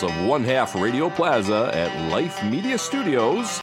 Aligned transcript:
bowels 0.00 0.10
of 0.10 0.26
one 0.26 0.44
half 0.44 0.74
Radio 0.74 1.10
Plaza 1.10 1.70
at 1.72 2.10
Life 2.10 2.42
Media 2.44 2.78
Studios. 2.78 3.62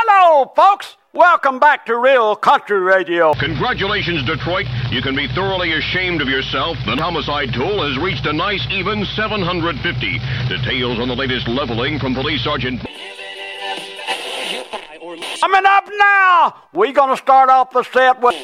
Hello, 0.00 0.52
folks. 0.56 0.96
Welcome 1.12 1.58
back 1.58 1.86
to 1.86 1.96
Real 1.96 2.36
Country 2.36 2.78
Radio. 2.78 3.34
Congratulations, 3.34 4.24
Detroit. 4.24 4.66
You 4.90 5.02
can 5.02 5.16
be 5.16 5.26
thoroughly 5.28 5.72
ashamed 5.72 6.20
of 6.20 6.28
yourself. 6.28 6.76
The 6.84 6.96
homicide 6.96 7.52
toll 7.54 7.86
has 7.86 7.98
reached 7.98 8.26
a 8.26 8.32
nice 8.32 8.64
even 8.70 9.04
750. 9.04 10.18
Details 10.48 10.98
on 11.00 11.08
the 11.08 11.16
latest 11.16 11.48
leveling 11.48 11.98
from 11.98 12.14
Police 12.14 12.44
Sergeant. 12.44 12.80
Coming 15.40 15.64
up 15.66 15.88
now, 15.98 16.54
we're 16.72 16.92
going 16.92 17.10
to 17.10 17.16
start 17.16 17.48
off 17.48 17.70
the 17.70 17.82
set 17.82 18.20
with. 18.20 18.36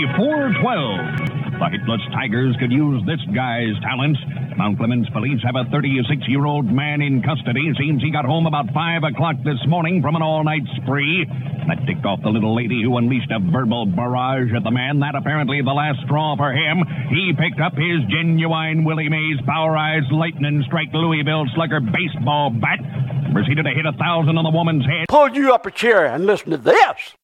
20 0.00 0.16
minutes 0.16 0.16
before 0.16 0.52
12. 0.60 1.60
The 1.60 1.68
Hitless 1.76 2.00
Tigers 2.12 2.56
could 2.58 2.72
use 2.72 3.04
this 3.04 3.20
guy's 3.34 3.76
talents. 3.82 4.18
Mount 4.56 4.78
Clemens 4.78 5.08
police 5.10 5.40
have 5.44 5.56
a 5.56 5.68
36-year-old 5.68 6.64
man 6.64 7.02
in 7.02 7.22
custody. 7.22 7.72
Seems 7.78 8.02
he 8.02 8.10
got 8.10 8.24
home 8.24 8.46
about 8.46 8.72
5 8.72 9.02
o'clock 9.04 9.36
this 9.44 9.60
morning 9.68 10.00
from 10.00 10.16
an 10.16 10.22
all-night 10.22 10.64
spree. 10.80 11.26
That 11.68 11.84
ticked 11.86 12.04
off 12.06 12.22
the 12.22 12.30
little 12.30 12.56
lady 12.56 12.82
who 12.82 12.96
unleashed 12.96 13.30
a 13.30 13.40
verbal 13.40 13.86
barrage 13.86 14.52
at 14.56 14.64
the 14.64 14.70
man. 14.70 15.00
That 15.00 15.14
apparently 15.14 15.60
the 15.60 15.76
last 15.76 16.00
straw 16.04 16.36
for 16.36 16.52
him. 16.52 16.80
He 17.10 17.32
picked 17.36 17.60
up 17.60 17.76
his 17.76 18.00
genuine 18.08 18.84
Willie 18.84 19.08
Mays 19.08 19.40
Power 19.44 19.76
Eyes 19.76 20.08
Lightning 20.10 20.64
Strike 20.66 20.92
Louisville 20.92 21.44
Slugger 21.54 21.80
baseball 21.80 22.50
bat. 22.50 22.80
Proceeded 23.32 23.64
to 23.64 23.74
hit 23.76 23.84
a 23.84 23.92
thousand 23.92 24.38
on 24.38 24.44
the 24.44 24.50
woman's 24.50 24.84
head. 24.84 25.08
Pull 25.08 25.36
you 25.36 25.52
up 25.52 25.66
a 25.66 25.70
chair 25.70 26.06
and 26.06 26.26
listen 26.26 26.50
to 26.50 26.56
this. 26.56 27.19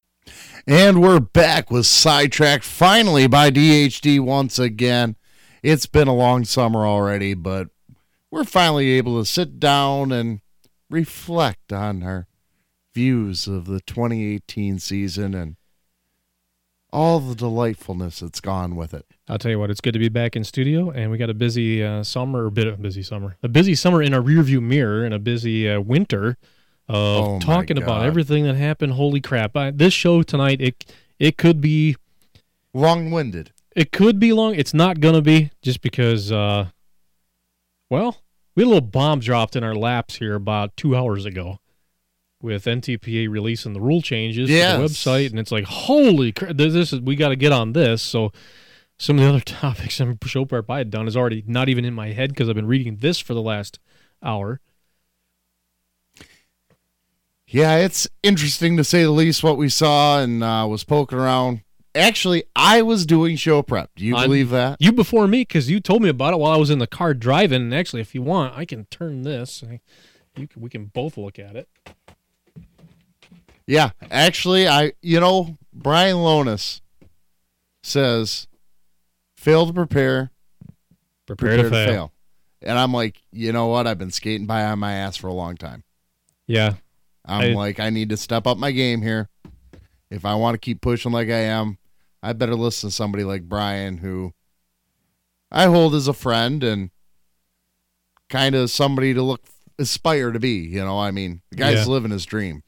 And 0.68 1.00
we're 1.00 1.20
back 1.20 1.70
with 1.70 1.86
Sidetracked 1.86 2.64
finally 2.64 3.28
by 3.28 3.52
DHD 3.52 4.18
once 4.18 4.58
again. 4.58 5.14
It's 5.62 5.86
been 5.86 6.08
a 6.08 6.14
long 6.14 6.44
summer 6.44 6.84
already, 6.84 7.34
but 7.34 7.68
we're 8.32 8.42
finally 8.42 8.90
able 8.90 9.16
to 9.20 9.24
sit 9.24 9.60
down 9.60 10.10
and 10.10 10.40
reflect 10.90 11.72
on 11.72 12.02
our 12.02 12.26
views 12.92 13.46
of 13.46 13.66
the 13.66 13.80
2018 13.82 14.80
season 14.80 15.34
and 15.36 15.54
all 16.92 17.20
the 17.20 17.36
delightfulness 17.36 18.18
that's 18.18 18.40
gone 18.40 18.74
with 18.74 18.92
it. 18.92 19.06
I'll 19.28 19.38
tell 19.38 19.52
you 19.52 19.60
what, 19.60 19.70
it's 19.70 19.80
good 19.80 19.92
to 19.92 20.00
be 20.00 20.08
back 20.08 20.34
in 20.34 20.42
studio, 20.42 20.90
and 20.90 21.12
we 21.12 21.18
got 21.18 21.30
a 21.30 21.34
busy 21.34 21.84
uh, 21.84 22.02
summer, 22.02 22.46
a 22.46 22.50
bit 22.50 22.66
of 22.66 22.74
a 22.74 22.82
busy 22.82 23.04
summer, 23.04 23.36
a 23.40 23.48
busy 23.48 23.76
summer 23.76 24.02
in 24.02 24.12
a 24.12 24.20
rearview 24.20 24.60
mirror, 24.60 25.04
and 25.04 25.14
a 25.14 25.20
busy 25.20 25.70
uh, 25.70 25.78
winter 25.78 26.36
of 26.88 27.24
Oh, 27.24 27.38
talking 27.40 27.78
about 27.78 28.04
everything 28.06 28.44
that 28.44 28.54
happened. 28.56 28.92
Holy 28.94 29.20
crap! 29.20 29.56
I, 29.56 29.70
this 29.70 29.92
show 29.94 30.22
tonight, 30.22 30.60
it 30.60 30.84
it 31.18 31.36
could 31.36 31.60
be 31.60 31.96
Long-winded. 32.74 33.52
it 33.74 33.90
could 33.92 34.18
be 34.20 34.32
long. 34.32 34.54
It's 34.54 34.74
not 34.74 35.00
gonna 35.00 35.22
be 35.22 35.50
just 35.62 35.80
because, 35.80 36.30
uh, 36.30 36.68
well, 37.90 38.22
we 38.54 38.62
had 38.62 38.66
a 38.66 38.68
little 38.68 38.80
bomb 38.88 39.20
dropped 39.20 39.56
in 39.56 39.64
our 39.64 39.74
laps 39.74 40.16
here 40.16 40.34
about 40.34 40.76
two 40.76 40.96
hours 40.96 41.24
ago 41.24 41.58
with 42.42 42.64
NTPA 42.66 43.28
releasing 43.28 43.72
the 43.72 43.80
rule 43.80 44.02
changes 44.02 44.48
to 44.48 44.54
Yes. 44.54 44.76
the 44.78 44.84
website, 44.84 45.30
and 45.30 45.38
it's 45.38 45.50
like, 45.52 45.64
holy 45.64 46.32
crap! 46.32 46.56
This 46.56 46.72
this 46.72 46.92
is 46.92 47.00
we 47.00 47.16
got 47.16 47.30
to 47.30 47.36
get 47.36 47.52
on 47.52 47.72
this. 47.72 48.02
So 48.02 48.30
some 48.98 49.16
of 49.18 49.22
the 49.24 49.28
other 49.28 49.40
topics 49.44 50.00
and 50.00 50.18
show 50.26 50.44
prep 50.44 50.70
I 50.70 50.78
had 50.78 50.90
done 50.90 51.08
is 51.08 51.16
already 51.16 51.42
not 51.46 51.68
even 51.68 51.84
in 51.84 51.94
my 51.94 52.12
head 52.12 52.30
because 52.30 52.48
I've 52.48 52.54
been 52.54 52.66
reading 52.66 52.96
this 52.96 53.18
for 53.18 53.34
the 53.34 53.42
last 53.42 53.78
hour. 54.22 54.60
Yeah, 57.56 57.76
it's 57.76 58.06
interesting 58.22 58.76
to 58.76 58.84
say 58.84 59.02
the 59.04 59.10
least 59.10 59.42
what 59.42 59.56
we 59.56 59.70
saw 59.70 60.20
and 60.20 60.44
uh, 60.44 60.66
was 60.68 60.84
poking 60.84 61.18
around. 61.18 61.62
Actually, 61.94 62.44
I 62.54 62.82
was 62.82 63.06
doing 63.06 63.36
show 63.36 63.62
prep. 63.62 63.88
Do 63.96 64.04
you 64.04 64.14
I'm- 64.14 64.26
believe 64.28 64.50
that? 64.50 64.76
You 64.78 64.92
before 64.92 65.26
me 65.26 65.40
because 65.40 65.70
you 65.70 65.80
told 65.80 66.02
me 66.02 66.10
about 66.10 66.34
it 66.34 66.38
while 66.38 66.52
I 66.52 66.58
was 66.58 66.68
in 66.68 66.80
the 66.80 66.86
car 66.86 67.14
driving. 67.14 67.62
And 67.62 67.74
actually, 67.74 68.02
if 68.02 68.14
you 68.14 68.20
want, 68.20 68.54
I 68.54 68.66
can 68.66 68.84
turn 68.90 69.22
this. 69.22 69.64
I- 69.66 69.80
You 70.36 70.46
can, 70.46 70.60
we 70.60 70.68
can 70.68 70.84
both 70.84 71.16
look 71.16 71.38
at 71.38 71.56
it. 71.56 71.66
Yeah, 73.66 73.92
actually, 74.10 74.68
I 74.68 74.92
you 75.00 75.18
know 75.18 75.56
Brian 75.72 76.16
Lonis 76.18 76.82
says, 77.82 78.48
"Fail 79.38 79.66
to 79.66 79.72
prepare, 79.72 80.30
Prepare, 81.26 81.56
to, 81.62 81.70
fail. 81.70 82.12
and 82.60 82.78
I'm 82.78 82.92
like, 82.92 83.22
you 83.32 83.50
know 83.52 83.68
what? 83.68 83.86
I've 83.86 83.96
been 83.98 84.10
skating 84.10 84.46
by 84.46 84.62
on 84.66 84.78
my 84.78 84.92
ass 84.92 85.16
for 85.16 85.28
a 85.28 85.32
long 85.32 85.56
time. 85.56 85.84
Yeah, 86.46 86.74
I'm 87.26 87.52
I- 87.52 87.54
like, 87.54 87.80
I 87.80 87.90
need 87.90 88.08
to 88.10 88.16
step 88.16 88.46
up 88.46 88.58
my 88.58 88.70
game 88.72 89.02
here. 89.02 89.28
If 90.10 90.24
I 90.24 90.34
want 90.34 90.54
to 90.54 90.58
keep 90.58 90.80
pushing 90.80 91.12
like 91.12 91.28
I 91.28 91.40
am, 91.40 91.78
I 92.22 92.32
better 92.32 92.54
listen 92.54 92.90
to 92.90 92.94
somebody 92.94 93.24
like 93.24 93.48
Brian, 93.48 93.98
who 93.98 94.32
I 95.50 95.64
hold 95.66 95.94
as 95.94 96.08
a 96.08 96.12
friend 96.12 96.62
and 96.62 96.90
kind 98.28 98.54
of 98.54 98.70
somebody 98.70 99.14
to 99.14 99.22
look 99.22 99.42
aspire 99.78 100.32
to 100.32 100.38
be. 100.38 100.58
You 100.58 100.84
know, 100.84 100.98
I 100.98 101.10
mean, 101.10 101.42
the 101.50 101.56
guy's 101.56 101.86
Yeah. 101.86 101.92
living 101.92 102.10
his 102.10 102.24
dream. 102.24 102.62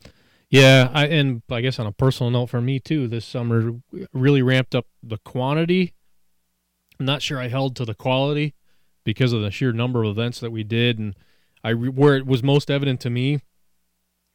Yeah, 0.51 0.91
I, 0.95 1.07
and 1.09 1.43
I 1.51 1.61
guess 1.61 1.79
on 1.79 1.87
a 1.87 1.93
personal 1.93 2.31
note 2.31 2.47
for 2.47 2.61
me 2.61 2.81
too, 2.81 3.07
this 3.07 3.25
summer 3.27 3.73
really 4.13 4.43
ramped 4.43 4.75
up 4.75 4.87
the 5.03 5.19
quantity. 5.19 5.93
I'm 6.99 7.07
not 7.07 7.23
sure 7.23 7.39
I 7.39 7.49
held 7.49 7.77
to 7.77 7.85
the 7.85 7.95
quality 7.95 8.55
because 9.05 9.33
of 9.33 9.43
the 9.43 9.51
sheer 9.51 9.73
number 9.73 10.03
of 10.03 10.11
events 10.11 10.41
that 10.41 10.51
we 10.51 10.65
did, 10.65 10.99
and 10.99 11.15
I 11.63 11.75
where 11.75 12.17
it 12.17 12.27
was 12.27 12.43
most 12.43 12.71
evident 12.71 13.01
to 13.03 13.11
me 13.11 13.41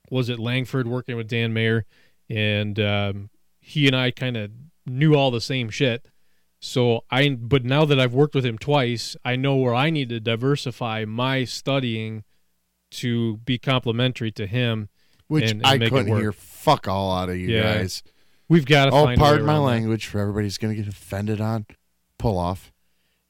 was 0.09 0.29
at 0.29 0.39
Langford 0.39 0.87
working 0.87 1.15
with 1.15 1.27
Dan 1.27 1.53
Mayer, 1.53 1.85
and 2.29 2.79
um, 2.79 3.29
he 3.59 3.87
and 3.87 3.95
I 3.95 4.11
kind 4.11 4.37
of 4.37 4.51
knew 4.85 5.15
all 5.15 5.31
the 5.31 5.41
same 5.41 5.69
shit. 5.69 6.05
So 6.59 7.03
I, 7.11 7.29
but 7.29 7.65
now 7.65 7.83
that 7.85 7.99
I've 7.99 8.13
worked 8.13 8.35
with 8.35 8.45
him 8.45 8.57
twice, 8.57 9.15
I 9.25 9.35
know 9.35 9.55
where 9.55 9.75
I 9.75 9.89
need 9.89 10.09
to 10.09 10.19
diversify 10.19 11.03
my 11.05 11.43
studying 11.43 12.23
to 12.91 13.37
be 13.37 13.57
complementary 13.57 14.31
to 14.33 14.45
him. 14.47 14.89
Which 15.27 15.49
and- 15.51 15.65
and 15.65 15.83
I 15.83 15.89
couldn't 15.89 16.15
hear 16.15 16.31
fuck 16.31 16.87
all 16.87 17.11
out 17.11 17.29
of 17.29 17.37
you 17.37 17.47
Yeah. 17.49 17.77
guys. 17.77 18.03
We've 18.49 18.65
got 18.65 18.85
to 18.85 18.91
Oh, 18.91 19.05
pardon 19.15 19.45
my 19.45 19.53
around 19.53 19.61
that. 19.63 19.71
language 19.71 20.05
for 20.05 20.19
everybody's 20.19 20.57
going 20.57 20.75
to 20.75 20.81
get 20.81 20.91
offended 20.91 21.41
on. 21.41 21.65
Pull 22.19 22.37
off. 22.37 22.71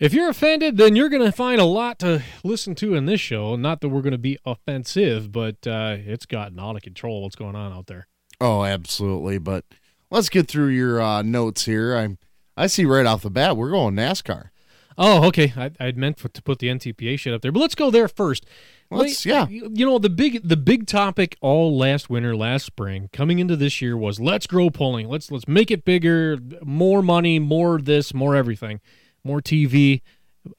If 0.03 0.13
you're 0.13 0.27
offended, 0.27 0.75
then 0.75 0.97
you're 0.97 1.07
going 1.07 1.23
to 1.23 1.31
find 1.31 1.61
a 1.61 1.65
lot 1.65 1.97
to 1.99 2.21
listen 2.43 2.75
to 2.75 2.93
in 2.93 3.05
this 3.05 3.21
show. 3.21 3.55
Not 3.55 3.79
that 3.79 3.87
we're 3.87 4.01
going 4.01 4.11
to 4.11 4.17
be 4.17 4.37
offensive, 4.45 5.31
but 5.31 5.65
uh, 5.65 5.95
it's 5.97 6.25
gotten 6.25 6.59
out 6.59 6.75
of 6.75 6.81
control. 6.81 7.23
What's 7.23 7.37
going 7.37 7.55
on 7.55 7.71
out 7.71 7.87
there? 7.87 8.07
Oh, 8.41 8.65
absolutely. 8.65 9.37
But 9.37 9.63
let's 10.11 10.27
get 10.27 10.49
through 10.49 10.67
your 10.67 11.01
uh, 11.01 11.21
notes 11.21 11.63
here. 11.63 11.95
I'm. 11.95 12.17
I 12.57 12.67
see 12.67 12.83
right 12.83 13.05
off 13.05 13.21
the 13.21 13.29
bat 13.29 13.55
we're 13.55 13.71
going 13.71 13.95
NASCAR. 13.95 14.49
Oh, 14.97 15.25
okay. 15.27 15.53
I, 15.55 15.71
I'd 15.79 15.97
meant 15.97 16.19
for, 16.19 16.27
to 16.27 16.41
put 16.41 16.59
the 16.59 16.67
NTPA 16.67 17.17
shit 17.17 17.33
up 17.33 17.41
there, 17.41 17.53
but 17.53 17.61
let's 17.61 17.73
go 17.73 17.89
there 17.89 18.09
first. 18.09 18.45
Let's- 18.91 19.25
yeah. 19.25 19.47
You 19.47 19.85
know 19.85 19.99
the 19.99 20.09
big 20.09 20.45
the 20.45 20.57
big 20.57 20.85
topic 20.85 21.37
all 21.39 21.77
last 21.77 22.09
winter, 22.09 22.35
last 22.35 22.65
spring, 22.65 23.09
coming 23.13 23.39
into 23.39 23.55
this 23.55 23.81
year 23.81 23.95
was 23.95 24.19
let's 24.19 24.47
grow 24.47 24.69
polling. 24.69 25.07
Let's 25.07 25.31
let's 25.31 25.47
make 25.47 25.71
it 25.71 25.85
bigger, 25.85 26.37
more 26.61 27.01
money, 27.01 27.39
more 27.39 27.79
this, 27.79 28.13
more 28.13 28.35
everything, 28.35 28.81
more 29.23 29.41
TV. 29.41 30.01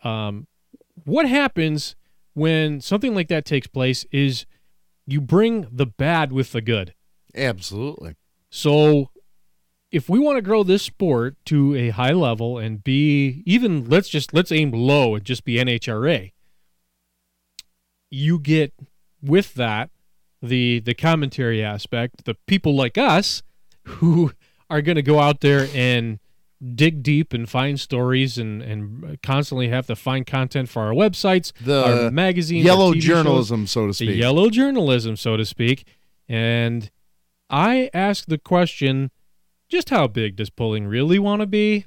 Um, 0.03 0.47
what 1.05 1.29
happens 1.29 1.97
when 2.35 2.81
something 2.81 3.15
like 3.15 3.29
that 3.29 3.45
takes 3.45 3.67
place 3.67 4.05
is 4.11 4.47
you 5.07 5.21
bring 5.21 5.67
the 5.71 5.87
bad 5.87 6.33
with 6.33 6.53
the 6.53 6.61
good. 6.61 6.95
Absolutely. 7.35 8.15
So 8.51 9.11
if 9.91 10.09
we 10.09 10.19
want 10.19 10.37
to 10.37 10.43
grow 10.43 10.63
this 10.63 10.83
sport 10.83 11.37
to 11.47 11.75
a 11.75 11.91
high 11.91 12.13
level 12.13 12.59
and 12.59 12.83
be 12.83 13.43
even 13.47 13.89
let's 13.89 14.09
just 14.09 14.35
let's 14.35 14.51
aim 14.51 14.73
low 14.73 15.15
and 15.15 15.25
just 15.25 15.45
be 15.45 15.57
NHRA. 15.57 16.33
You 18.11 18.39
get 18.39 18.73
with 19.23 19.55
that 19.55 19.91
the 20.43 20.81
the 20.81 20.95
commentary 20.95 21.63
aspect, 21.63 22.25
the 22.25 22.35
people 22.47 22.75
like 22.75 22.99
us 22.99 23.43
who 23.85 24.33
are 24.71 24.83
going 24.83 24.97
to 24.97 25.03
go 25.03 25.21
out 25.21 25.41
there 25.41 25.69
and 25.75 26.19
dig 26.75 27.03
deep 27.03 27.33
and 27.33 27.49
find 27.49 27.79
stories 27.79 28.39
and 28.39 28.63
and 28.63 29.21
constantly 29.23 29.69
have 29.69 29.87
to 29.87 29.97
find 29.97 30.27
content 30.27 30.69
for 30.69 30.83
our 30.83 30.93
websites, 30.93 31.53
The 31.61 32.05
our 32.07 32.11
magazines, 32.11 32.65
our 32.65 32.73
Yellow 32.75 32.93
TV 32.93 32.95
shows 32.97 33.05
journalism, 33.05 33.67
so 33.67 33.83
to 33.83 33.87
the 33.89 33.95
speak. 33.95 34.17
yellow 34.17 34.51
journalism, 34.51 35.17
so 35.17 35.37
to 35.37 35.45
speak. 35.45 35.87
And 36.29 36.91
I 37.51 37.91
ask 37.93 38.27
the 38.27 38.39
question 38.39 39.11
just 39.69 39.91
how 39.91 40.07
big 40.07 40.37
does 40.37 40.51
polling 40.51 40.87
really 40.87 41.19
want 41.19 41.41
to 41.41 41.47
be? 41.47 41.87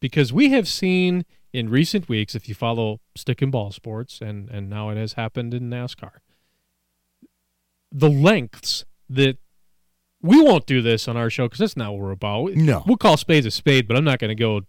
Because 0.00 0.32
we 0.32 0.50
have 0.50 0.68
seen 0.68 1.24
in 1.52 1.68
recent 1.68 2.08
weeks, 2.08 2.34
if 2.34 2.48
you 2.48 2.54
follow 2.54 3.00
stick 3.16 3.42
and 3.42 3.50
ball 3.50 3.72
sports, 3.72 4.20
and, 4.20 4.48
and 4.50 4.68
now 4.68 4.90
it 4.90 4.96
has 4.96 5.14
happened 5.14 5.54
in 5.54 5.70
NASCAR, 5.70 6.18
the 7.90 8.10
lengths 8.10 8.84
that 9.08 9.38
we 10.22 10.40
won't 10.40 10.66
do 10.66 10.82
this 10.82 11.08
on 11.08 11.16
our 11.16 11.30
show 11.30 11.46
because 11.46 11.60
that's 11.60 11.76
not 11.76 11.92
what 11.92 12.00
we're 12.00 12.10
about. 12.10 12.54
No. 12.54 12.82
We'll 12.86 12.96
call 12.96 13.16
spades 13.16 13.46
a 13.46 13.50
spade, 13.50 13.86
but 13.86 13.96
I'm 13.96 14.04
not 14.04 14.18
going 14.18 14.28
to 14.28 14.34
go 14.34 14.62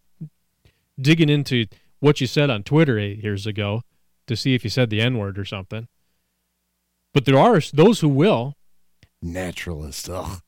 digging 0.99 1.29
into 1.29 1.65
what 1.99 2.21
you 2.21 2.27
said 2.27 2.49
on 2.49 2.63
Twitter 2.63 2.99
eight 2.99 3.23
years 3.23 3.47
ago 3.47 3.81
to 4.27 4.35
see 4.35 4.53
if 4.53 4.63
you 4.63 4.69
said 4.69 4.89
the 4.89 5.01
N 5.01 5.17
word 5.17 5.39
or 5.39 5.45
something. 5.45 5.87
But 7.13 7.25
there 7.25 7.37
are 7.37 7.59
those 7.73 8.01
who 8.01 8.09
will. 8.09 8.55
Naturalist. 9.21 10.09
Ugh. 10.09 10.41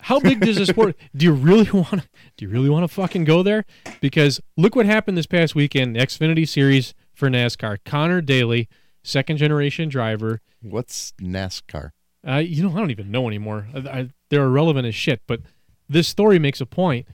How 0.00 0.20
big 0.20 0.40
does 0.40 0.56
this 0.56 0.68
sport? 0.68 0.96
do 1.16 1.26
you 1.26 1.32
really 1.32 1.70
want 1.70 2.02
to? 2.02 2.08
Do 2.36 2.44
you 2.44 2.48
really 2.48 2.68
want 2.68 2.88
to 2.88 2.94
fucking 2.94 3.24
go 3.24 3.42
there? 3.42 3.64
Because 4.00 4.40
look 4.56 4.76
what 4.76 4.86
happened 4.86 5.18
this 5.18 5.26
past 5.26 5.54
weekend, 5.54 5.96
the 5.96 6.00
Xfinity 6.00 6.48
Series 6.48 6.94
for 7.12 7.28
NASCAR. 7.28 7.78
Connor 7.84 8.20
Daly, 8.20 8.68
second 9.02 9.38
generation 9.38 9.88
driver. 9.88 10.40
What's 10.62 11.12
NASCAR? 11.20 11.90
Uh, 12.28 12.36
you 12.38 12.62
know, 12.62 12.70
I 12.70 12.80
don't 12.80 12.90
even 12.90 13.10
know 13.10 13.26
anymore. 13.26 13.68
I, 13.74 13.78
I, 13.78 14.08
they're 14.28 14.44
irrelevant 14.44 14.86
as 14.86 14.94
shit. 14.94 15.22
But 15.26 15.40
this 15.88 16.06
story 16.06 16.38
makes 16.38 16.60
a 16.60 16.66
point. 16.66 17.06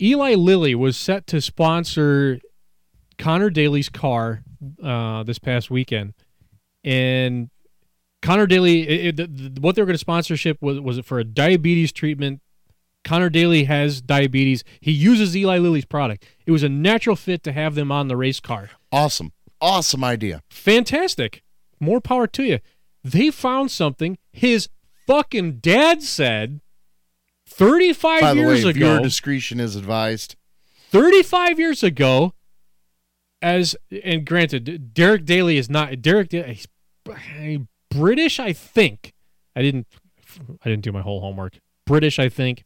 Eli 0.00 0.34
Lilly 0.34 0.74
was 0.74 0.96
set 0.96 1.26
to 1.26 1.40
sponsor 1.40 2.40
Connor 3.18 3.50
Daly's 3.50 3.88
car 3.88 4.42
uh, 4.82 5.22
this 5.24 5.38
past 5.38 5.70
weekend, 5.70 6.14
and 6.84 7.50
Connor 8.22 8.46
Daly, 8.46 8.88
it, 8.88 9.20
it, 9.20 9.58
what 9.60 9.74
they 9.74 9.82
were 9.82 9.86
going 9.86 9.94
to 9.94 9.98
sponsorship 9.98 10.58
was 10.60 10.80
was 10.80 10.98
it 10.98 11.04
for 11.04 11.18
a 11.18 11.24
diabetes 11.24 11.92
treatment. 11.92 12.40
Connor 13.04 13.30
Daly 13.30 13.64
has 13.64 14.00
diabetes. 14.00 14.64
He 14.80 14.92
uses 14.92 15.36
Eli 15.36 15.58
Lilly's 15.58 15.84
product. 15.84 16.24
It 16.46 16.52
was 16.52 16.62
a 16.62 16.68
natural 16.68 17.16
fit 17.16 17.42
to 17.44 17.52
have 17.52 17.74
them 17.74 17.90
on 17.90 18.08
the 18.08 18.16
race 18.16 18.40
car. 18.40 18.70
Awesome, 18.92 19.32
awesome 19.60 20.04
idea. 20.04 20.42
Fantastic. 20.50 21.42
More 21.80 22.00
power 22.00 22.26
to 22.28 22.42
you. 22.44 22.58
They 23.04 23.30
found 23.30 23.70
something 23.70 24.18
his 24.32 24.68
fucking 25.06 25.58
dad 25.58 26.02
said 26.02 26.60
35 27.46 28.20
By 28.20 28.34
the 28.34 28.40
years 28.40 28.64
way, 28.64 28.70
ago. 28.70 28.92
Your 28.94 29.00
discretion 29.00 29.58
is 29.60 29.76
advised. 29.76 30.36
35 30.90 31.58
years 31.58 31.82
ago 31.82 32.34
as 33.40 33.76
and 34.04 34.26
granted 34.26 34.94
Derek 34.94 35.24
Daly 35.24 35.58
is 35.58 35.70
not 35.70 36.00
Derek 36.02 36.32
he's 36.32 36.66
British 37.90 38.40
I 38.40 38.52
think. 38.52 39.12
I 39.54 39.62
didn't 39.62 39.86
I 40.64 40.70
didn't 40.70 40.82
do 40.82 40.92
my 40.92 41.02
whole 41.02 41.20
homework. 41.20 41.58
British 41.86 42.18
I 42.18 42.28
think. 42.28 42.64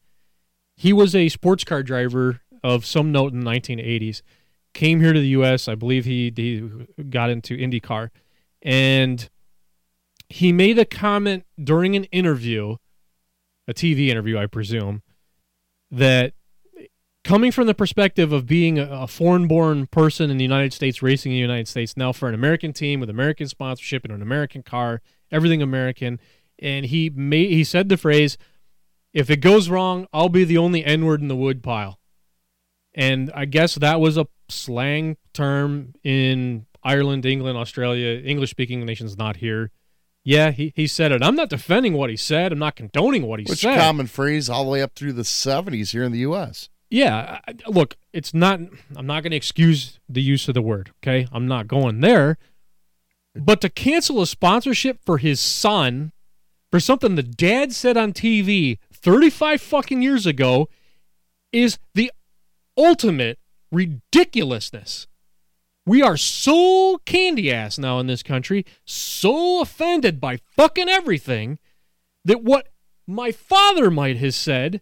He 0.77 0.93
was 0.93 1.15
a 1.15 1.29
sports 1.29 1.65
car 1.65 1.83
driver 1.83 2.41
of 2.65 2.87
some 2.87 3.13
note 3.13 3.33
in 3.33 3.41
the 3.41 3.51
1980s 3.51 4.23
came 4.75 5.01
here 5.01 5.13
to 5.13 5.21
the 5.21 5.29
US 5.29 5.69
I 5.69 5.75
believe 5.75 6.05
he 6.05 6.33
he 6.35 6.69
got 7.11 7.31
into 7.31 7.57
IndyCar. 7.57 8.11
And 8.63 9.29
he 10.33 10.51
made 10.53 10.79
a 10.79 10.85
comment 10.85 11.45
during 11.63 11.95
an 11.95 12.05
interview 12.05 12.77
a 13.69 13.75
TV 13.75 14.09
interview 14.09 14.39
I 14.39 14.47
presume 14.47 15.03
that 15.91 16.35
coming 17.23 17.53
from 17.53 17.67
the 17.67 17.75
perspective 17.75 18.33
of 18.33 18.47
being 18.47 18.79
a, 18.79 18.89
a 18.91 19.07
foreign-born 19.07 19.87
person 19.87 20.31
in 20.31 20.39
the 20.39 20.45
United 20.45 20.73
States, 20.73 21.03
racing 21.03 21.33
in 21.33 21.37
the 21.37 21.41
United 21.41 21.69
States, 21.69 21.97
now 21.97 22.13
for 22.13 22.29
an 22.29 22.35
American 22.35 22.73
team 22.73 22.99
with 22.99 23.11
American 23.11 23.47
sponsorship 23.47 24.05
and 24.05 24.13
an 24.13 24.23
American 24.23 24.63
car, 24.63 25.01
everything 25.31 25.63
American, 25.63 26.19
and 26.59 26.87
he 26.87 27.11
made 27.11 27.51
he 27.51 27.63
said 27.63 27.89
the 27.89 27.97
phrase, 27.97 28.39
"If 29.13 29.31
it 29.31 29.41
goes 29.41 29.69
wrong, 29.69 30.07
I'll 30.13 30.29
be 30.29 30.45
the 30.45 30.59
only 30.59 30.85
N-word 30.85 31.21
in 31.21 31.29
the 31.29 31.37
wood 31.37 31.63
pile," 31.63 32.01
and 32.95 33.31
I 33.35 33.45
guess 33.45 33.75
that 33.77 34.01
was 34.01 34.17
a 34.17 34.27
slang 34.49 35.19
term 35.33 35.95
in 36.03 36.67
Ireland, 36.83 37.27
England, 37.27 37.59
Australia, 37.59 38.21
English-speaking 38.25 38.85
nations 38.85 39.17
not 39.17 39.37
here. 39.37 39.71
Yeah, 40.25 40.51
he, 40.53 40.73
he 40.77 40.87
said 40.87 41.11
it. 41.11 41.23
I'm 41.23 41.35
not 41.35 41.49
defending 41.51 41.95
what 41.95 42.11
he 42.11 42.17
said. 42.17 42.53
I'm 42.53 42.59
not 42.59 42.77
condoning 42.77 43.27
what 43.27 43.41
he 43.41 43.47
said. 43.47 43.51
Which 43.53 43.61
said. 43.61 43.79
common 43.81 44.07
phrase 44.07 44.49
all 44.49 44.65
the 44.65 44.71
way 44.71 44.81
up 44.83 44.95
through 44.95 45.15
the 45.15 45.23
70s 45.23 45.91
here 45.91 46.05
in 46.05 46.13
the 46.13 46.21
U.S. 46.21 46.69
Yeah, 46.91 47.41
I- 47.49 47.55
look, 47.67 47.97
it's 48.13 48.33
not. 48.33 48.61
I'm 48.95 49.07
not 49.07 49.23
going 49.23 49.31
to 49.33 49.37
excuse 49.37 49.99
the 50.09 50.23
use 50.23 50.47
of 50.47 50.55
the 50.55 50.63
word. 50.63 50.93
Okay, 51.03 51.27
I'm 51.33 51.47
not 51.49 51.67
going 51.67 52.01
there. 52.01 52.39
But 53.35 53.61
to 53.63 53.71
cancel 53.71 54.21
a 54.21 54.27
sponsorship 54.27 54.99
for 55.05 55.19
his 55.19 55.41
son 55.41 56.13
for 56.71 56.79
something 56.79 57.15
the 57.15 57.23
dad 57.23 57.73
said 57.73 57.97
on 57.97 58.13
TV 58.13 58.79
35 58.93 59.61
fucking 59.61 60.03
years 60.03 60.27
ago 60.27 60.69
is 61.51 61.79
the 61.95 62.13
ultimate 62.77 63.39
ridiculousness. 63.71 65.07
We 65.85 66.03
are 66.03 66.17
so 66.17 67.01
candy 67.05 67.53
ass 67.53 67.77
now 67.77 67.99
in 67.99 68.07
this 68.07 68.23
country, 68.23 68.65
so 68.85 69.61
offended 69.61 70.21
by 70.21 70.39
fucking 70.57 70.89
everything 70.89 71.59
that 72.25 72.43
what 72.43 72.69
my 73.07 73.33
father 73.33 73.91
might 73.91 74.17
have 74.19 74.35
said 74.35 74.81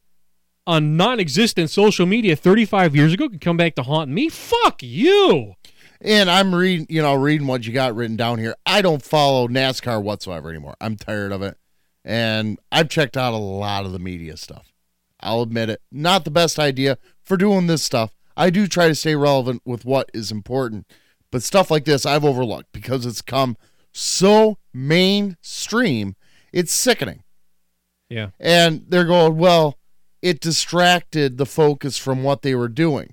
on 0.67 0.97
non-existent 0.97 1.71
social 1.71 2.05
media 2.05 2.37
35 2.37 2.95
years 2.95 3.15
ago 3.15 3.29
could 3.29 3.41
come 3.41 3.57
back 3.57 3.75
to 3.77 3.83
haunt 3.83 4.11
me. 4.11 4.29
Fuck 4.29 4.83
you. 4.83 5.55
And 6.03 6.31
I'm 6.31 6.55
reading, 6.55 6.87
you 6.89 7.03
know, 7.03 7.15
reading 7.15 7.47
what 7.47 7.67
you 7.67 7.73
got 7.73 7.95
written 7.95 8.17
down 8.17 8.39
here. 8.39 8.55
I 8.67 8.83
don't 8.83 9.03
follow 9.03 9.49
NASCAR 9.49 10.03
whatsoever 10.03 10.51
anymore. 10.51 10.75
I'm 10.81 10.97
tired 10.97 11.33
of 11.33 11.43
it. 11.43 11.57
And 12.05 12.59
I've 12.71 12.89
checked 12.89 13.17
out 13.17 13.35
a 13.35 13.39
lot 13.39 13.85
of 13.85 13.93
the 13.93 13.99
media 13.99 14.37
stuff. 14.37 14.73
I'll 15.21 15.43
admit 15.43 15.69
it. 15.71 15.83
Not 15.91 16.25
the 16.25 16.31
best 16.31 16.59
idea 16.59 16.99
for 17.23 17.37
doing 17.37 17.67
this 17.67 17.83
stuff. 17.83 18.13
I 18.41 18.49
do 18.49 18.67
try 18.67 18.89
to 18.89 18.95
stay 18.95 19.15
relevant 19.15 19.61
with 19.67 19.85
what 19.85 20.11
is 20.15 20.33
important. 20.33 20.87
But 21.31 21.43
stuff 21.43 21.71
like 21.71 21.85
this 21.85 22.07
I've 22.07 22.25
overlooked 22.25 22.73
because 22.73 23.05
it's 23.05 23.21
come 23.21 23.55
so 23.93 24.57
mainstream. 24.73 26.17
It's 26.51 26.73
sickening. 26.73 27.23
Yeah. 28.09 28.31
And 28.41 28.87
they're 28.89 29.05
going, 29.05 29.37
well, 29.37 29.79
it 30.23 30.41
distracted 30.41 31.37
the 31.37 31.45
focus 31.45 31.99
from 31.99 32.23
what 32.23 32.41
they 32.41 32.55
were 32.55 32.69
doing. 32.69 33.13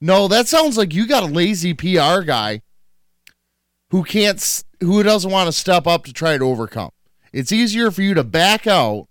No, 0.00 0.28
that 0.28 0.46
sounds 0.46 0.78
like 0.78 0.94
you 0.94 1.04
got 1.04 1.24
a 1.24 1.26
lazy 1.26 1.74
PR 1.74 2.22
guy 2.22 2.62
who 3.90 4.04
can't, 4.04 4.64
who 4.78 5.02
doesn't 5.02 5.32
want 5.32 5.48
to 5.48 5.52
step 5.52 5.88
up 5.88 6.04
to 6.04 6.12
try 6.12 6.38
to 6.38 6.44
overcome. 6.44 6.90
It's 7.32 7.50
easier 7.50 7.90
for 7.90 8.02
you 8.02 8.14
to 8.14 8.22
back 8.22 8.68
out 8.68 9.08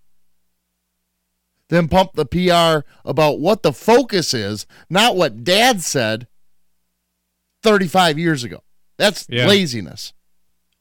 than 1.70 1.88
pump 1.88 2.12
the 2.14 2.26
PR 2.26 2.86
about 3.08 3.40
what 3.40 3.62
the 3.62 3.72
focus 3.72 4.34
is, 4.34 4.66
not 4.90 5.16
what 5.16 5.42
dad 5.42 5.80
said 5.80 6.28
35 7.62 8.18
years 8.18 8.44
ago. 8.44 8.62
That's 8.98 9.26
Yeah. 9.28 9.46
laziness. 9.46 10.12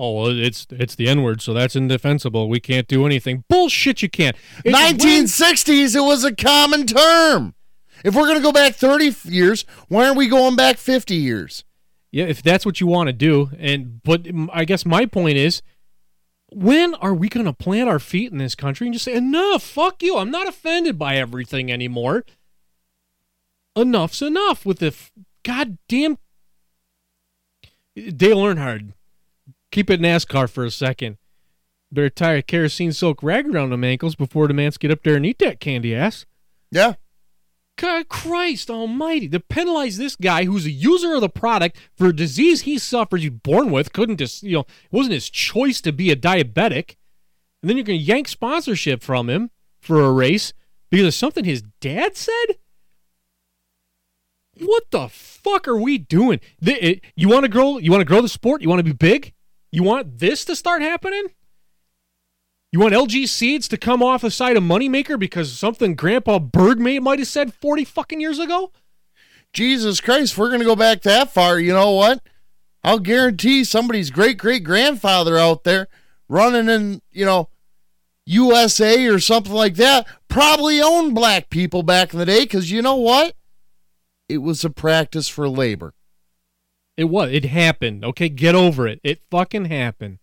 Oh, 0.01 0.13
well, 0.13 0.27
it's 0.39 0.65
it's 0.71 0.95
the 0.95 1.09
N 1.09 1.23
word, 1.23 1.41
so 1.41 1.53
that's 1.53 1.75
indefensible. 1.75 2.47
We 2.47 2.59
can't 2.61 2.87
do 2.87 3.05
anything. 3.05 3.43
Bullshit, 3.49 4.01
you 4.01 4.09
can't. 4.09 4.35
It's 4.63 4.73
1960s, 4.77 5.93
it 5.95 6.01
was 6.01 6.23
a 6.23 6.33
common 6.33 6.85
term. 6.85 7.53
If 8.05 8.15
we're 8.15 8.23
going 8.23 8.37
to 8.37 8.43
go 8.43 8.53
back 8.53 8.75
30 8.75 9.13
years, 9.25 9.65
why 9.89 10.05
aren't 10.05 10.15
we 10.17 10.27
going 10.27 10.55
back 10.55 10.77
50 10.77 11.15
years? 11.15 11.65
Yeah, 12.11 12.25
if 12.25 12.41
that's 12.41 12.65
what 12.65 12.79
you 12.79 12.87
want 12.87 13.07
to 13.07 13.13
do, 13.13 13.49
and 13.59 14.01
but 14.03 14.25
I 14.53 14.63
guess 14.63 14.85
my 14.85 15.05
point 15.05 15.37
is, 15.37 15.61
when 16.51 16.95
are 16.95 17.13
we 17.13 17.29
going 17.29 17.45
to 17.45 17.53
plant 17.53 17.89
our 17.89 17.99
feet 17.99 18.31
in 18.31 18.37
this 18.37 18.55
country 18.55 18.87
and 18.87 18.93
just 18.93 19.05
say 19.05 19.13
enough? 19.15 19.63
Fuck 19.63 20.01
you. 20.01 20.17
I'm 20.17 20.31
not 20.31 20.47
offended 20.47 20.97
by 20.97 21.15
everything 21.15 21.71
anymore. 21.71 22.25
Enough's 23.75 24.21
enough 24.21 24.65
with 24.65 24.79
the 24.79 24.87
f- 24.87 25.11
goddamn 25.43 26.17
Dale 27.95 28.37
Earnhardt. 28.37 28.93
Keep 29.71 29.89
it 29.89 30.01
NASCAR 30.01 30.49
for 30.49 30.65
a 30.65 30.71
second. 30.71 31.17
Better 31.91 32.09
tie 32.09 32.33
a 32.33 32.41
kerosene 32.41 32.93
silk 32.93 33.21
rag 33.23 33.47
around 33.47 33.69
them 33.71 33.83
ankles 33.83 34.15
before 34.15 34.47
the 34.47 34.53
mans 34.53 34.77
get 34.77 34.91
up 34.91 35.03
there 35.03 35.15
and 35.15 35.25
eat 35.25 35.39
that 35.39 35.59
candy 35.59 35.95
ass. 35.95 36.25
Yeah. 36.71 36.95
God 37.79 38.09
Christ 38.09 38.69
almighty. 38.69 39.29
To 39.29 39.39
penalize 39.39 39.97
this 39.97 40.17
guy 40.17 40.43
who's 40.43 40.65
a 40.65 40.71
user 40.71 41.13
of 41.15 41.21
the 41.21 41.29
product 41.29 41.77
for 41.95 42.07
a 42.07 42.15
disease 42.15 42.61
he 42.61 42.77
suffers, 42.77 43.21
he's 43.21 43.31
born 43.31 43.71
with, 43.71 43.93
couldn't 43.93 44.17
just, 44.17 44.43
you 44.43 44.53
know, 44.53 44.59
it 44.61 44.91
wasn't 44.91 45.13
his 45.13 45.29
choice 45.29 45.79
to 45.81 45.93
be 45.93 46.11
a 46.11 46.15
diabetic. 46.15 46.97
And 47.61 47.69
then 47.69 47.77
you're 47.77 47.85
going 47.85 47.99
to 47.99 48.05
yank 48.05 48.27
sponsorship 48.27 49.01
from 49.01 49.29
him 49.29 49.51
for 49.79 50.01
a 50.01 50.11
race 50.11 50.51
because 50.89 51.07
of 51.07 51.13
something 51.13 51.45
his 51.45 51.63
dad 51.79 52.17
said? 52.17 52.57
What 54.57 54.91
the 54.91 55.07
fuck 55.07 55.65
are 55.67 55.77
we 55.77 55.97
doing? 55.97 56.41
You 56.59 57.29
want 57.29 57.43
to 57.45 57.49
grow 57.49 57.77
you 57.77 57.91
want 57.91 58.01
to 58.01 58.05
grow 58.05 58.21
the 58.21 58.27
sport? 58.27 58.61
You 58.61 58.67
want 58.67 58.79
to 58.79 58.83
be 58.83 58.91
big? 58.91 59.33
You 59.71 59.83
want 59.83 60.19
this 60.19 60.43
to 60.45 60.55
start 60.55 60.81
happening? 60.81 61.27
You 62.71 62.79
want 62.79 62.93
LG 62.93 63.27
Seeds 63.27 63.67
to 63.69 63.77
come 63.77 64.03
off 64.03 64.21
the 64.21 64.29
side 64.29 64.55
of 64.55 64.63
Moneymaker 64.63 65.17
because 65.17 65.51
something 65.51 65.95
Grandpa 65.95 66.37
Berg 66.37 66.79
may, 66.79 66.99
might 66.99 67.19
have 67.19 67.27
said 67.27 67.53
40 67.53 67.83
fucking 67.83 68.21
years 68.21 68.37
ago? 68.37 68.71
Jesus 69.53 69.99
Christ, 69.99 70.37
we're 70.37 70.49
going 70.49 70.59
to 70.59 70.65
go 70.65 70.75
back 70.75 71.01
that 71.01 71.31
far, 71.31 71.59
you 71.59 71.73
know 71.73 71.91
what? 71.91 72.21
I'll 72.83 72.99
guarantee 72.99 73.63
somebody's 73.63 74.11
great 74.11 74.37
great 74.37 74.63
grandfather 74.63 75.37
out 75.37 75.63
there 75.63 75.87
running 76.29 76.69
in, 76.69 77.01
you 77.11 77.25
know, 77.25 77.49
USA 78.25 79.07
or 79.07 79.19
something 79.19 79.51
like 79.51 79.75
that 79.75 80.05
probably 80.27 80.79
owned 80.79 81.15
black 81.15 81.49
people 81.49 81.81
back 81.81 82.13
in 82.13 82.19
the 82.19 82.25
day 82.25 82.41
because 82.41 82.71
you 82.71 82.81
know 82.81 82.95
what? 82.95 83.35
It 84.29 84.37
was 84.37 84.63
a 84.63 84.69
practice 84.69 85.27
for 85.27 85.49
labor. 85.49 85.95
It 86.95 87.05
was. 87.05 87.31
It 87.31 87.45
happened. 87.45 88.05
Okay, 88.05 88.29
get 88.29 88.53
over 88.53 88.87
it. 88.87 88.99
It 89.03 89.21
fucking 89.31 89.65
happened. 89.65 90.19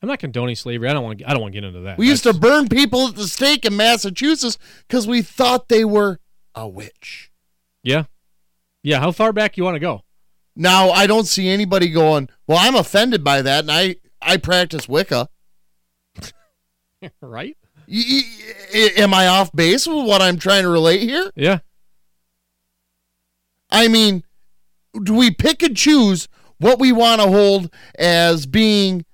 I'm 0.00 0.08
not 0.08 0.20
condoning 0.20 0.54
slavery. 0.54 0.88
I 0.88 0.92
don't 0.92 1.02
want. 1.04 1.22
I 1.26 1.32
don't 1.32 1.40
want 1.42 1.54
to 1.54 1.60
get 1.60 1.66
into 1.66 1.80
that. 1.80 1.98
We 1.98 2.08
used 2.08 2.22
to 2.22 2.32
burn 2.32 2.68
people 2.68 3.08
at 3.08 3.16
the 3.16 3.26
stake 3.26 3.64
in 3.64 3.76
Massachusetts 3.76 4.56
because 4.86 5.06
we 5.06 5.22
thought 5.22 5.68
they 5.68 5.84
were 5.84 6.20
a 6.54 6.68
witch. 6.68 7.32
Yeah, 7.82 8.04
yeah. 8.82 9.00
How 9.00 9.10
far 9.10 9.32
back 9.32 9.56
you 9.56 9.64
want 9.64 9.74
to 9.76 9.80
go? 9.80 10.02
Now 10.54 10.90
I 10.90 11.06
don't 11.06 11.26
see 11.26 11.48
anybody 11.48 11.88
going, 11.88 12.28
Well, 12.46 12.58
I'm 12.58 12.74
offended 12.74 13.22
by 13.22 13.42
that 13.42 13.60
and 13.60 13.70
I, 13.72 13.96
I 14.20 14.36
practice 14.36 14.88
Wicca. 14.88 15.28
right? 17.20 17.56
Y- 17.86 18.22
y- 18.74 18.90
am 18.96 19.14
I 19.14 19.28
off 19.28 19.52
base 19.52 19.86
with 19.86 20.04
what 20.04 20.20
I'm 20.20 20.36
trying 20.36 20.64
to 20.64 20.68
relate 20.68 21.02
here? 21.02 21.30
Yeah. 21.36 21.60
I 23.70 23.86
mean, 23.88 24.24
do 25.02 25.14
we 25.14 25.30
pick 25.30 25.62
and 25.62 25.76
choose 25.76 26.28
what 26.58 26.80
we 26.80 26.90
want 26.90 27.20
to 27.20 27.28
hold 27.28 27.72
as 27.98 28.46
being 28.46 29.04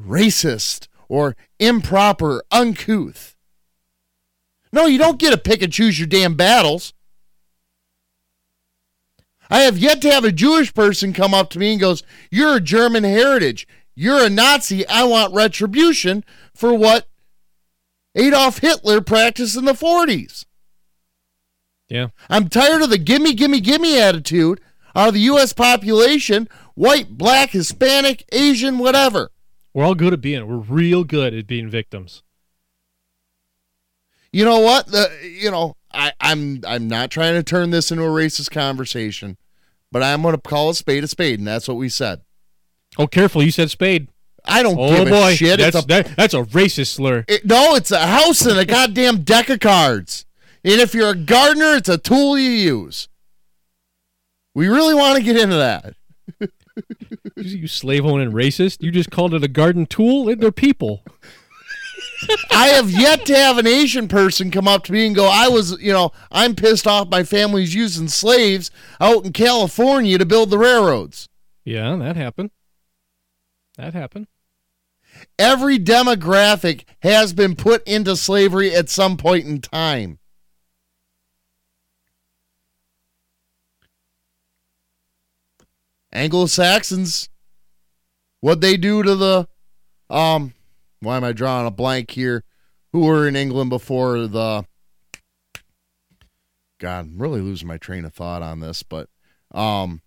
racist 0.00 0.88
or 1.08 1.36
improper, 1.58 2.42
uncouth? 2.50 3.36
No, 4.72 4.86
you 4.86 4.98
don't 4.98 5.18
get 5.18 5.30
to 5.30 5.38
pick 5.38 5.62
and 5.62 5.72
choose 5.72 5.98
your 5.98 6.08
damn 6.08 6.34
battles. 6.34 6.92
I 9.48 9.60
have 9.60 9.78
yet 9.78 10.02
to 10.02 10.10
have 10.10 10.24
a 10.24 10.32
Jewish 10.32 10.74
person 10.74 11.12
come 11.12 11.32
up 11.32 11.50
to 11.50 11.58
me 11.58 11.72
and 11.72 11.80
goes, 11.80 12.02
"You're 12.30 12.56
a 12.56 12.60
German 12.60 13.04
heritage. 13.04 13.66
You're 13.94 14.24
a 14.24 14.30
Nazi. 14.30 14.86
I 14.88 15.04
want 15.04 15.34
retribution 15.34 16.24
for 16.54 16.74
what 16.74 17.08
Adolf 18.14 18.58
Hitler 18.58 19.00
practiced 19.00 19.56
in 19.56 19.64
the 19.64 19.74
40s." 19.74 20.44
Yeah. 21.88 22.08
I'm 22.28 22.48
tired 22.48 22.82
of 22.82 22.90
the 22.90 22.98
gimme, 22.98 23.34
gimme, 23.34 23.60
gimme 23.60 23.98
attitude 23.98 24.60
out 24.96 25.08
of 25.08 25.14
the 25.14 25.20
U.S. 25.20 25.52
population 25.52 26.48
white, 26.74 27.10
black, 27.10 27.50
Hispanic, 27.50 28.24
Asian, 28.32 28.78
whatever. 28.78 29.30
We're 29.76 29.84
all 29.84 29.94
good 29.94 30.14
at 30.14 30.22
being 30.22 30.46
we're 30.48 30.56
real 30.56 31.04
good 31.04 31.34
at 31.34 31.46
being 31.46 31.68
victims. 31.68 32.22
You 34.32 34.42
know 34.46 34.58
what? 34.60 34.86
The 34.86 35.10
you 35.22 35.50
know, 35.50 35.76
I, 35.92 36.12
I'm 36.18 36.62
I'm 36.66 36.88
not 36.88 37.10
trying 37.10 37.34
to 37.34 37.42
turn 37.42 37.68
this 37.68 37.90
into 37.92 38.02
a 38.02 38.06
racist 38.06 38.50
conversation, 38.50 39.36
but 39.92 40.02
I'm 40.02 40.22
gonna 40.22 40.38
call 40.38 40.70
a 40.70 40.74
spade 40.74 41.04
a 41.04 41.08
spade, 41.08 41.40
and 41.40 41.46
that's 41.46 41.68
what 41.68 41.76
we 41.76 41.90
said. 41.90 42.22
Oh, 42.96 43.06
careful! 43.06 43.42
You 43.42 43.50
said 43.50 43.70
spade. 43.70 44.08
I 44.46 44.62
don't 44.62 44.78
Oh 44.80 44.96
give 44.96 45.08
boy, 45.10 45.32
a 45.32 45.36
shit. 45.36 45.58
that's 45.58 45.76
it's 45.76 45.84
a 45.84 45.88
that, 45.88 46.16
that's 46.16 46.32
a 46.32 46.44
racist 46.44 46.94
slur. 46.94 47.26
it- 47.28 47.44
no, 47.44 47.74
it's 47.74 47.90
a 47.90 48.06
house 48.06 48.46
and 48.46 48.58
a 48.58 48.64
goddamn 48.64 49.24
deck 49.24 49.50
of 49.50 49.60
cards. 49.60 50.24
And 50.64 50.80
if 50.80 50.94
you're 50.94 51.10
a 51.10 51.14
gardener, 51.14 51.74
it's 51.74 51.90
a 51.90 51.98
tool 51.98 52.38
you 52.38 52.48
use. 52.48 53.08
We 54.54 54.68
really 54.68 54.94
want 54.94 55.18
to 55.18 55.22
get 55.22 55.36
into 55.36 55.56
that. 55.56 55.96
You 57.36 57.66
slave 57.66 58.04
owning 58.04 58.32
racist. 58.32 58.82
You 58.82 58.90
just 58.90 59.10
called 59.10 59.34
it 59.34 59.44
a 59.44 59.48
garden 59.48 59.86
tool. 59.86 60.34
They're 60.36 60.50
people. 60.50 61.02
I 62.50 62.68
have 62.68 62.90
yet 62.90 63.26
to 63.26 63.36
have 63.36 63.58
an 63.58 63.66
Asian 63.66 64.08
person 64.08 64.50
come 64.50 64.66
up 64.66 64.84
to 64.84 64.92
me 64.92 65.06
and 65.06 65.14
go, 65.14 65.28
I 65.30 65.48
was, 65.48 65.80
you 65.80 65.92
know, 65.92 66.12
I'm 66.30 66.54
pissed 66.54 66.86
off 66.86 67.10
my 67.10 67.24
family's 67.24 67.74
using 67.74 68.08
slaves 68.08 68.70
out 69.00 69.24
in 69.24 69.32
California 69.32 70.18
to 70.18 70.24
build 70.24 70.50
the 70.50 70.58
railroads. 70.58 71.28
Yeah, 71.64 71.96
that 71.96 72.16
happened. 72.16 72.50
That 73.76 73.92
happened. 73.92 74.28
Every 75.38 75.78
demographic 75.78 76.84
has 77.02 77.32
been 77.32 77.56
put 77.56 77.86
into 77.86 78.16
slavery 78.16 78.74
at 78.74 78.88
some 78.88 79.16
point 79.16 79.46
in 79.46 79.60
time. 79.60 80.18
Anglo 86.16 86.46
Saxons, 86.46 87.28
what 88.40 88.60
they 88.60 88.76
do 88.76 89.02
to 89.02 89.14
the, 89.14 89.48
um, 90.08 90.54
why 91.00 91.16
am 91.16 91.24
I 91.24 91.32
drawing 91.32 91.66
a 91.66 91.70
blank 91.70 92.10
here? 92.10 92.42
Who 92.92 93.00
were 93.00 93.28
in 93.28 93.36
England 93.36 93.70
before 93.70 94.26
the? 94.26 94.64
God, 96.78 97.00
I'm 97.06 97.18
really 97.18 97.40
losing 97.40 97.68
my 97.68 97.78
train 97.78 98.04
of 98.04 98.14
thought 98.14 98.42
on 98.42 98.60
this, 98.60 98.82
but, 98.82 99.08
um, 99.52 100.02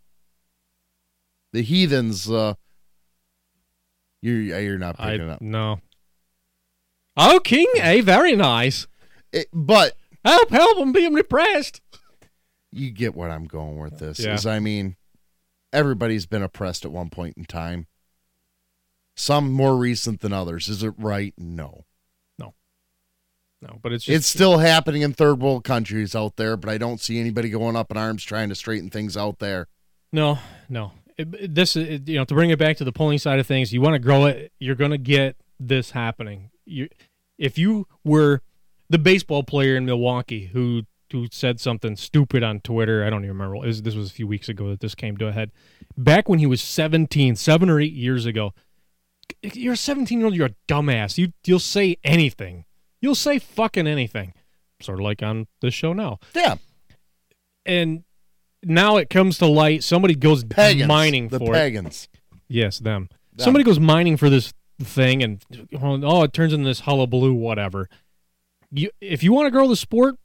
the 1.53 1.61
heathens. 1.61 2.29
Uh, 2.29 2.53
you're 4.21 4.41
you're 4.61 4.77
not 4.77 4.97
picking 4.97 5.21
it 5.21 5.29
up. 5.29 5.41
no. 5.41 5.79
Oh, 7.17 7.39
King 7.43 7.67
A, 7.81 8.01
very 8.01 8.35
nice. 8.35 8.87
It, 9.31 9.47
but 9.53 9.95
Help, 10.25 10.49
help! 10.51 10.77
I'm 10.77 10.91
being 10.91 11.13
repressed. 11.13 11.81
you 12.71 12.91
get 12.91 13.15
what 13.15 13.31
I'm 13.31 13.45
going 13.45 13.79
with 13.79 13.99
this. 13.99 14.19
Yeah. 14.19 14.33
Is 14.33 14.45
I 14.45 14.59
mean, 14.59 14.95
everybody's 15.73 16.25
been 16.25 16.43
oppressed 16.43 16.85
at 16.85 16.91
one 16.91 17.09
point 17.09 17.37
in 17.37 17.45
time. 17.45 17.87
Some 19.15 19.51
more 19.51 19.75
recent 19.75 20.21
than 20.21 20.31
others. 20.33 20.69
Is 20.69 20.81
it 20.83 20.93
right? 20.97 21.33
No. 21.37 21.85
No, 22.37 22.53
No, 23.61 23.79
but 23.81 23.91
it's 23.91 24.05
just, 24.05 24.15
It's 24.15 24.27
still 24.27 24.59
happening 24.59 25.01
in 25.01 25.13
third 25.13 25.41
world 25.41 25.63
countries 25.65 26.15
out 26.15 26.37
there, 26.37 26.55
but 26.55 26.69
I 26.69 26.77
don't 26.77 27.01
see 27.01 27.19
anybody 27.19 27.49
going 27.49 27.75
up 27.75 27.91
in 27.91 27.97
arms 27.97 28.23
trying 28.23 28.47
to 28.49 28.55
straighten 28.55 28.89
things 28.89 29.17
out 29.17 29.39
there. 29.39 29.67
no, 30.11 30.39
no. 30.69 30.93
It- 31.17 31.53
this, 31.53 31.75
you 31.75 31.99
know, 32.15 32.23
to 32.23 32.33
bring 32.33 32.49
it 32.49 32.57
back 32.59 32.77
to 32.77 32.85
the 32.85 32.93
polling 32.93 33.17
side 33.17 33.39
of 33.39 33.45
things, 33.47 33.73
you 33.73 33.81
want 33.81 33.95
to 33.95 33.99
grow 33.99 34.25
it. 34.25 34.53
You're 34.57 34.75
going 34.75 34.91
to 34.91 34.97
get 34.97 35.35
this 35.59 35.91
happening. 35.91 36.49
You, 36.65 36.87
if 37.37 37.57
you 37.57 37.87
were 38.05 38.41
the 38.89 38.97
baseball 38.97 39.43
player 39.43 39.75
in 39.75 39.85
Milwaukee 39.85 40.45
who 40.53 40.83
who 41.11 41.27
said 41.31 41.59
something 41.59 41.95
stupid 41.95 42.43
on 42.43 42.59
Twitter, 42.59 43.03
I 43.05 43.09
don't 43.09 43.23
even 43.23 43.37
remember. 43.37 43.57
Was, 43.57 43.81
this 43.81 43.95
was 43.95 44.09
a 44.09 44.13
few 44.13 44.27
weeks 44.27 44.49
ago 44.49 44.69
that 44.69 44.79
this 44.79 44.95
came 44.95 45.17
to 45.17 45.27
a 45.27 45.31
head. 45.31 45.51
Back 45.97 46.29
when 46.29 46.39
he 46.39 46.45
was 46.45 46.61
17, 46.61 47.35
seven 47.35 47.69
or 47.69 47.79
eight 47.79 47.93
years 47.93 48.25
ago, 48.25 48.53
you're 49.41 49.73
a 49.73 49.77
17 49.77 50.17
year 50.19 50.25
old. 50.25 50.35
You're 50.35 50.47
a 50.47 50.55
dumbass. 50.67 51.17
You 51.17 51.33
you'll 51.45 51.59
say 51.59 51.97
anything. 52.03 52.65
You'll 53.01 53.15
say 53.15 53.39
fucking 53.39 53.87
anything. 53.87 54.33
Sort 54.81 54.99
of 54.99 55.03
like 55.03 55.21
on 55.23 55.47
this 55.61 55.73
show 55.73 55.93
now. 55.93 56.19
Yeah. 56.33 56.55
And 57.65 58.03
now 58.63 58.97
it 58.97 59.09
comes 59.09 59.37
to 59.39 59.45
light. 59.45 59.83
Somebody 59.83 60.15
goes 60.15 60.43
Pagans. 60.43 60.87
mining 60.87 61.29
the 61.29 61.39
for 61.39 61.53
it. 61.53 61.57
pagans. 61.57 62.07
Yes, 62.47 62.79
them. 62.79 63.09
Them. 63.33 63.43
Somebody 63.43 63.63
goes 63.63 63.79
mining 63.79 64.17
for 64.17 64.29
this 64.29 64.53
thing, 64.81 65.21
and 65.21 65.43
oh, 65.81 66.23
it 66.23 66.33
turns 66.33 66.53
into 66.53 66.65
this 66.65 66.81
hullabaloo, 66.81 67.33
whatever. 67.33 67.89
You, 68.71 68.89
if 69.01 69.23
you 69.23 69.33
want 69.33 69.47
to 69.47 69.51
grow 69.51 69.67
the 69.67 69.75
sport, 69.75 70.15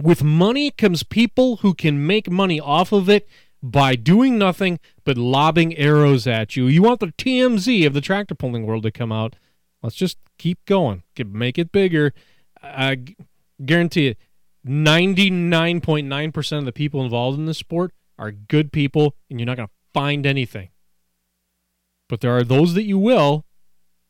with 0.00 0.22
money 0.22 0.70
comes 0.70 1.02
people 1.02 1.56
who 1.56 1.74
can 1.74 2.06
make 2.06 2.30
money 2.30 2.60
off 2.60 2.92
of 2.92 3.08
it 3.08 3.28
by 3.62 3.94
doing 3.94 4.36
nothing 4.36 4.78
but 5.04 5.16
lobbing 5.16 5.76
arrows 5.76 6.26
at 6.26 6.56
you. 6.56 6.66
You 6.66 6.82
want 6.82 7.00
the 7.00 7.06
TMZ 7.06 7.86
of 7.86 7.94
the 7.94 8.00
tractor 8.00 8.34
pulling 8.34 8.66
world 8.66 8.82
to 8.82 8.90
come 8.90 9.12
out. 9.12 9.36
Let's 9.82 9.96
just 9.96 10.18
keep 10.38 10.64
going. 10.66 11.02
Make 11.18 11.58
it 11.58 11.72
bigger. 11.72 12.12
I 12.62 12.98
guarantee 13.64 14.08
it. 14.08 14.18
99.9% 14.66 16.58
of 16.58 16.64
the 16.64 16.72
people 16.72 17.02
involved 17.02 17.38
in 17.38 17.46
this 17.46 17.58
sport 17.58 17.92
are 18.18 18.30
good 18.30 18.72
people, 18.72 19.14
and 19.28 19.38
you're 19.38 19.46
not 19.46 19.56
going 19.56 19.68
to 19.68 19.74
find 19.92 20.26
anything. 20.26 20.70
But 22.08 22.20
there 22.20 22.36
are 22.36 22.44
those 22.44 22.74
that 22.74 22.84
you 22.84 22.98
will. 22.98 23.44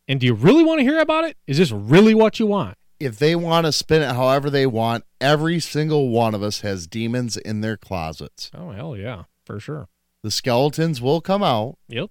And 0.06 0.20
do 0.20 0.26
you 0.26 0.34
really 0.34 0.62
want 0.62 0.80
to 0.80 0.84
hear 0.84 1.00
about 1.00 1.24
it? 1.24 1.36
Is 1.46 1.58
this 1.58 1.72
really 1.72 2.14
what 2.14 2.38
you 2.38 2.46
want? 2.46 2.76
If 3.04 3.18
they 3.18 3.36
want 3.36 3.66
to 3.66 3.72
spin 3.72 4.02
it 4.02 4.14
however 4.14 4.48
they 4.50 4.66
want, 4.66 5.04
every 5.20 5.60
single 5.60 6.08
one 6.08 6.34
of 6.34 6.42
us 6.42 6.60
has 6.62 6.86
demons 6.86 7.36
in 7.36 7.60
their 7.60 7.76
closets. 7.76 8.50
Oh, 8.54 8.70
hell 8.70 8.96
yeah, 8.96 9.24
for 9.44 9.60
sure. 9.60 9.88
The 10.22 10.30
skeletons 10.30 11.00
will 11.02 11.20
come 11.20 11.42
out, 11.42 11.76
Yep. 11.88 12.10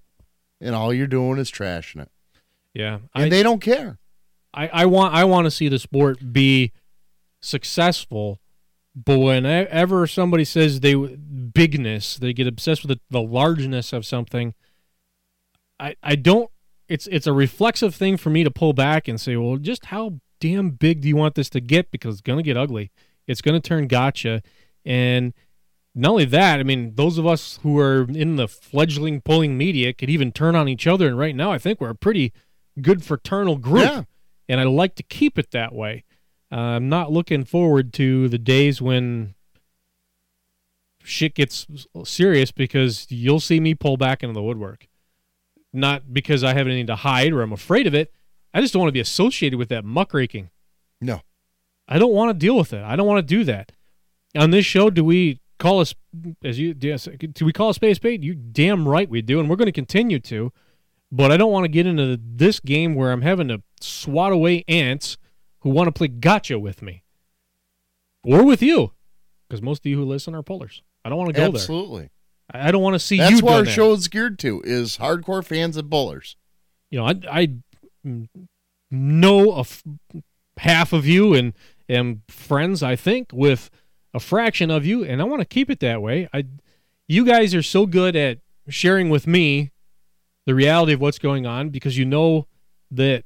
and 0.60 0.74
all 0.74 0.94
you're 0.94 1.06
doing 1.08 1.38
is 1.38 1.50
trashing 1.50 2.00
it. 2.02 2.08
Yeah. 2.72 3.00
And 3.14 3.24
I, 3.24 3.28
they 3.28 3.42
don't 3.42 3.60
care. 3.60 3.98
I, 4.52 4.68
I 4.68 4.86
want 4.86 5.14
I 5.14 5.24
want 5.24 5.46
to 5.46 5.50
see 5.50 5.68
the 5.68 5.78
sport 5.80 6.32
be 6.32 6.70
successful, 7.42 8.40
but 8.94 9.18
whenever 9.18 10.06
somebody 10.06 10.44
says 10.44 10.80
they 10.80 10.94
bigness, 10.94 12.16
they 12.16 12.32
get 12.32 12.46
obsessed 12.46 12.82
with 12.86 12.96
the, 12.98 13.00
the 13.10 13.22
largeness 13.22 13.92
of 13.92 14.06
something. 14.06 14.54
I 15.80 15.96
I 16.02 16.14
don't. 16.16 16.50
It's 16.88 17.06
it's 17.08 17.26
a 17.26 17.32
reflexive 17.32 17.94
thing 17.94 18.16
for 18.16 18.30
me 18.30 18.44
to 18.44 18.50
pull 18.50 18.72
back 18.72 19.08
and 19.08 19.20
say, 19.20 19.36
well, 19.36 19.56
just 19.56 19.86
how 19.86 20.20
damn 20.48 20.70
big 20.70 21.00
do 21.00 21.08
you 21.08 21.16
want 21.16 21.34
this 21.34 21.48
to 21.50 21.60
get? 21.60 21.90
Because 21.90 22.16
it's 22.16 22.20
gonna 22.20 22.42
get 22.42 22.56
ugly. 22.56 22.90
It's 23.26 23.40
gonna 23.40 23.60
turn 23.60 23.86
gotcha, 23.88 24.42
and 24.84 25.32
not 25.94 26.10
only 26.10 26.24
that, 26.26 26.60
I 26.60 26.64
mean, 26.64 26.94
those 26.96 27.18
of 27.18 27.26
us 27.26 27.60
who 27.62 27.78
are 27.78 28.02
in 28.10 28.36
the 28.36 28.48
fledgling 28.48 29.20
pulling 29.20 29.56
media 29.56 29.92
could 29.92 30.10
even 30.10 30.32
turn 30.32 30.56
on 30.56 30.68
each 30.68 30.86
other. 30.88 31.06
And 31.06 31.16
right 31.16 31.34
now, 31.36 31.52
I 31.52 31.58
think 31.58 31.80
we're 31.80 31.90
a 31.90 31.94
pretty 31.94 32.32
good 32.82 33.04
fraternal 33.04 33.56
group 33.56 33.84
Yeah. 33.84 34.02
and 34.48 34.60
I 34.60 34.64
like 34.64 34.96
to 34.96 35.02
keep 35.04 35.38
it 35.38 35.52
that 35.52 35.72
way. 35.72 36.02
Uh, 36.50 36.56
I'm 36.56 36.88
not 36.88 37.12
looking 37.12 37.44
forward 37.44 37.92
to 37.94 38.28
the 38.28 38.38
days 38.38 38.82
when 38.82 39.34
shit 41.02 41.34
gets 41.34 41.66
serious 42.04 42.50
because 42.50 43.06
you'll 43.10 43.40
see 43.40 43.60
me 43.60 43.74
pull 43.74 43.96
back 43.96 44.22
into 44.22 44.34
the 44.34 44.42
woodwork. 44.42 44.88
Not 45.72 46.12
because 46.12 46.42
I 46.42 46.54
have 46.54 46.66
anything 46.66 46.86
to 46.88 46.96
hide 46.96 47.32
or 47.32 47.42
I'm 47.42 47.52
afraid 47.52 47.86
of 47.86 47.94
it. 47.94 48.12
I 48.54 48.60
just 48.60 48.72
don't 48.72 48.80
want 48.80 48.88
to 48.88 48.92
be 48.94 49.00
associated 49.00 49.58
with 49.58 49.68
that 49.70 49.84
muckraking. 49.84 50.48
No. 51.00 51.20
I 51.88 51.98
don't 51.98 52.12
want 52.12 52.30
to 52.30 52.34
deal 52.34 52.56
with 52.56 52.72
it. 52.72 52.82
I 52.82 52.96
don't 52.96 53.06
want 53.06 53.18
to 53.18 53.34
do 53.34 53.44
that. 53.44 53.72
On 54.36 54.50
this 54.50 54.64
show, 54.64 54.88
do 54.90 55.04
we 55.04 55.40
call 55.58 55.80
us 55.80 55.94
as 56.42 56.58
you 56.58 56.74
yes, 56.80 57.08
do 57.18 57.44
we 57.44 57.52
call 57.52 57.68
a 57.68 57.86
a 57.86 57.94
spade? 57.94 58.24
You 58.24 58.34
damn 58.34 58.88
right 58.88 59.08
we 59.08 59.22
do, 59.22 59.38
and 59.40 59.50
we're 59.50 59.56
going 59.56 59.66
to 59.66 59.72
continue 59.72 60.18
to. 60.20 60.52
But 61.12 61.30
I 61.30 61.36
don't 61.36 61.52
want 61.52 61.64
to 61.64 61.68
get 61.68 61.86
into 61.86 62.18
this 62.20 62.58
game 62.58 62.94
where 62.94 63.12
I'm 63.12 63.22
having 63.22 63.48
to 63.48 63.62
swat 63.80 64.32
away 64.32 64.64
ants 64.66 65.16
who 65.60 65.70
want 65.70 65.86
to 65.88 65.92
play 65.92 66.08
gotcha 66.08 66.58
with 66.58 66.82
me 66.82 67.04
or 68.24 68.42
with 68.44 68.62
you, 68.62 68.92
because 69.48 69.62
most 69.62 69.84
of 69.84 69.86
you 69.86 69.98
who 69.98 70.04
listen 70.04 70.34
are 70.34 70.42
pullers. 70.42 70.82
I 71.04 71.08
don't 71.10 71.18
want 71.18 71.34
to 71.34 71.40
go 71.40 71.46
Absolutely. 71.46 71.58
there. 71.98 72.10
Absolutely. 72.54 72.68
I 72.68 72.70
don't 72.72 72.82
want 72.82 72.94
to 72.94 72.98
see 72.98 73.18
That's 73.18 73.36
you. 73.36 73.44
what 73.44 73.54
our 73.54 73.62
that. 73.64 73.70
show 73.70 73.92
is 73.92 74.08
geared 74.08 74.38
to: 74.40 74.62
is 74.64 74.98
hardcore 74.98 75.44
fans 75.44 75.76
and 75.76 75.88
bowlers. 75.88 76.36
you 76.90 76.98
know, 76.98 77.06
I, 77.06 77.14
I 77.30 77.52
know 78.90 79.52
a 79.52 79.60
f- 79.60 79.82
half 80.58 80.92
of 80.92 81.06
you 81.06 81.34
and 81.34 81.52
am 81.88 82.22
friends, 82.28 82.82
I 82.82 82.96
think, 82.96 83.30
with 83.32 83.70
a 84.12 84.20
fraction 84.20 84.70
of 84.70 84.86
you, 84.86 85.04
and 85.04 85.20
I 85.20 85.24
want 85.24 85.40
to 85.40 85.46
keep 85.46 85.70
it 85.70 85.80
that 85.80 86.00
way. 86.00 86.28
I, 86.32 86.44
you 87.08 87.24
guys 87.24 87.54
are 87.54 87.62
so 87.62 87.86
good 87.86 88.14
at 88.16 88.38
sharing 88.68 89.10
with 89.10 89.26
me 89.26 89.72
the 90.46 90.54
reality 90.54 90.92
of 90.92 91.00
what's 91.00 91.18
going 91.18 91.46
on 91.46 91.70
because 91.70 91.98
you 91.98 92.04
know 92.04 92.46
that 92.90 93.24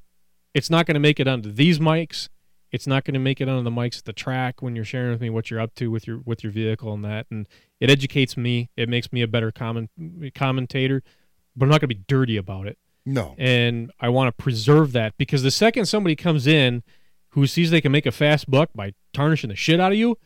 it's 0.54 0.70
not 0.70 0.86
going 0.86 0.94
to 0.94 1.00
make 1.00 1.20
it 1.20 1.28
onto 1.28 1.52
these 1.52 1.78
mics. 1.78 2.28
It's 2.70 2.86
not 2.86 3.04
going 3.04 3.14
to 3.14 3.20
make 3.20 3.40
it 3.40 3.48
onto 3.48 3.62
the 3.62 3.70
mics 3.70 3.98
at 3.98 4.04
the 4.04 4.12
track 4.12 4.60
when 4.60 4.76
you're 4.76 4.84
sharing 4.84 5.10
with 5.10 5.20
me 5.20 5.30
what 5.30 5.50
you're 5.50 5.60
up 5.60 5.74
to 5.76 5.90
with 5.90 6.06
your 6.06 6.20
with 6.24 6.42
your 6.42 6.52
vehicle 6.52 6.92
and 6.92 7.04
that. 7.04 7.26
And 7.30 7.48
it 7.80 7.90
educates 7.90 8.36
me. 8.36 8.70
It 8.76 8.88
makes 8.88 9.12
me 9.12 9.22
a 9.22 9.28
better 9.28 9.50
comment 9.50 9.90
commentator. 10.34 11.02
But 11.56 11.66
I'm 11.66 11.70
not 11.70 11.80
going 11.80 11.88
to 11.88 11.94
be 11.94 12.04
dirty 12.06 12.36
about 12.36 12.66
it. 12.66 12.78
No. 13.08 13.34
And 13.38 13.90
I 13.98 14.10
want 14.10 14.28
to 14.28 14.42
preserve 14.42 14.92
that 14.92 15.14
because 15.16 15.42
the 15.42 15.50
second 15.50 15.86
somebody 15.86 16.14
comes 16.14 16.46
in 16.46 16.82
who 17.30 17.46
sees 17.46 17.70
they 17.70 17.80
can 17.80 17.90
make 17.90 18.04
a 18.04 18.12
fast 18.12 18.50
buck 18.50 18.68
by 18.74 18.92
tarnishing 19.14 19.48
the 19.48 19.56
shit 19.56 19.80
out 19.80 19.92
of 19.92 19.98
you, 19.98 20.18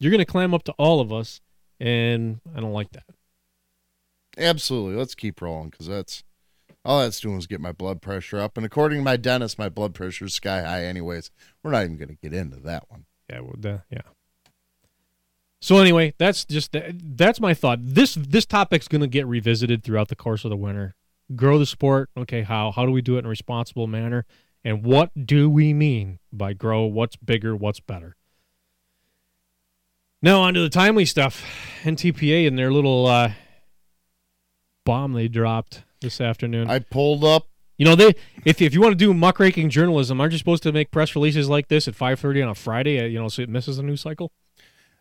you're 0.00 0.10
going 0.10 0.18
to 0.18 0.24
climb 0.24 0.52
up 0.52 0.64
to 0.64 0.72
all 0.72 1.00
of 1.00 1.12
us, 1.12 1.40
and 1.78 2.40
I 2.52 2.58
don't 2.58 2.72
like 2.72 2.90
that. 2.92 3.04
Absolutely. 4.36 4.96
Let's 4.96 5.14
keep 5.14 5.40
rolling 5.40 5.70
because 5.70 5.86
that's 5.86 6.24
all 6.84 7.00
that's 7.00 7.20
doing 7.20 7.38
is 7.38 7.46
get 7.46 7.60
my 7.60 7.70
blood 7.70 8.02
pressure 8.02 8.40
up. 8.40 8.56
And 8.56 8.66
according 8.66 8.98
to 8.98 9.04
my 9.04 9.16
dentist, 9.16 9.56
my 9.56 9.68
blood 9.68 9.94
pressure 9.94 10.24
is 10.24 10.34
sky 10.34 10.62
high, 10.62 10.84
anyways. 10.84 11.30
We're 11.62 11.70
not 11.70 11.84
even 11.84 11.96
going 11.96 12.08
to 12.08 12.16
get 12.16 12.34
into 12.34 12.56
that 12.56 12.90
one. 12.90 13.04
Yeah, 13.30 13.40
well, 13.40 13.54
the, 13.56 13.82
yeah. 13.88 14.02
So 15.60 15.78
anyway, 15.78 16.12
that's 16.18 16.44
just 16.44 16.74
that's 16.92 17.40
my 17.40 17.54
thought. 17.54 17.78
This 17.82 18.16
this 18.16 18.46
topic's 18.46 18.88
going 18.88 19.00
to 19.00 19.06
get 19.06 19.26
revisited 19.28 19.84
throughout 19.84 20.08
the 20.08 20.16
course 20.16 20.44
of 20.44 20.50
the 20.50 20.56
winter. 20.56 20.96
Grow 21.34 21.58
the 21.58 21.66
sport. 21.66 22.10
Okay, 22.16 22.42
how 22.42 22.70
how 22.70 22.86
do 22.86 22.92
we 22.92 23.02
do 23.02 23.16
it 23.16 23.20
in 23.20 23.26
a 23.26 23.28
responsible 23.28 23.86
manner? 23.86 24.26
And 24.64 24.84
what 24.84 25.26
do 25.26 25.48
we 25.48 25.72
mean 25.72 26.18
by 26.32 26.52
grow? 26.52 26.84
What's 26.84 27.16
bigger? 27.16 27.54
What's 27.54 27.80
better? 27.80 28.16
Now 30.22 30.42
on 30.42 30.54
to 30.54 30.60
the 30.60 30.68
timely 30.68 31.04
stuff. 31.04 31.44
NTPA 31.82 32.48
and 32.48 32.58
their 32.58 32.72
little 32.72 33.06
uh, 33.06 33.32
bomb 34.84 35.12
they 35.12 35.28
dropped 35.28 35.84
this 36.00 36.20
afternoon. 36.20 36.70
I 36.70 36.78
pulled 36.78 37.24
up. 37.24 37.46
You 37.76 37.84
know, 37.84 37.94
they 37.94 38.14
if 38.44 38.62
if 38.62 38.72
you 38.72 38.80
want 38.80 38.92
to 38.92 38.96
do 38.96 39.12
muckraking 39.12 39.68
journalism, 39.68 40.20
aren't 40.20 40.32
you 40.32 40.38
supposed 40.38 40.62
to 40.62 40.72
make 40.72 40.90
press 40.90 41.14
releases 41.14 41.48
like 41.48 41.68
this 41.68 41.86
at 41.86 41.94
five 41.94 42.18
thirty 42.18 42.40
on 42.40 42.48
a 42.48 42.54
Friday? 42.54 42.98
Uh, 42.98 43.04
you 43.04 43.18
know, 43.18 43.28
so 43.28 43.42
it 43.42 43.48
misses 43.48 43.76
the 43.76 43.82
news 43.82 44.00
cycle. 44.00 44.32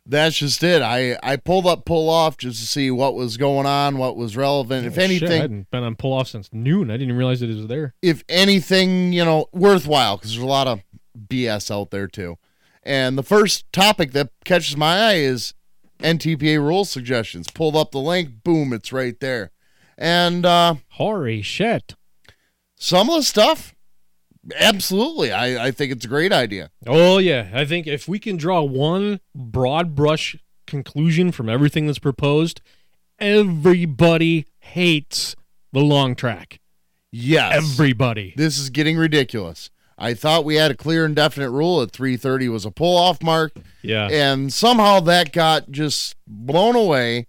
That's 0.07 0.37
just 0.37 0.61
it. 0.63 0.81
I 0.81 1.17
I 1.23 1.35
pulled 1.37 1.65
up 1.65 1.85
pull 1.85 2.09
off 2.09 2.37
just 2.37 2.59
to 2.59 2.67
see 2.67 2.91
what 2.91 3.15
was 3.15 3.37
going 3.37 3.65
on, 3.65 3.97
what 3.97 4.15
was 4.15 4.37
relevant. 4.37 4.85
Oh, 4.85 4.87
if 4.87 4.97
anything, 4.97 5.27
shit, 5.27 5.37
I 5.37 5.41
hadn't 5.41 5.71
been 5.71 5.83
on 5.83 5.95
pull 5.95 6.13
off 6.13 6.27
since 6.27 6.49
noon. 6.53 6.91
I 6.91 6.93
didn't 6.93 7.09
even 7.09 7.17
realize 7.17 7.41
it 7.41 7.47
was 7.47 7.67
there. 7.67 7.95
If 8.01 8.23
anything, 8.29 9.13
you 9.13 9.25
know, 9.25 9.47
worthwhile 9.51 10.17
because 10.17 10.31
there's 10.31 10.43
a 10.43 10.47
lot 10.47 10.67
of 10.67 10.81
BS 11.17 11.71
out 11.71 11.89
there 11.89 12.07
too. 12.07 12.37
And 12.83 13.17
the 13.17 13.23
first 13.23 13.71
topic 13.73 14.11
that 14.11 14.29
catches 14.43 14.77
my 14.77 14.99
eye 14.99 15.15
is 15.15 15.55
NTPA 15.99 16.59
rule 16.59 16.85
suggestions. 16.85 17.49
Pulled 17.49 17.75
up 17.75 17.91
the 17.91 17.99
link, 17.99 18.43
boom, 18.43 18.73
it's 18.73 18.93
right 18.93 19.19
there. 19.19 19.51
And 19.97 20.45
uh 20.45 20.75
Holy 20.89 21.41
shit. 21.41 21.95
Some 22.77 23.09
of 23.09 23.15
the 23.15 23.23
stuff, 23.23 23.73
absolutely. 24.55 25.31
I, 25.31 25.67
I 25.67 25.71
think 25.71 25.91
it's 25.91 26.05
a 26.05 26.09
great 26.09 26.31
idea. 26.31 26.71
Oh 26.85 27.17
yeah. 27.17 27.49
I 27.53 27.65
think 27.65 27.87
if 27.87 28.07
we 28.07 28.19
can 28.19 28.37
draw 28.37 28.61
one 28.61 29.19
broad 29.33 29.95
brush 29.95 30.35
conclusion 30.67 31.31
from 31.31 31.49
everything 31.49 31.87
that's 31.87 31.99
proposed, 31.99 32.61
everybody 33.19 34.45
hates 34.59 35.35
the 35.71 35.81
long 35.81 36.15
track. 36.15 36.59
Yes. 37.11 37.55
Everybody. 37.55 38.33
This 38.35 38.57
is 38.57 38.69
getting 38.69 38.97
ridiculous. 38.97 39.69
I 39.97 40.13
thought 40.13 40.43
we 40.43 40.55
had 40.55 40.71
a 40.71 40.75
clear 40.75 41.05
and 41.05 41.15
definite 41.15 41.51
rule 41.51 41.81
at 41.81 41.91
330 41.91 42.49
was 42.49 42.65
a 42.65 42.71
pull 42.71 42.97
off 42.97 43.23
mark. 43.23 43.53
Yeah. 43.81 44.09
And 44.11 44.51
somehow 44.51 44.99
that 45.01 45.31
got 45.31 45.71
just 45.71 46.15
blown 46.27 46.75
away. 46.75 47.27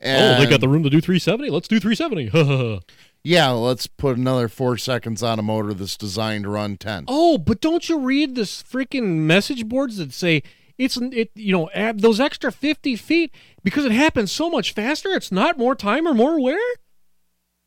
And 0.00 0.36
oh, 0.36 0.38
they 0.38 0.48
got 0.48 0.60
the 0.60 0.68
room 0.68 0.84
to 0.84 0.90
do 0.90 1.00
370. 1.00 1.50
Let's 1.50 1.68
do 1.68 1.80
370. 1.80 2.80
yeah, 3.28 3.50
let's 3.50 3.86
put 3.86 4.16
another 4.16 4.48
four 4.48 4.78
seconds 4.78 5.22
on 5.22 5.38
a 5.38 5.42
motor 5.42 5.74
that's 5.74 5.98
designed 5.98 6.44
to 6.44 6.50
run 6.50 6.78
10. 6.78 7.04
oh, 7.08 7.36
but 7.36 7.60
don't 7.60 7.86
you 7.86 7.98
read 7.98 8.34
this 8.34 8.62
freaking 8.62 9.18
message 9.18 9.68
boards 9.68 9.98
that 9.98 10.14
say 10.14 10.42
it's 10.78 10.96
it 10.96 11.30
you 11.34 11.52
know 11.52 11.68
add 11.74 12.00
those 12.00 12.20
extra 12.20 12.50
50 12.50 12.96
feet 12.96 13.34
because 13.62 13.84
it 13.84 13.92
happens 13.92 14.32
so 14.32 14.48
much 14.48 14.72
faster. 14.72 15.10
It's 15.10 15.30
not 15.30 15.58
more 15.58 15.74
time 15.74 16.08
or 16.08 16.14
more 16.14 16.40
wear. 16.40 16.58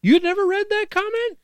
You'd 0.01 0.23
never 0.23 0.47
read 0.47 0.65
that 0.69 0.87
comment? 0.89 1.37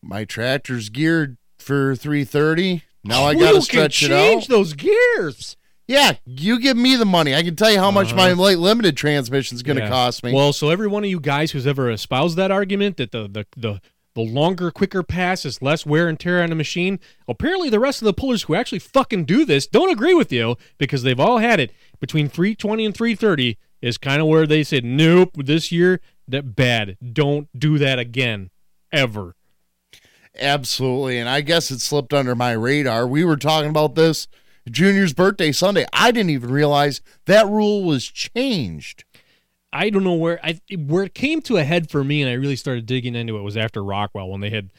My 0.00 0.24
tractor's 0.24 0.88
geared 0.88 1.36
for 1.58 1.96
330. 1.96 2.84
Now 3.02 3.24
I 3.24 3.34
got 3.34 3.48
to 3.48 3.52
can 3.54 3.62
stretch 3.62 4.02
it 4.04 4.08
change 4.08 4.44
out. 4.44 4.48
those 4.50 4.74
gears. 4.74 5.56
Yeah, 5.86 6.14
you 6.24 6.58
give 6.60 6.76
me 6.76 6.96
the 6.96 7.04
money. 7.04 7.34
I 7.34 7.42
can 7.42 7.56
tell 7.56 7.70
you 7.70 7.78
how 7.78 7.90
much 7.90 8.14
my 8.14 8.32
light 8.32 8.58
limited 8.58 8.96
transmission 8.96 9.54
is 9.56 9.62
going 9.62 9.76
to 9.76 9.82
Uh-huh. 9.82 9.92
Yeah. 9.92 9.96
cost 10.06 10.24
me. 10.24 10.32
Well, 10.32 10.52
so 10.54 10.70
every 10.70 10.86
one 10.86 11.04
of 11.04 11.10
you 11.10 11.20
guys 11.20 11.50
who's 11.52 11.66
ever 11.66 11.90
espoused 11.90 12.36
that 12.38 12.50
argument 12.50 12.96
that 12.96 13.12
the 13.12 13.28
the 13.28 13.46
the 13.56 13.80
the 14.14 14.22
longer, 14.22 14.70
quicker 14.70 15.02
pass 15.02 15.44
is 15.44 15.60
less 15.60 15.84
wear 15.84 16.06
and 16.08 16.18
tear 16.20 16.40
on 16.40 16.48
the 16.50 16.54
machine. 16.54 17.00
Apparently, 17.28 17.68
the 17.68 17.80
rest 17.80 18.00
of 18.00 18.06
the 18.06 18.12
pullers 18.14 18.44
who 18.44 18.54
actually 18.54 18.78
fucking 18.78 19.24
do 19.24 19.44
this 19.44 19.66
don't 19.66 19.90
agree 19.90 20.14
with 20.14 20.30
you 20.32 20.56
because 20.78 21.02
they've 21.02 21.18
all 21.18 21.38
had 21.38 21.58
it 21.58 21.72
between 22.00 22.28
320 22.28 22.86
and 22.86 22.94
330 22.94 23.58
is 23.82 23.98
kind 23.98 24.22
of 24.22 24.28
where 24.28 24.46
they 24.46 24.62
said, 24.62 24.84
nope, 24.84 25.30
this 25.34 25.72
year 25.72 26.00
that 26.28 26.54
bad. 26.54 26.96
Don't 27.12 27.48
do 27.58 27.76
that 27.78 27.98
again, 27.98 28.50
ever. 28.92 29.34
Absolutely. 30.40 31.18
And 31.18 31.28
I 31.28 31.40
guess 31.40 31.70
it 31.70 31.80
slipped 31.80 32.14
under 32.14 32.34
my 32.34 32.52
radar. 32.52 33.06
We 33.06 33.24
were 33.24 33.36
talking 33.36 33.70
about 33.70 33.94
this 33.96 34.26
Junior's 34.70 35.12
birthday 35.12 35.52
Sunday. 35.52 35.86
I 35.92 36.10
didn't 36.10 36.30
even 36.30 36.50
realize 36.50 37.00
that 37.26 37.46
rule 37.46 37.84
was 37.84 38.04
changed. 38.06 39.04
I 39.72 39.90
don't 39.90 40.04
know 40.04 40.14
where 40.14 40.38
I 40.44 40.60
where 40.76 41.02
it 41.04 41.14
came 41.14 41.42
to 41.42 41.56
a 41.56 41.64
head 41.64 41.90
for 41.90 42.04
me, 42.04 42.22
and 42.22 42.30
I 42.30 42.34
really 42.34 42.56
started 42.56 42.86
digging 42.86 43.14
into 43.16 43.36
it 43.36 43.42
was 43.42 43.56
after 43.56 43.82
Rockwell 43.82 44.28
when 44.28 44.40
they 44.40 44.50
had. 44.50 44.70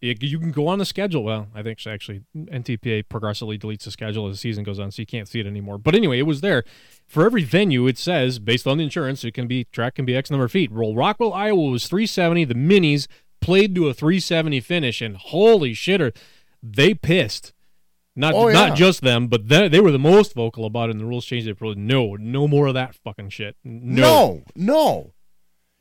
You 0.00 0.38
can 0.38 0.52
go 0.52 0.68
on 0.68 0.78
the 0.78 0.84
schedule. 0.84 1.24
Well, 1.24 1.48
I 1.52 1.62
think 1.62 1.84
actually 1.84 2.22
NTPA 2.36 3.08
progressively 3.08 3.58
deletes 3.58 3.82
the 3.82 3.90
schedule 3.90 4.28
as 4.28 4.34
the 4.34 4.38
season 4.38 4.62
goes 4.62 4.78
on, 4.78 4.92
so 4.92 5.02
you 5.02 5.06
can't 5.06 5.26
see 5.26 5.40
it 5.40 5.46
anymore. 5.46 5.78
But 5.78 5.96
anyway, 5.96 6.20
it 6.20 6.24
was 6.28 6.42
there 6.42 6.62
for 7.08 7.24
every 7.24 7.42
venue. 7.42 7.88
It 7.88 7.98
says 7.98 8.38
based 8.38 8.68
on 8.68 8.78
the 8.78 8.84
insurance, 8.84 9.24
it 9.24 9.34
can 9.34 9.48
be 9.48 9.64
track 9.64 9.96
can 9.96 10.04
be 10.04 10.14
X 10.14 10.30
number 10.30 10.44
of 10.44 10.52
feet. 10.52 10.70
Roll 10.70 10.94
Rockwell, 10.94 11.32
Iowa 11.32 11.70
was 11.70 11.88
370. 11.88 12.44
The 12.44 12.54
minis 12.54 13.08
played 13.40 13.74
to 13.74 13.88
a 13.88 13.94
370 13.94 14.60
finish, 14.60 15.00
and 15.00 15.16
holy 15.16 15.74
shit, 15.74 16.00
are 16.00 16.12
they 16.62 16.94
pissed? 16.94 17.53
Not 18.16 18.34
Oh, 18.34 18.46
yeah. 18.48 18.54
not 18.68 18.76
just 18.78 19.00
them, 19.00 19.26
but 19.26 19.48
they, 19.48 19.66
they 19.68 19.80
were 19.80 19.90
the 19.90 19.98
most 19.98 20.34
vocal 20.34 20.64
about 20.66 20.88
it. 20.88 20.92
And 20.92 21.00
the 21.00 21.04
rules 21.04 21.24
changed. 21.26 21.46
They 21.48 21.52
probably 21.52 21.82
no, 21.82 22.14
no 22.14 22.46
more 22.46 22.66
of 22.68 22.74
that 22.74 22.94
fucking 22.94 23.30
shit. 23.30 23.56
No, 23.64 24.02
No, 24.04 24.42
no. 24.54 25.12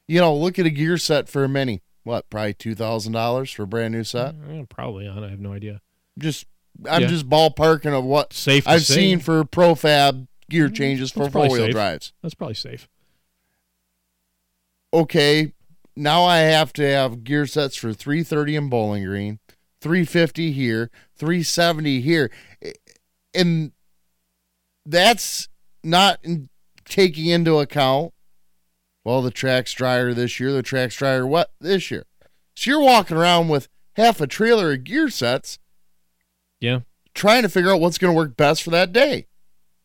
You 0.08 0.19
know, 0.19 0.36
look 0.36 0.58
at 0.60 0.65
a 0.65 0.69
gear 0.72 0.98
set 0.98 1.30
for 1.30 1.43
a 1.43 1.50
mini. 1.50 1.82
What, 2.04 2.30
probably 2.30 2.54
$2,000 2.56 3.56
for 3.56 3.63
a 3.63 3.67
brand 3.67 3.93
new 3.93 4.04
set? 4.04 4.36
Eh, 4.50 4.63
probably. 4.67 5.08
I 5.08 5.13
have 5.30 5.39
no 5.39 5.54
idea. 5.54 5.80
Just, 6.17 6.46
I'm 6.89 7.04
Yeah. 7.04 7.08
just 7.08 7.30
ballparking 7.30 7.98
of 7.98 8.04
what 8.04 8.34
Safe. 8.34 8.67
I've 8.67 8.84
say. 8.84 8.96
seen 8.96 9.19
for 9.19 9.43
profab 9.46 10.28
gear 10.50 10.69
changes 10.69 11.12
for 11.12 11.30
four 11.30 11.48
wheel 11.50 11.69
drives. 11.69 12.13
That's 12.22 12.34
probably 12.34 12.56
safe. 12.56 12.89
okay, 14.93 15.54
now 15.96 16.24
I 16.24 16.39
have 16.39 16.74
to 16.74 16.84
have 16.88 17.24
gear 17.24 17.46
sets 17.46 17.76
for 17.76 17.93
330 17.93 18.56
in 18.56 18.69
Bowling 18.69 19.06
Green, 19.06 19.39
350 19.84 20.52
here, 20.54 20.89
370 21.17 22.02
here. 22.02 22.32
And 23.36 23.74
that's 24.86 25.50
not 25.84 26.19
taking 26.86 27.26
into 27.28 27.60
account, 27.60 28.13
well, 29.04 29.22
the 29.22 29.32
track's 29.32 29.74
drier 29.74 30.13
this 30.13 30.39
year, 30.39 30.52
the 30.54 30.63
track's 30.63 30.96
drier 30.96 31.28
what 31.28 31.52
this 31.60 31.91
year. 31.91 32.06
So 32.56 32.72
you're 32.72 32.82
walking 32.82 33.17
around 33.17 33.50
with 33.50 33.67
half 33.96 34.22
a 34.22 34.28
trailer 34.28 34.72
of 34.74 34.84
gear 34.86 35.10
sets 35.10 35.60
Yeah. 36.62 36.80
trying 37.13 37.41
to 37.43 37.50
figure 37.50 37.72
out 37.72 37.82
what's 37.82 37.98
going 37.98 38.13
to 38.13 38.17
work 38.17 38.38
best 38.38 38.63
for 38.63 38.69
that 38.72 38.93
day. 38.93 39.28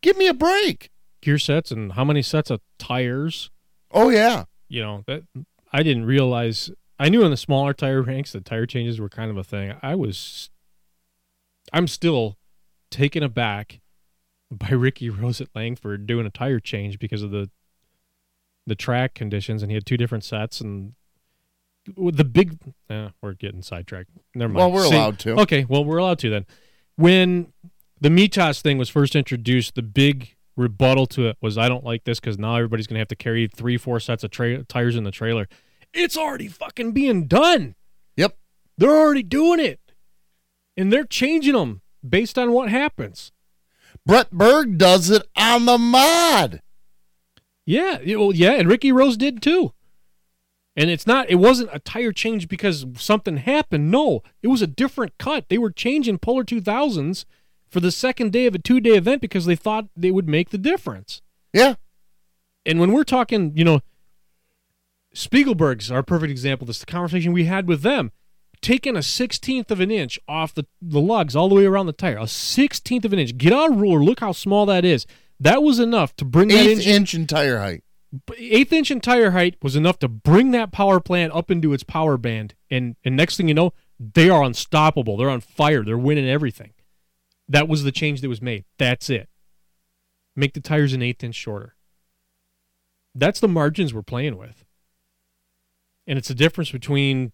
Give 0.00 0.16
me 0.16 0.28
a 0.28 0.34
break. 0.34 0.90
Gear 1.20 1.38
sets 1.38 1.70
and 1.72 1.92
how 1.92 2.04
many 2.04 2.22
sets 2.22 2.50
of 2.50 2.60
tires? 2.78 3.50
Oh, 3.90 4.10
yeah. 4.10 4.44
You 4.68 4.82
know 4.82 5.02
that 5.08 5.24
I 5.72 5.82
didn't 5.82 6.04
realize. 6.04 6.70
I 6.98 7.08
knew 7.08 7.22
in 7.22 7.30
the 7.30 7.36
smaller 7.36 7.72
tire 7.72 8.02
ranks 8.02 8.32
that 8.32 8.44
tire 8.44 8.66
changes 8.66 9.00
were 9.00 9.08
kind 9.08 9.30
of 9.30 9.36
a 9.36 9.44
thing. 9.44 9.74
I 9.82 9.94
was. 9.94 10.50
I'm 11.72 11.86
still 11.86 12.38
taken 12.90 13.22
aback 13.22 13.80
by 14.50 14.68
Ricky 14.70 15.10
Rose 15.10 15.40
at 15.40 15.48
Langford 15.54 16.06
doing 16.06 16.26
a 16.26 16.30
tire 16.30 16.60
change 16.60 16.98
because 16.98 17.22
of 17.22 17.30
the 17.30 17.50
the 18.66 18.74
track 18.74 19.14
conditions, 19.14 19.62
and 19.62 19.70
he 19.70 19.74
had 19.74 19.86
two 19.86 19.96
different 19.96 20.24
sets 20.24 20.60
and. 20.60 20.94
The 21.96 22.24
big, 22.24 22.58
eh, 22.90 23.08
we're 23.22 23.32
getting 23.32 23.62
sidetracked. 23.62 24.10
Never 24.34 24.52
mind. 24.52 24.56
Well, 24.58 24.72
we're 24.72 24.90
See- 24.90 24.94
allowed 24.94 25.18
to. 25.20 25.40
Okay, 25.40 25.64
well, 25.66 25.82
we're 25.82 25.96
allowed 25.96 26.18
to 26.18 26.28
then. 26.28 26.44
When 26.96 27.54
the 27.98 28.10
Mitas 28.10 28.60
thing 28.60 28.76
was 28.76 28.90
first 28.90 29.16
introduced, 29.16 29.74
the 29.74 29.80
big 29.80 30.36
rebuttal 30.54 31.06
to 31.06 31.28
it 31.28 31.38
was, 31.40 31.56
I 31.56 31.66
don't 31.66 31.84
like 31.84 32.04
this 32.04 32.20
because 32.20 32.38
now 32.38 32.56
everybody's 32.56 32.86
going 32.86 32.96
to 32.96 33.00
have 33.00 33.08
to 33.08 33.16
carry 33.16 33.48
three, 33.48 33.78
four 33.78 34.00
sets 34.00 34.22
of 34.22 34.30
tra- 34.30 34.64
tires 34.64 34.96
in 34.96 35.04
the 35.04 35.10
trailer. 35.10 35.48
It's 35.92 36.16
already 36.16 36.48
fucking 36.48 36.92
being 36.92 37.26
done. 37.26 37.74
Yep. 38.16 38.36
They're 38.76 38.96
already 38.96 39.22
doing 39.22 39.60
it. 39.60 39.80
And 40.76 40.92
they're 40.92 41.04
changing 41.04 41.54
them 41.54 41.82
based 42.08 42.38
on 42.38 42.52
what 42.52 42.68
happens. 42.68 43.32
Brett 44.06 44.30
Berg 44.30 44.78
does 44.78 45.10
it 45.10 45.26
on 45.36 45.66
the 45.66 45.78
mod. 45.78 46.62
Yeah, 47.66 47.98
well, 48.16 48.32
yeah, 48.32 48.52
and 48.52 48.68
Ricky 48.68 48.92
Rose 48.92 49.16
did 49.16 49.42
too. 49.42 49.74
And 50.74 50.88
it's 50.88 51.06
not 51.06 51.28
it 51.28 51.34
wasn't 51.34 51.70
a 51.72 51.80
tire 51.80 52.12
change 52.12 52.48
because 52.48 52.86
something 52.96 53.38
happened. 53.38 53.90
No, 53.90 54.22
it 54.42 54.48
was 54.48 54.62
a 54.62 54.66
different 54.66 55.18
cut. 55.18 55.48
They 55.48 55.58
were 55.58 55.70
changing 55.70 56.18
Polar 56.18 56.44
2000s 56.44 57.24
for 57.68 57.80
the 57.80 57.90
second 57.90 58.32
day 58.32 58.46
of 58.46 58.54
a 58.54 58.58
two-day 58.58 58.96
event 58.96 59.20
because 59.20 59.44
they 59.44 59.56
thought 59.56 59.88
they 59.96 60.10
would 60.10 60.28
make 60.28 60.50
the 60.50 60.56
difference. 60.56 61.20
Yeah. 61.52 61.74
And 62.64 62.80
when 62.80 62.92
we're 62.92 63.04
talking, 63.04 63.52
you 63.56 63.64
know, 63.64 63.80
Spiegelberg's 65.18 65.90
our 65.90 66.04
perfect 66.04 66.30
example. 66.30 66.64
This 66.66 66.76
is 66.76 66.84
the 66.84 66.92
conversation 66.92 67.32
we 67.32 67.44
had 67.44 67.66
with 67.66 67.82
them. 67.82 68.12
Taking 68.60 68.96
a 68.96 69.02
sixteenth 69.02 69.70
of 69.70 69.80
an 69.80 69.90
inch 69.90 70.18
off 70.28 70.54
the, 70.54 70.66
the 70.80 71.00
lugs 71.00 71.34
all 71.34 71.48
the 71.48 71.56
way 71.56 71.64
around 71.64 71.86
the 71.86 71.92
tire, 71.92 72.18
a 72.18 72.28
sixteenth 72.28 73.04
of 73.04 73.12
an 73.12 73.18
inch. 73.18 73.36
Get 73.36 73.52
out 73.52 73.70
a 73.70 73.74
ruler. 73.74 74.02
Look 74.02 74.20
how 74.20 74.32
small 74.32 74.64
that 74.66 74.84
is. 74.84 75.06
That 75.40 75.62
was 75.62 75.78
enough 75.78 76.14
to 76.16 76.24
bring 76.24 76.48
that 76.48 76.66
Eighth 76.66 76.78
engine 76.78 76.92
inch 76.92 77.14
in 77.14 77.26
tire 77.26 77.58
height. 77.58 77.82
eighth 78.36 78.72
inch 78.72 78.90
in 78.90 79.00
tire 79.00 79.32
height 79.32 79.56
was 79.62 79.76
enough 79.76 79.98
to 80.00 80.08
bring 80.08 80.52
that 80.52 80.72
power 80.72 81.00
plant 81.00 81.32
up 81.32 81.50
into 81.50 81.72
its 81.72 81.82
power 81.82 82.16
band. 82.16 82.54
And 82.70 82.96
and 83.04 83.16
next 83.16 83.36
thing 83.36 83.48
you 83.48 83.54
know, 83.54 83.72
they 83.98 84.30
are 84.30 84.42
unstoppable. 84.42 85.16
They're 85.16 85.30
on 85.30 85.40
fire. 85.40 85.84
They're 85.84 85.98
winning 85.98 86.28
everything. 86.28 86.72
That 87.48 87.68
was 87.68 87.82
the 87.82 87.92
change 87.92 88.20
that 88.20 88.28
was 88.28 88.42
made. 88.42 88.64
That's 88.78 89.10
it. 89.10 89.28
Make 90.36 90.54
the 90.54 90.60
tires 90.60 90.92
an 90.92 91.02
eighth 91.02 91.24
inch 91.24 91.34
shorter. 91.34 91.74
That's 93.14 93.40
the 93.40 93.48
margins 93.48 93.92
we're 93.92 94.02
playing 94.02 94.36
with. 94.36 94.64
And 96.08 96.18
it's 96.18 96.28
the 96.28 96.34
difference 96.34 96.72
between 96.72 97.32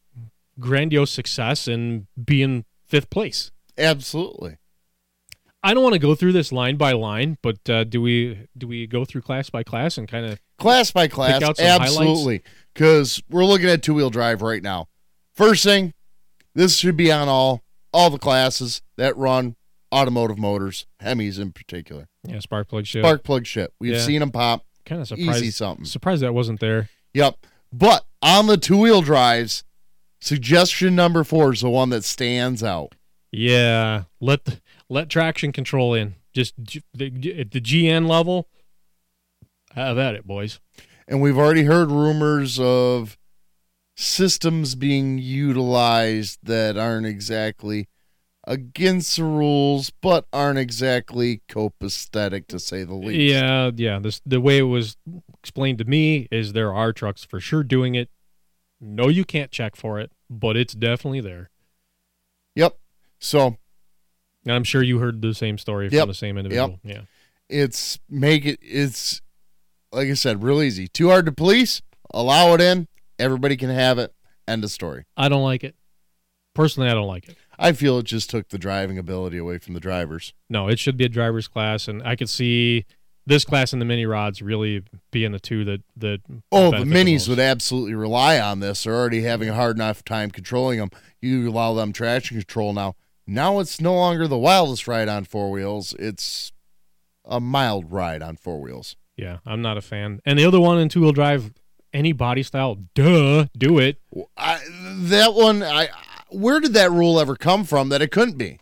grandiose 0.61 1.11
success 1.11 1.67
and 1.69 2.07
being 2.23 2.65
fifth 2.87 3.09
place. 3.09 3.51
Absolutely. 3.79 4.59
I 5.63 5.73
don't 5.73 5.83
want 5.83 5.95
to 5.95 5.99
go 5.99 6.15
through 6.15 6.33
this 6.33 6.53
line 6.53 6.77
by 6.77 6.93
line, 6.93 7.39
but 7.43 7.57
uh, 7.71 7.85
do 7.85 8.03
we 8.03 8.49
do 8.59 8.67
we 8.67 8.87
go 8.87 9.05
through 9.07 9.23
class 9.23 9.49
by 9.49 9.63
class 9.63 9.97
and 9.97 10.07
kind 10.07 10.27
of 10.27 10.39
Class 10.59 10.91
by 10.93 11.09
class, 11.09 11.43
absolutely. 11.59 12.43
Because 12.75 13.21
we're 13.31 13.45
looking 13.45 13.69
at 13.69 13.83
two 13.83 13.95
wheel 13.95 14.11
drive 14.11 14.41
right 14.43 14.63
now. 14.63 14.87
First 15.35 15.65
thing, 15.65 15.95
this 16.55 16.77
should 16.77 16.97
be 16.97 17.11
on 17.11 17.29
all 17.29 17.63
all 17.93 18.11
the 18.11 18.19
classes 18.19 18.83
that 18.97 19.17
run 19.17 19.57
automotive 19.93 20.37
motors, 20.39 20.87
Hemis 21.03 21.39
in 21.41 21.53
particular. 21.53 22.09
yeah 22.27 22.41
spark 22.41 22.69
plug 22.69 22.85
shit? 22.87 23.03
Spark 23.03 23.23
plug 23.25 23.47
shit. 23.47 23.73
We've 23.81 23.95
Yeah. 23.95 24.01
seen 24.01 24.21
them 24.21 24.31
pop. 24.33 24.65
kind 24.85 25.01
of 25.01 25.09
surprised 25.09 25.43
Easy 25.43 25.51
something. 25.51 25.85
surprised 25.87 26.23
that 26.23 26.35
wasn't 26.35 26.61
there 26.61 26.91
Yep. 27.15 27.37
But 27.73 28.05
on 28.25 28.47
the 28.47 28.57
two 28.57 28.79
wheel 28.79 29.03
drives, 29.03 29.63
suggestion 30.21 30.95
number 30.97 31.23
four 31.23 31.53
is 31.53 31.61
the 31.61 31.71
one 31.71 31.91
that 31.91 32.03
stands 32.05 32.63
out. 32.63 32.95
yeah 33.31 34.05
let 34.21 34.61
let 34.89 35.09
traction 35.11 35.53
control 35.53 35.93
in 35.95 36.15
just 36.33 36.55
the, 36.57 36.83
at 37.39 37.51
the 37.53 37.61
gn 37.61 38.09
level 38.09 38.49
have 39.75 39.99
at 39.99 40.15
it 40.15 40.27
boys 40.27 40.61
And 41.07 41.21
we've 41.21 41.37
already 41.39 41.65
heard 41.65 41.91
rumors 41.91 42.59
of 42.59 43.19
systems 43.97 44.75
being 44.75 45.19
utilized 45.19 46.39
that 46.43 46.77
aren't 46.77 47.07
exactly 47.07 47.89
against 48.47 49.17
the 49.17 49.25
rules, 49.25 49.91
but 50.03 50.27
aren't 50.33 50.59
exactly 50.59 51.41
copacetic 51.49 52.47
to 52.49 52.59
say 52.59 52.85
the 52.85 52.95
least. 52.95 53.33
yeah 53.33 53.71
yeah 53.77 53.99
this 53.99 54.21
the 54.27 54.41
way 54.41 54.59
it 54.59 54.63
was 54.63 54.97
explained 55.41 55.79
to 55.79 55.85
me 55.85 56.29
is 56.31 56.53
there 56.53 56.73
are 56.75 56.93
trucks 56.93 57.25
for 57.25 57.41
sure 57.41 57.63
doing 57.63 57.95
it 57.95 58.09
no 58.85 59.09
you 59.09 59.25
can't 59.25 59.51
check 59.51 59.75
for 59.77 59.99
it 59.99 60.13
but 60.31 60.57
it's 60.57 60.75
definitely 60.75 61.21
there 61.21 61.51
Yep. 62.57 62.79
So 63.19 63.57
and 64.45 64.53
i'm 64.55 64.65
sure 64.65 64.83
you 64.83 64.99
heard 64.99 65.23
the 65.23 65.35
same 65.35 65.59
story 65.59 65.89
Yep. 65.91 66.01
from 66.03 66.09
the 66.09 66.15
same 66.15 66.37
individual 66.39 66.79
yeah 66.85 67.03
it's 67.49 67.99
make 68.09 68.45
it 68.47 68.59
it's 68.63 69.21
like 69.93 70.09
I 70.09 70.15
said, 70.15 70.43
real 70.43 70.61
easy. 70.61 70.89
Too 70.89 71.09
hard 71.11 71.25
to 71.27 71.31
police. 71.31 71.81
Allow 72.13 72.55
it 72.55 72.61
in. 72.61 72.89
Everybody 73.17 73.57
can 73.57 73.71
have 73.71 73.97
it. 73.97 74.13
End 74.49 74.65
of 74.65 74.71
story. 74.73 75.05
i 75.17 75.29
don't 75.29 75.45
like 75.45 75.63
it 75.63 75.77
personally 76.55 76.89
i 76.91 76.95
don't 76.95 77.07
like 77.07 77.29
it 77.29 77.37
I 77.57 77.71
feel 77.73 77.99
it 77.99 78.07
just 78.07 78.31
took 78.31 78.49
the 78.49 78.59
driving 78.59 78.99
ability 78.99 79.39
away 79.39 79.59
from 79.59 79.75
the 79.75 79.81
drivers. 79.81 80.35
No, 80.51 80.67
it 80.67 80.81
should 80.81 80.97
be 80.97 81.05
a 81.05 81.09
driver's 81.09 81.47
class, 81.47 81.87
and 81.87 82.03
I 82.03 82.17
could 82.17 82.29
see 82.29 82.85
this 83.27 83.45
class 83.45 83.73
and 83.73 83.81
the 83.81 83.87
mini 83.87 84.07
rods 84.07 84.43
really 84.43 84.83
being 85.11 85.33
the 85.33 85.41
two 85.41 85.65
that 85.65 85.83
that. 85.97 86.21
Oh, 86.53 86.71
the 86.71 86.79
minis 86.79 87.13
most. 87.13 87.29
would 87.29 87.39
absolutely 87.39 87.95
rely 87.95 88.39
on 88.39 88.61
this. 88.61 88.85
They're 88.85 88.95
already 88.95 89.23
having 89.23 89.49
a 89.49 89.55
hard 89.55 89.77
enough 89.77 90.05
time 90.05 90.31
controlling 90.31 90.79
them. 90.79 90.91
You 91.21 91.49
allow 91.49 91.75
them 91.75 91.93
traction 91.93 92.37
control 92.37 92.73
now. 92.73 92.97
Now 93.27 93.59
it's 93.59 93.81
no 93.81 93.95
longer 93.95 94.29
the 94.29 94.39
wildest 94.39 94.87
ride 94.87 95.09
on 95.09 95.25
four 95.25 95.51
wheels. 95.51 95.95
It's 95.99 96.53
a 97.25 97.41
mild 97.41 97.91
ride 97.91 98.23
on 98.23 98.37
four 98.37 98.61
wheels. 98.61 98.97
Yeah, 99.17 99.39
I'm 99.47 99.63
not 99.63 99.79
a 99.79 99.83
fan. 99.83 100.21
And 100.27 100.39
the 100.39 100.45
other 100.45 100.61
one 100.61 100.79
in 100.79 100.89
two 100.89 101.01
wheel 101.01 101.13
drive, 101.13 101.53
any 101.93 102.13
body 102.13 102.43
style, 102.43 102.77
duh, 102.95 103.47
do 103.57 103.79
it. 103.79 103.99
I, 104.37 104.61
that 104.69 105.35
one, 105.35 105.63
I 105.63 105.89
where 106.29 106.61
did 106.61 106.75
that 106.75 106.91
rule 106.91 107.21
ever 107.21 107.37
come 107.37 107.65
from 107.65 107.89
that 107.91 108.03
it 108.03 108.11
couldn't 108.11 108.37
be? 108.39 108.59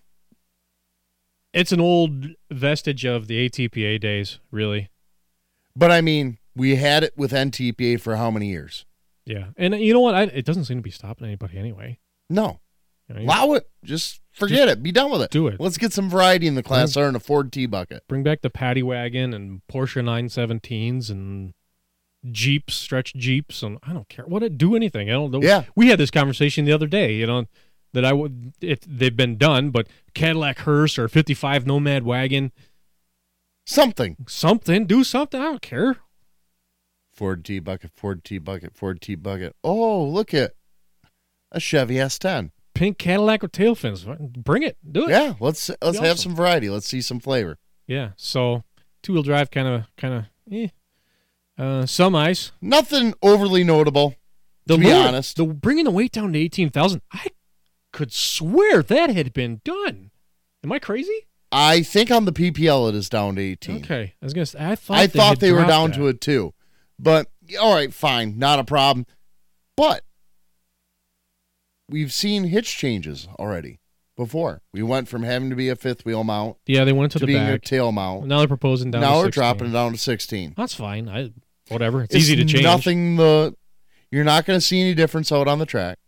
It's 1.52 1.72
an 1.72 1.80
old 1.80 2.28
vestige 2.50 3.04
of 3.04 3.26
the 3.26 3.48
ATPA 3.48 4.00
days, 4.00 4.38
really. 4.50 4.88
But 5.76 5.90
I 5.90 6.00
mean, 6.00 6.38
we 6.54 6.76
had 6.76 7.04
it 7.04 7.12
with 7.16 7.32
NTPA 7.32 8.00
for 8.00 8.16
how 8.16 8.30
many 8.30 8.48
years? 8.48 8.84
Yeah, 9.24 9.48
and 9.56 9.74
uh, 9.74 9.76
you 9.76 9.92
know 9.92 10.00
what? 10.00 10.14
I, 10.14 10.22
it 10.24 10.44
doesn't 10.44 10.64
seem 10.64 10.78
to 10.78 10.82
be 10.82 10.90
stopping 10.90 11.26
anybody 11.26 11.56
anyway. 11.58 11.98
No, 12.28 12.60
You 13.08 13.14
know, 13.14 13.20
you 13.20 13.26
allow 13.26 13.52
it. 13.52 13.68
Just 13.84 14.20
forget 14.32 14.68
it. 14.68 14.82
Be 14.82 14.92
done 14.92 15.10
with 15.10 15.22
it. 15.22 15.30
do 15.30 15.46
it. 15.46 15.60
Let's 15.60 15.78
get 15.78 15.92
some 15.92 16.08
variety 16.10 16.46
in 16.46 16.54
the 16.54 16.62
class 16.62 16.96
R 16.96 17.06
and 17.06 17.16
a 17.16 17.20
Ford 17.20 17.52
T 17.52 17.66
bucket. 17.66 18.02
Bring 18.08 18.22
back 18.22 18.40
the 18.42 18.50
paddy 18.50 18.82
wagon 18.82 19.32
and 19.32 19.60
Porsche 19.70 20.02
917s 20.02 21.10
and 21.10 21.52
Jeeps, 22.30 22.74
stretch 22.74 23.14
Jeeps, 23.14 23.62
and 23.62 23.78
I 23.82 23.92
don't 23.92 24.08
care 24.08 24.24
what 24.24 24.42
it 24.42 24.56
do 24.58 24.74
anything. 24.74 25.10
I 25.10 25.14
don't 25.14 25.30
know. 25.30 25.42
Yeah. 25.42 25.64
we 25.76 25.88
had 25.88 25.98
this 25.98 26.10
conversation 26.10 26.64
the 26.64 26.72
other 26.72 26.86
day. 26.86 27.14
You 27.14 27.26
know 27.26 27.46
that 27.92 28.04
I 28.04 28.12
would 28.12 28.52
if 28.60 28.80
they've 28.86 29.16
been 29.16 29.36
done, 29.36 29.70
but 29.70 29.86
Cadillac 30.14 30.60
hearse 30.60 30.98
or 30.98 31.08
55 31.08 31.66
Nomad 31.66 32.04
wagon, 32.04 32.52
Something. 33.64 34.16
something, 34.28 34.86
do 34.86 35.04
something. 35.04 35.40
I 35.40 35.44
don't 35.44 35.62
care. 35.62 35.96
Ford 37.12 37.44
T 37.44 37.58
bucket, 37.58 37.92
Ford 37.94 38.24
T 38.24 38.38
bucket, 38.38 38.74
Ford 38.74 39.00
T 39.00 39.14
bucket. 39.14 39.54
Oh, 39.62 40.02
look 40.04 40.32
at 40.34 40.54
a 41.52 41.60
Chevy 41.60 41.96
S10. 41.96 42.50
Pink 42.74 42.96
Cadillac 42.98 43.42
with 43.42 43.52
tail 43.52 43.74
fins, 43.74 44.06
bring 44.18 44.62
it, 44.62 44.78
do 44.90 45.04
it. 45.04 45.10
Yeah, 45.10 45.34
let's 45.38 45.70
let's 45.82 46.00
Be 46.00 46.06
have 46.06 46.18
some 46.18 46.34
variety. 46.34 46.70
Let's 46.70 46.88
see 46.88 47.02
some 47.02 47.20
flavor. 47.20 47.58
Yeah. 47.86 48.12
So 48.16 48.64
two 49.02 49.12
wheel 49.12 49.22
drive, 49.22 49.50
kind 49.50 49.68
of, 49.68 49.84
kind 49.98 50.14
of, 50.14 50.24
eh. 50.50 50.68
Uh, 51.58 51.84
some 51.84 52.16
ice. 52.16 52.50
Nothing 52.62 53.12
overly 53.22 53.62
notable. 53.62 54.14
The 54.64 54.76
To 54.76 54.80
be 54.80 54.86
lower- 54.90 55.08
honest. 55.08 55.36
the 55.36 55.44
bringing 55.44 55.84
the 55.84 55.90
weight 55.90 56.12
down 56.12 56.32
to 56.32 56.38
eighteen 56.38 56.70
thousand, 56.70 57.02
I 57.12 57.26
could 57.92 58.12
swear 58.12 58.82
that 58.82 59.10
had 59.10 59.32
been 59.32 59.60
done. 59.64 60.10
Am 60.64 60.72
I 60.72 60.78
crazy? 60.78 61.26
I 61.50 61.82
think 61.82 62.10
on 62.10 62.24
the 62.24 62.32
PPL 62.32 62.88
it 62.88 62.94
is 62.94 63.08
down 63.08 63.36
to 63.36 63.42
18. 63.42 63.84
Okay, 63.84 64.14
I 64.20 64.24
was 64.24 64.32
gonna 64.32 64.46
say 64.46 64.58
I 64.58 64.74
thought 64.74 64.96
I 64.96 65.06
they 65.06 65.18
thought 65.18 65.40
they 65.40 65.52
were 65.52 65.66
down 65.66 65.90
that. 65.90 65.98
to 65.98 66.06
it 66.08 66.20
too. 66.20 66.54
But 66.98 67.28
all 67.60 67.74
right, 67.74 67.92
fine, 67.92 68.38
not 68.38 68.58
a 68.58 68.64
problem. 68.64 69.06
But 69.76 70.04
we've 71.88 72.12
seen 72.12 72.44
hitch 72.44 72.76
changes 72.76 73.28
already 73.38 73.80
before. 74.16 74.62
We 74.72 74.82
went 74.82 75.08
from 75.08 75.24
having 75.24 75.50
to 75.50 75.56
be 75.56 75.68
a 75.68 75.76
fifth 75.76 76.04
wheel 76.04 76.24
mount 76.24 76.56
Yeah, 76.66 76.84
they 76.84 76.92
went 76.92 77.12
to, 77.12 77.18
to, 77.18 77.26
the 77.26 77.32
being 77.32 77.42
a 77.42 77.58
tail 77.58 77.92
mount. 77.92 78.26
now 78.26 78.38
they're 78.38 78.48
proposing 78.48 78.90
down. 78.90 79.02
now 79.02 79.12
to 79.12 79.18
we're 79.18 79.24
16. 79.24 79.42
dropping 79.42 79.68
it 79.68 79.72
down 79.72 79.92
to 79.92 79.98
16. 79.98 80.54
That's 80.56 80.74
fine. 80.74 81.08
I 81.08 81.32
whatever. 81.68 82.02
It's, 82.02 82.14
easy 82.14 82.36
to 82.36 82.44
change. 82.44 82.62
Nothing 82.62 83.16
the 83.16 83.54
you're 84.10 84.24
not 84.24 84.44
going 84.44 84.58
to 84.58 84.60
see 84.64 84.80
any 84.80 84.94
difference 84.94 85.32
out 85.32 85.48
on 85.48 85.58
the 85.58 85.66
track. 85.66 85.98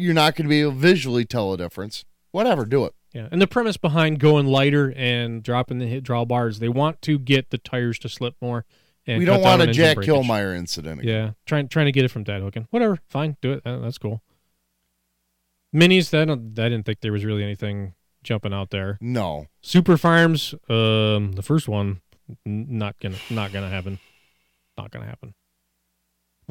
You're 0.00 0.14
not 0.14 0.34
going 0.34 0.46
to 0.46 0.48
be 0.48 0.60
able 0.60 0.72
to 0.72 0.78
visually 0.78 1.24
tell 1.24 1.52
a 1.52 1.58
difference. 1.58 2.04
Whatever, 2.30 2.64
do 2.64 2.84
it. 2.84 2.94
Yeah, 3.12 3.28
and 3.32 3.42
the 3.42 3.46
premise 3.48 3.76
behind 3.76 4.20
going 4.20 4.46
lighter 4.46 4.92
and 4.96 5.42
dropping 5.42 5.78
the 5.78 5.86
hit 5.86 6.04
draw 6.04 6.24
bars, 6.24 6.60
they 6.60 6.68
want 6.68 7.02
to 7.02 7.18
get 7.18 7.50
the 7.50 7.58
tires 7.58 7.98
to 8.00 8.08
slip 8.08 8.36
more. 8.40 8.64
And 9.06 9.18
we 9.18 9.24
don't 9.24 9.42
want 9.42 9.62
a 9.62 9.66
Jack 9.66 9.96
breakage. 9.96 10.14
Killmeyer 10.14 10.56
incident. 10.56 11.00
Again. 11.00 11.12
Yeah, 11.12 11.30
trying 11.44 11.68
trying 11.68 11.86
to 11.86 11.92
get 11.92 12.04
it 12.04 12.08
from 12.08 12.22
dead 12.22 12.40
hooking. 12.40 12.68
Whatever, 12.70 12.98
fine, 13.08 13.36
do 13.42 13.52
it. 13.52 13.62
Uh, 13.64 13.78
that's 13.78 13.98
cool. 13.98 14.22
Minis, 15.74 16.10
that 16.10 16.30
I 16.30 16.68
didn't 16.68 16.84
think 16.84 17.00
there 17.00 17.12
was 17.12 17.24
really 17.24 17.42
anything 17.42 17.94
jumping 18.22 18.52
out 18.52 18.70
there. 18.70 18.98
No. 19.00 19.46
Super 19.60 19.96
farms, 19.96 20.54
um, 20.68 21.32
the 21.32 21.42
first 21.42 21.68
one, 21.68 22.00
not 22.44 22.98
gonna 23.00 23.16
not 23.28 23.52
gonna 23.52 23.70
happen. 23.70 23.98
Not 24.78 24.90
gonna 24.90 25.06
happen. 25.06 25.34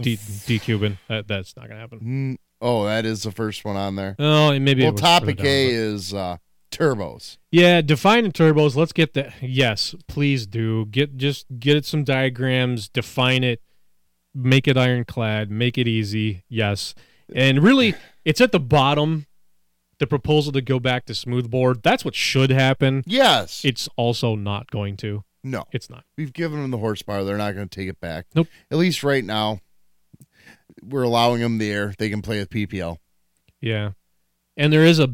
D 0.02 0.20
D 0.46 0.60
Cuban, 0.60 0.98
that 1.08 1.28
that's 1.28 1.56
not 1.56 1.68
gonna 1.68 1.80
happen. 1.80 2.00
Mm, 2.00 2.38
oh, 2.62 2.86
that 2.86 3.06
is 3.06 3.24
the 3.24 3.32
first 3.32 3.66
one 3.66 3.76
on 3.76 3.96
there. 3.96 4.16
Oh, 4.20 4.52
and 4.52 4.64
maybe 4.66 4.84
well, 4.84 4.94
topic 4.94 5.40
A 5.42 5.70
is 5.70 6.14
uh, 6.14 6.38
turbos. 6.72 7.38
Yeah, 7.52 7.82
defining 7.82 8.32
turbos. 8.32 8.76
Let's 8.76 8.94
get 8.94 9.14
that. 9.14 9.34
Yes, 9.42 9.96
please 10.08 10.48
do. 10.48 10.86
Get 10.86 11.18
just 11.18 11.46
get 11.60 11.76
it 11.76 11.86
some 11.86 12.04
diagrams, 12.04 12.90
define 12.90 13.44
it, 13.44 13.62
make 14.34 14.68
it 14.68 14.78
ironclad, 14.78 15.50
make 15.52 15.78
it 15.78 15.88
easy. 15.88 16.44
Yes, 16.50 16.96
and 17.34 17.62
really, 17.64 17.96
it's 18.26 18.42
at 18.42 18.52
the 18.52 18.60
bottom 18.60 19.26
the 20.00 20.08
proposal 20.08 20.54
to 20.54 20.62
go 20.62 20.80
back 20.80 21.06
to 21.06 21.14
smoothbore. 21.14 21.76
That's 21.76 22.06
what 22.06 22.16
should 22.16 22.52
happen. 22.52 23.04
Yes. 23.06 23.66
It's 23.66 23.90
also 23.98 24.36
not 24.36 24.72
going 24.72 24.96
to. 24.98 25.26
no. 25.44 25.66
It's 25.74 25.90
not. 25.90 26.06
We've 26.18 26.32
given 26.32 26.62
them 26.62 26.72
the 26.72 26.78
horsepower. 26.78 27.26
They're 27.26 27.38
not 27.38 27.54
going 27.54 27.68
to 27.68 27.76
take 27.80 27.90
it 27.90 28.00
back. 28.00 28.28
Nope. 28.34 28.48
At 28.72 28.78
least 28.78 29.04
right 29.04 29.26
now, 29.26 29.60
we're 30.84 31.04
allowing 31.04 31.42
them 31.42 31.58
the 31.58 31.72
air. 31.72 31.94
They 31.98 32.10
can 32.10 32.22
play 32.22 32.40
with 32.40 32.50
PPL. 32.50 32.98
Yeah. 33.62 33.92
And 34.58 34.72
there 34.72 34.86
is 34.86 35.00
a 35.00 35.14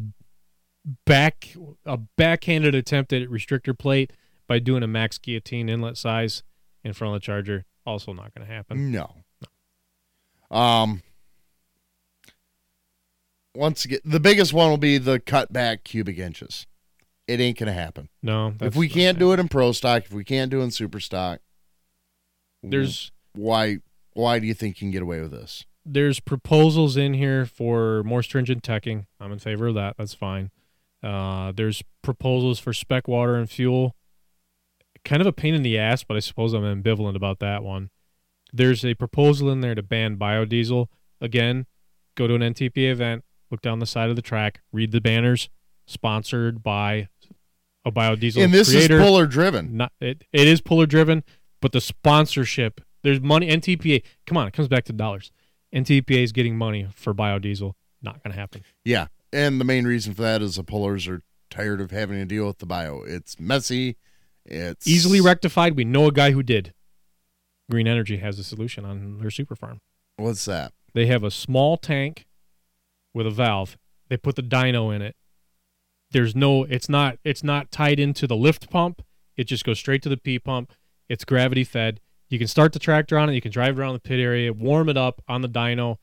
back 1.05 1.55
a 1.85 1.97
backhanded 1.97 2.75
attempt 2.75 3.11
at 3.13 3.27
restrictor 3.27 3.77
plate 3.77 4.13
by 4.47 4.59
doing 4.59 4.83
a 4.83 4.87
max 4.87 5.17
guillotine 5.17 5.69
inlet 5.69 5.97
size 5.97 6.43
in 6.83 6.93
front 6.93 7.15
of 7.15 7.21
the 7.21 7.25
charger. 7.25 7.65
Also 7.85 8.13
not 8.13 8.33
going 8.33 8.47
to 8.47 8.53
happen. 8.53 8.91
No. 8.91 9.15
Um. 10.51 11.01
Once 13.55 13.85
again, 13.85 13.99
the 14.03 14.19
biggest 14.19 14.53
one 14.53 14.69
will 14.69 14.77
be 14.77 14.97
the 14.97 15.19
cut 15.19 15.53
back 15.53 15.83
cubic 15.83 16.17
inches. 16.17 16.67
It 17.27 17.39
ain't 17.39 17.57
gonna 17.57 17.73
happen. 17.73 18.09
No. 18.21 18.53
if 18.61 18.75
we 18.75 18.87
can't 18.87 19.17
do 19.17 19.31
it 19.31 19.39
in 19.39 19.47
pro 19.47 19.71
stock, 19.71 20.03
if 20.05 20.11
we 20.11 20.23
can't 20.23 20.51
do 20.51 20.59
it 20.59 20.65
in 20.65 20.71
super 20.71 20.99
stock, 20.99 21.39
there's 22.61 23.11
why 23.33 23.79
why 24.15 24.39
do 24.39 24.47
you 24.47 24.55
think 24.55 24.77
you 24.77 24.85
can 24.85 24.91
get 24.91 25.03
away 25.03 25.21
with 25.21 25.31
this? 25.31 25.65
there's 25.85 26.19
proposals 26.19 26.97
in 26.97 27.13
here 27.13 27.45
for 27.45 28.01
more 28.03 28.23
stringent 28.23 28.63
teching. 28.63 29.05
I'm 29.19 29.31
in 29.31 29.39
favor 29.39 29.67
of 29.67 29.75
that. 29.75 29.95
That's 29.97 30.15
fine. 30.15 30.49
Uh, 31.03 31.51
there's 31.55 31.83
proposals 32.01 32.59
for 32.59 32.73
spec 32.73 33.07
water 33.07 33.35
and 33.35 33.49
fuel. 33.49 33.95
Kind 35.03 35.21
of 35.21 35.27
a 35.27 35.31
pain 35.31 35.53
in 35.53 35.61
the 35.61 35.77
ass, 35.77 36.03
but 36.03 36.17
I 36.17 36.19
suppose 36.19 36.53
I'm 36.53 36.63
ambivalent 36.63 37.15
about 37.15 37.37
that 37.39 37.63
one. 37.63 37.91
There's 38.51 38.83
a 38.83 38.95
proposal 38.95 39.51
in 39.51 39.61
there 39.61 39.75
to 39.75 39.83
ban 39.83 40.17
biodiesel. 40.17 40.87
Again, 41.21 41.67
go 42.15 42.25
to 42.25 42.33
an 42.33 42.41
NTPA 42.41 42.91
event, 42.91 43.23
look 43.51 43.61
down 43.61 43.77
the 43.77 43.85
side 43.85 44.09
of 44.09 44.15
the 44.15 44.21
track, 44.23 44.61
read 44.71 44.91
the 44.91 45.01
banners, 45.01 45.49
sponsored 45.85 46.63
by 46.63 47.09
a 47.83 47.91
biodiesel 47.91 48.43
and 48.43 48.51
this 48.51 48.71
creator. 48.71 48.97
is 48.97 49.03
puller 49.03 49.27
driven. 49.27 49.77
Not 49.77 49.91
it, 50.01 50.23
it 50.33 50.47
is 50.47 50.61
puller 50.61 50.87
driven, 50.87 51.23
but 51.61 51.71
the 51.71 51.81
sponsorship 51.81 52.81
there's 53.05 53.21
money. 53.21 53.47
NTPA, 53.47 54.03
come 54.25 54.37
on, 54.37 54.47
it 54.47 54.53
comes 54.53 54.67
back 54.67 54.83
to 54.85 54.93
dollars. 54.93 55.31
NTPA 55.73 56.23
is 56.23 56.31
getting 56.31 56.57
money 56.57 56.87
for 56.93 57.13
biodiesel. 57.13 57.73
Not 58.01 58.23
going 58.23 58.33
to 58.33 58.39
happen. 58.39 58.63
Yeah, 58.83 59.07
and 59.31 59.59
the 59.59 59.65
main 59.65 59.85
reason 59.85 60.13
for 60.13 60.21
that 60.23 60.41
is 60.41 60.55
the 60.55 60.63
pullers 60.63 61.07
are 61.07 61.21
tired 61.49 61.81
of 61.81 61.91
having 61.91 62.17
to 62.17 62.25
deal 62.25 62.47
with 62.47 62.57
the 62.57 62.65
bio. 62.65 63.01
It's 63.05 63.39
messy. 63.39 63.97
It's 64.45 64.87
Easily 64.87 65.21
rectified. 65.21 65.75
We 65.75 65.85
know 65.85 66.07
a 66.07 66.11
guy 66.11 66.31
who 66.31 66.43
did. 66.43 66.73
Green 67.69 67.87
Energy 67.87 68.17
has 68.17 68.37
a 68.37 68.43
solution 68.43 68.85
on 68.85 69.19
their 69.19 69.31
super 69.31 69.55
farm. 69.55 69.79
What's 70.17 70.45
that? 70.45 70.71
They 70.93 71.07
have 71.07 71.23
a 71.23 71.31
small 71.31 71.77
tank 71.77 72.25
with 73.13 73.25
a 73.27 73.31
valve. 73.31 73.77
They 74.09 74.17
put 74.17 74.35
the 74.35 74.41
dino 74.41 74.91
in 74.91 75.01
it. 75.01 75.15
There's 76.11 76.35
no 76.35 76.63
it's 76.63 76.87
not 76.87 77.17
it's 77.23 77.43
not 77.43 77.71
tied 77.71 77.99
into 77.99 78.27
the 78.27 78.35
lift 78.35 78.69
pump. 78.69 79.01
It 79.35 79.45
just 79.45 79.65
goes 79.65 79.79
straight 79.79 80.01
to 80.03 80.09
the 80.09 80.17
P 80.17 80.39
pump. 80.39 80.73
It's 81.09 81.25
gravity 81.25 81.63
fed. 81.63 81.99
You 82.29 82.39
can 82.39 82.47
start 82.47 82.73
the 82.73 82.79
tractor 82.79 83.17
on 83.17 83.29
it, 83.29 83.33
you 83.33 83.41
can 83.41 83.51
drive 83.51 83.77
around 83.79 83.93
the 83.93 83.99
pit 83.99 84.19
area, 84.19 84.51
warm 84.51 84.89
it 84.89 84.97
up 84.97 85.21
on 85.27 85.41
the 85.41 85.47
dino, 85.47 85.99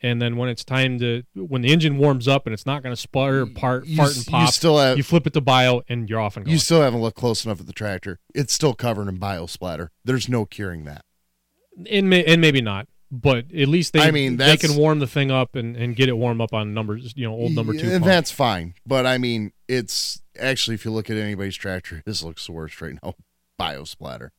and 0.00 0.20
then 0.20 0.36
when 0.36 0.48
it's 0.48 0.64
time 0.64 0.98
to 0.98 1.22
when 1.34 1.62
the 1.62 1.72
engine 1.72 1.96
warms 1.98 2.28
up 2.28 2.46
and 2.46 2.52
it's 2.52 2.66
not 2.66 2.82
going 2.82 2.94
to 2.94 3.00
sputter, 3.00 3.46
part, 3.46 3.86
You 3.86 3.96
fart 3.96 4.16
and 4.16 4.26
you 4.42 4.46
still 4.48 4.78
have- 4.78 4.96
you 4.96 5.02
flip 5.02 5.26
it 5.26 5.32
to 5.32 5.40
bio 5.40 5.82
and 5.88 6.08
you're 6.08 6.20
off 6.20 6.36
and 6.36 6.44
going. 6.44 6.52
You 6.52 6.58
still 6.58 6.82
haven't 6.82 7.00
looked 7.00 7.16
close 7.16 7.44
enough 7.44 7.60
at 7.60 7.66
the 7.66 7.72
tractor. 7.72 8.20
It's 8.34 8.52
still 8.52 8.74
covered 8.74 9.08
in 9.08 9.16
bio 9.16 9.46
splatter. 9.46 9.90
There's 10.04 10.28
no 10.28 10.44
curing 10.44 10.84
that. 10.84 11.04
and, 11.90 12.08
may, 12.08 12.24
and 12.24 12.40
maybe 12.40 12.60
not, 12.60 12.86
but 13.10 13.46
at 13.52 13.68
least 13.68 13.92
they 13.94 14.00
I 14.00 14.10
mean, 14.10 14.36
they 14.36 14.56
can 14.56 14.76
warm 14.76 14.98
the 14.98 15.06
thing 15.06 15.30
up 15.30 15.54
and, 15.56 15.76
and 15.76 15.96
get 15.96 16.08
it 16.08 16.16
warm 16.16 16.40
up 16.40 16.52
on 16.52 16.74
numbers, 16.74 17.14
you 17.16 17.26
know, 17.26 17.32
old 17.32 17.52
number 17.52 17.72
two. 17.72 17.80
And 17.80 17.92
pump. 17.92 18.04
that's 18.04 18.30
fine. 18.30 18.74
But 18.86 19.06
I 19.06 19.18
mean, 19.18 19.52
it's 19.68 20.20
actually 20.38 20.74
if 20.74 20.84
you 20.84 20.90
look 20.90 21.10
at 21.10 21.16
anybody's 21.16 21.56
tractor, 21.56 22.02
this 22.04 22.22
looks 22.22 22.46
the 22.46 22.52
worst 22.52 22.80
right 22.80 22.94
now. 23.02 23.14
Bio 23.58 23.84
splatter. 23.84 24.32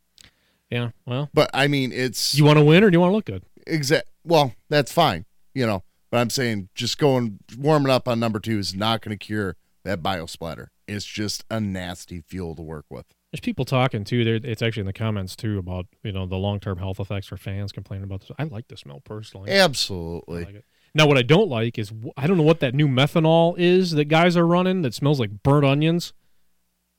Yeah. 0.76 0.90
Well, 1.06 1.30
But 1.34 1.50
I 1.54 1.68
mean, 1.68 1.92
it's 1.92 2.36
you 2.36 2.44
want 2.46 2.60
to 2.60 2.66
win 2.66 2.84
or 2.84 2.90
do 2.92 2.96
you 2.96 3.00
want 3.00 3.12
to 3.12 3.16
look 3.16 3.26
good? 3.26 3.44
exact. 3.66 4.08
Well, 4.24 4.54
that's 4.70 4.92
fine. 4.92 5.26
You 5.54 5.66
know, 5.66 5.84
but 6.12 6.18
I'm 6.18 6.30
saying 6.30 6.70
just 6.76 6.98
going 6.98 7.40
warming 7.58 7.92
up 7.92 8.08
on 8.08 8.20
number 8.20 8.40
two 8.40 8.60
is 8.60 8.76
not 8.76 9.02
going 9.02 9.18
to 9.18 9.26
cure 9.26 9.56
that 9.84 10.04
bio 10.04 10.26
splatter. 10.26 10.72
It's 10.88 11.06
just 11.06 11.46
a 11.50 11.60
nasty 11.60 12.22
fuel 12.22 12.56
to 12.56 12.62
work 12.62 12.86
with. 12.90 13.06
There's 13.32 13.40
people 13.42 13.66
talking 13.66 14.04
too. 14.04 14.24
There, 14.24 14.36
it's 14.36 14.62
actually 14.62 14.82
in 14.82 14.88
the 14.88 14.94
comments 14.94 15.36
too 15.36 15.58
about 15.58 15.88
you 16.04 16.12
know 16.12 16.26
the 16.26 16.36
long 16.38 16.60
term 16.60 16.78
health 16.78 17.00
effects 17.00 17.28
for 17.28 17.38
fans 17.38 17.72
complaining 17.72 18.04
about 18.04 18.22
this. 18.22 18.32
I 18.38 18.44
like 18.44 18.68
the 18.68 18.78
smell 18.78 19.02
personally. 19.04 19.52
Absolutely. 19.52 20.46
like. 20.46 20.64
Now, 20.94 21.08
what 21.08 21.18
I 21.18 21.24
don't 21.24 21.50
like 21.50 21.78
is 21.78 21.92
I 22.16 22.26
don't 22.28 22.38
know 22.38 22.44
what 22.44 22.62
that 22.62 22.74
new 22.74 22.88
methanol 22.88 23.56
is 23.58 23.92
that 23.92 24.06
guys 24.06 24.38
are 24.38 24.48
running 24.48 24.82
that 24.84 24.94
smells 24.94 25.20
like 25.20 25.44
burnt 25.44 25.66
onions. 25.66 26.14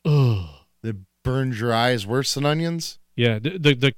Ugh. 0.04 0.48
That 0.82 0.96
burns 1.24 1.58
your 1.60 1.72
eyes 1.72 2.06
worse 2.06 2.34
than 2.34 2.44
onions. 2.44 2.98
Yeah, 3.16 3.38
the, 3.38 3.59
the 3.59 3.74
the 3.74 3.94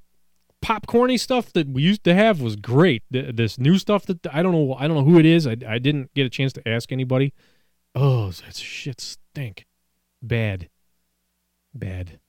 popcorny 0.65 1.19
stuff 1.19 1.53
that 1.53 1.69
we 1.69 1.83
used 1.83 2.05
to 2.05 2.15
have 2.15 2.41
was 2.41 2.57
great. 2.57 3.03
Th- 3.13 3.35
this 3.35 3.59
new 3.59 3.79
stuff 3.79 4.07
that 4.07 4.27
I 4.33 4.43
don't 4.43 4.53
know, 4.53 4.75
I 4.79 4.87
don't 4.87 4.97
know 4.97 5.05
who 5.05 5.19
it 5.19 5.27
is. 5.27 5.47
I 5.47 5.57
I 5.69 5.79
didn't 5.79 6.15
get 6.15 6.25
a 6.27 6.31
chance 6.31 6.53
to 6.55 6.69
ask 6.69 6.93
anybody. 6.93 7.33
Oh, 7.95 8.31
that 8.31 8.55
shit 8.57 9.01
stink. 9.01 9.67
Bad. 10.23 10.69
Bad. 11.75 12.21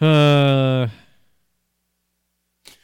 Uh. 0.00 0.88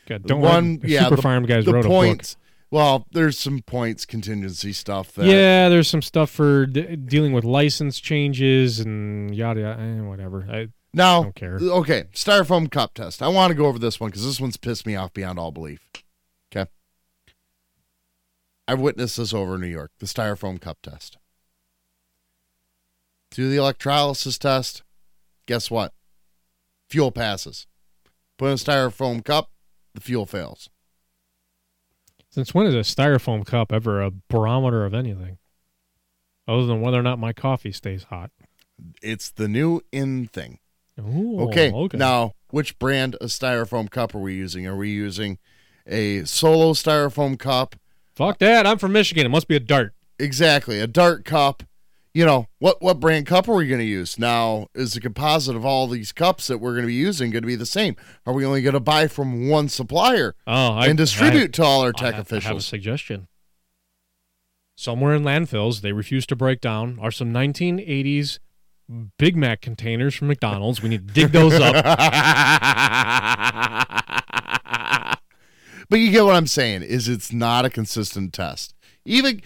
God, 0.07 0.23
don't 0.25 0.41
One- 0.41 0.79
worry. 0.81 0.91
yeah, 0.93 1.05
Super 1.05 1.17
the- 1.17 1.23
Farm 1.23 1.45
guys 1.47 1.65
the 1.65 1.73
wrote 1.75 1.85
a 1.85 1.89
points- 1.89 2.35
book. 2.35 2.45
Well, 2.71 3.07
there's 3.13 3.39
some 3.39 3.61
points 3.63 4.05
contingency 4.05 4.75
stuff 4.75 5.13
that 5.15 5.25
Yeah, 5.25 5.71
there's 5.71 5.89
some 5.89 6.03
stuff 6.03 6.29
for 6.29 6.67
d- 6.67 6.97
dealing 6.97 7.33
with 7.33 7.43
license 7.45 7.99
changes 7.99 8.79
and 8.79 9.35
yada 9.35 9.61
yada. 9.61 9.81
Eh, 9.81 10.01
whatever. 10.03 10.47
I 10.51 10.69
Now, 10.95 11.25
don't 11.25 11.35
care. 11.35 11.59
okay, 11.61 12.05
styrofoam 12.15 12.71
cup 12.71 12.95
test. 12.95 13.23
I 13.23 13.29
want 13.29 13.51
to 13.51 13.55
go 13.55 13.67
over 13.67 13.79
this 13.79 14.01
one 14.01 14.11
because 14.11 14.25
this 14.25 14.41
one's 14.41 14.57
pissed 14.57 14.87
me 14.87 14.97
off 14.97 15.13
beyond 15.13 15.39
all 15.39 15.53
belief. 15.53 15.81
Okay. 16.51 16.71
I've 18.67 18.81
witnessed 18.81 19.19
this 19.19 19.35
over 19.35 19.57
in 19.57 19.61
New 19.61 19.69
York, 19.69 19.93
the 19.99 20.07
styrofoam 20.07 20.61
cup 20.61 20.79
test. 20.83 21.19
Do 23.31 23.51
the 23.51 23.57
electrolysis 23.57 24.39
test. 24.39 24.83
Guess 25.47 25.71
what? 25.71 25.93
Fuel 26.89 27.13
passes. 27.13 27.67
Put 28.39 28.47
in 28.47 28.53
a 28.53 28.57
styrofoam 28.57 29.25
cup, 29.25 29.51
the 29.95 30.01
fuel 30.01 30.25
fails. 30.27 30.71
Since 32.31 32.55
when 32.55 32.67
is 32.67 32.75
a 32.75 32.79
styrofoam 32.79 33.45
cup 33.45 33.73
ever 33.73 34.03
a 34.03 34.11
barometer 34.11 34.85
of 34.85 34.95
anything? 34.95 35.39
Other 36.47 36.67
than 36.67 36.81
whether 36.81 36.99
or 36.99 37.03
not 37.03 37.19
my 37.19 37.33
coffee 37.33 37.73
stays 37.73 38.05
hot. 38.05 38.31
It's 39.03 39.31
the 39.31 39.49
new 39.49 39.83
in 39.93 40.29
thing. 40.29 40.61
Ooh, 40.99 41.41
Okay. 41.43 41.71
okay. 41.73 41.97
Now, 41.99 42.33
which 42.51 42.79
brand 42.79 43.15
of 43.17 43.29
styrofoam 43.31 43.91
cup 43.91 44.15
are 44.15 44.19
we 44.21 44.35
using? 44.35 44.67
Are 44.67 44.77
we 44.77 44.91
using 44.91 45.39
a 45.87 46.25
Solo 46.25 46.73
styrofoam 46.73 47.39
cup? 47.39 47.77
Fuck 48.15 48.39
that. 48.39 48.67
I'm 48.67 48.79
from 48.79 48.93
Michigan. 48.93 49.25
It 49.27 49.29
must 49.29 49.47
be 49.49 49.57
a 49.57 49.61
Dart. 49.61 49.93
Exactly, 50.19 50.81
a 50.81 50.87
Dart 50.89 51.25
cup. 51.25 51.63
You 52.15 52.25
know 52.27 52.47
what? 52.59 52.83
What 52.83 52.99
brand 52.99 53.27
cup 53.27 53.49
are 53.49 53.55
we 53.55 53.69
going 53.69 53.79
to 53.81 53.87
use? 53.87 54.19
Now, 54.19 54.67
is 54.75 54.95
the 54.95 55.01
composite 55.01 55.55
of 55.55 55.65
all 55.65 55.87
these 55.87 56.11
cups 56.11 56.49
that 56.49 56.59
we're 56.59 56.73
going 56.73 56.83
to 56.83 56.89
be 56.89 56.95
using 56.95 57.31
going 57.31 57.43
to 57.43 57.47
be 57.47 57.55
the 57.55 57.67
same? 57.67 57.95
Are 58.27 58.33
we 58.33 58.45
only 58.45 58.61
going 58.63 58.73
to 58.75 58.81
buy 58.81 59.07
from 59.07 59.49
one 59.49 59.69
supplier 59.69 60.35
Oh, 60.47 60.73
I, 60.73 60.87
and 60.89 60.97
distribute 60.99 61.53
to 61.55 61.63
all 61.63 61.83
our 61.83 61.93
tech 61.93 62.03
I 62.03 62.07
have, 62.07 62.15
I 62.15 62.17
have 62.17 62.33
a 62.33 62.37
officials? 62.39 62.67
suggestion. 62.67 63.29
Somewhere 64.77 65.15
in 65.15 65.23
landfills 65.23 65.81
they 65.81 65.93
refuse 65.93 66.27
to 66.27 66.37
break 66.37 66.61
down 66.61 66.99
are 67.01 67.11
some 67.13 67.33
1980s 67.33 68.39
Big 69.19 69.37
Mac 69.37 69.61
containers 69.61 70.15
from 70.15 70.29
McDonald's. 70.29 70.83
We 70.83 70.89
need 70.89 71.09
to 71.09 71.15
dig 71.15 71.33
those 71.33 71.55
up. 71.55 71.75
but 75.91 76.01
you 76.01 76.11
get 76.11 76.25
what 76.25 76.35
I'm 76.35 76.47
saying? 76.47 76.83
Is 76.83 77.09
it's 77.09 77.33
not 77.33 77.65
a 77.65 77.71
consistent 77.71 78.33
test. 78.33 78.75
Even 79.05 79.43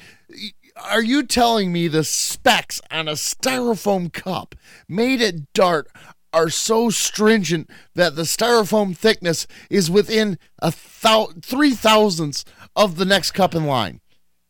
are 0.85 1.03
you 1.03 1.25
telling 1.25 1.73
me 1.73 1.89
the 1.89 2.05
specs 2.05 2.81
on 2.91 3.09
a 3.09 3.13
styrofoam 3.13 4.13
cup 4.13 4.55
made 4.89 5.21
at 5.21 5.53
Dart 5.53 5.89
are 6.33 6.49
so 6.49 6.89
stringent 6.89 7.69
that 7.95 8.17
the 8.17 8.23
styrofoam 8.23 8.97
thickness 8.97 9.47
is 9.69 9.91
within 9.91 10.39
a 10.61 10.73
thou- 11.03 11.33
three 11.43 11.73
thousandths 11.73 12.45
of 12.75 12.97
the 12.97 13.05
next 13.05 13.33
cup 13.33 13.55
in 13.55 13.67
line? 13.67 14.01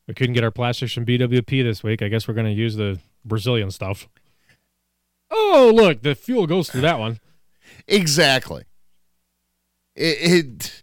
We 0.07 0.15
couldn't 0.15 0.35
get 0.35 0.45
our 0.45 0.51
plastics 0.51 0.93
from 0.93 1.07
BWP 1.07 1.63
this 1.65 1.83
week. 1.83 2.03
I 2.03 2.09
guess 2.09 2.29
we're 2.29 2.35
going 2.35 2.47
to 2.47 2.53
use 2.53 2.77
the 2.77 2.99
Brazilian 3.25 3.71
stuff. 3.71 4.09
Oh, 5.35 5.73
look, 5.75 6.03
the 6.03 6.15
fuel 6.15 6.47
goes 6.47 6.69
through 6.71 6.83
that 6.83 6.99
one. 6.99 7.19
Exactly. 7.89 8.65
It, 9.97 10.19
it 10.21 10.83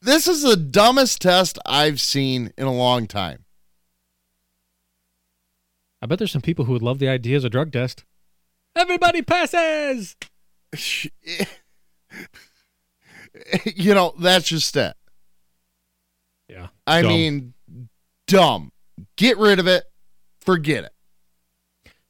this 0.00 0.28
is 0.28 0.42
the 0.42 0.56
dumbest 0.56 1.20
test 1.20 1.58
I've 1.66 2.00
seen 2.00 2.52
in 2.56 2.66
a 2.66 2.72
long 2.72 3.06
time. 3.06 3.44
I 6.00 6.06
bet 6.06 6.18
there's 6.18 6.30
some 6.30 6.42
people 6.42 6.64
who 6.66 6.72
would 6.72 6.82
love 6.82 7.00
the 7.00 7.08
idea 7.08 7.36
as 7.36 7.42
a 7.44 7.50
drug 7.50 7.72
test. 7.72 8.04
Everybody 8.76 9.22
passes. 9.22 10.14
you 13.74 13.94
know, 13.94 14.14
that's 14.20 14.48
just 14.48 14.76
it. 14.76 14.94
Yeah. 16.48 16.68
I 16.86 17.02
Dumb. 17.02 17.10
mean, 17.10 17.54
dumb. 18.28 18.70
Get 19.16 19.36
rid 19.38 19.58
of 19.58 19.66
it. 19.66 19.84
forget 20.40 20.84
it. 20.84 20.92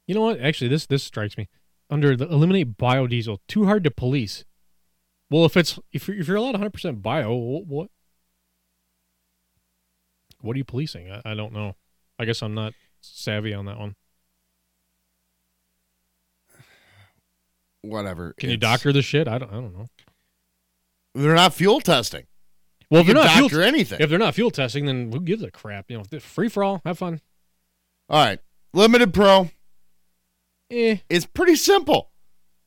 You 0.09 0.15
know 0.15 0.21
what? 0.21 0.41
Actually, 0.41 0.69
this 0.69 0.87
this 0.87 1.03
strikes 1.03 1.37
me. 1.37 1.47
Under 1.87 2.15
the 2.17 2.27
eliminate 2.27 2.77
biodiesel, 2.77 3.37
too 3.47 3.65
hard 3.65 3.83
to 3.83 3.91
police. 3.91 4.43
Well, 5.29 5.45
if 5.45 5.55
it's 5.55 5.77
if 5.91 6.07
you're, 6.07 6.17
if 6.17 6.27
you're 6.27 6.37
allowed 6.37 6.53
100 6.53 6.73
percent 6.73 7.03
bio, 7.03 7.29
wh- 7.29 7.69
what 7.69 7.91
what 10.41 10.55
are 10.55 10.57
you 10.57 10.63
policing? 10.63 11.11
I, 11.11 11.21
I 11.23 11.35
don't 11.35 11.53
know. 11.53 11.75
I 12.17 12.25
guess 12.25 12.41
I'm 12.41 12.55
not 12.55 12.73
savvy 13.01 13.53
on 13.53 13.65
that 13.65 13.77
one. 13.77 13.95
Whatever. 17.83 18.33
Can 18.39 18.49
you 18.49 18.57
doctor 18.57 18.91
the 18.91 19.03
shit? 19.03 19.27
I 19.27 19.37
don't. 19.37 19.51
I 19.51 19.57
don't 19.57 19.77
know. 19.77 19.85
They're 21.13 21.35
not 21.35 21.53
fuel 21.53 21.81
testing. 21.81 22.25
Well, 22.89 23.01
if 23.01 23.07
you 23.07 23.13
they're 23.13 23.25
not 23.25 23.33
fuel 23.33 23.49
doctor 23.49 23.61
anything. 23.61 23.99
if 24.01 24.09
they're 24.09 24.17
not 24.17 24.33
fuel 24.33 24.49
testing, 24.49 24.87
then 24.87 25.11
who 25.11 25.21
gives 25.21 25.43
a 25.43 25.51
crap? 25.51 25.85
You 25.87 25.99
know, 25.99 26.19
free 26.19 26.49
for 26.49 26.63
all. 26.63 26.81
Have 26.83 26.97
fun. 26.97 27.21
All 28.09 28.25
right. 28.25 28.39
Limited 28.73 29.13
Pro. 29.13 29.51
Eh. 30.71 30.97
It's 31.09 31.25
pretty 31.25 31.55
simple. 31.55 32.11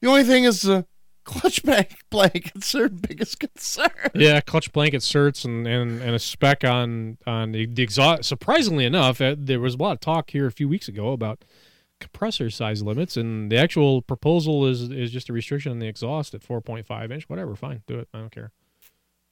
The 0.00 0.08
only 0.08 0.24
thing 0.24 0.44
is 0.44 0.62
the 0.62 0.86
clutch 1.24 1.62
bank 1.62 1.96
blankets 2.10 2.74
are 2.74 2.88
biggest 2.88 3.38
concern. 3.38 3.90
Yeah, 4.14 4.40
clutch 4.40 4.72
blanket 4.72 5.02
certs 5.02 5.44
and, 5.44 5.66
and, 5.66 6.02
and 6.02 6.14
a 6.14 6.18
spec 6.18 6.64
on 6.64 7.18
on 7.26 7.52
the, 7.52 7.66
the 7.66 7.82
exhaust. 7.82 8.24
Surprisingly 8.24 8.84
enough, 8.84 9.20
uh, 9.20 9.36
there 9.38 9.60
was 9.60 9.74
a 9.74 9.78
lot 9.78 9.92
of 9.92 10.00
talk 10.00 10.30
here 10.30 10.46
a 10.46 10.52
few 10.52 10.68
weeks 10.68 10.88
ago 10.88 11.12
about 11.12 11.44
compressor 12.00 12.50
size 12.50 12.82
limits, 12.82 13.16
and 13.16 13.52
the 13.52 13.56
actual 13.56 14.02
proposal 14.02 14.66
is 14.66 14.90
is 14.90 15.12
just 15.12 15.28
a 15.28 15.32
restriction 15.32 15.70
on 15.70 15.78
the 15.78 15.86
exhaust 15.86 16.34
at 16.34 16.42
4.5 16.42 17.12
inch. 17.12 17.28
Whatever, 17.28 17.54
fine, 17.54 17.82
do 17.86 17.98
it. 18.00 18.08
I 18.12 18.18
don't 18.18 18.32
care. 18.32 18.50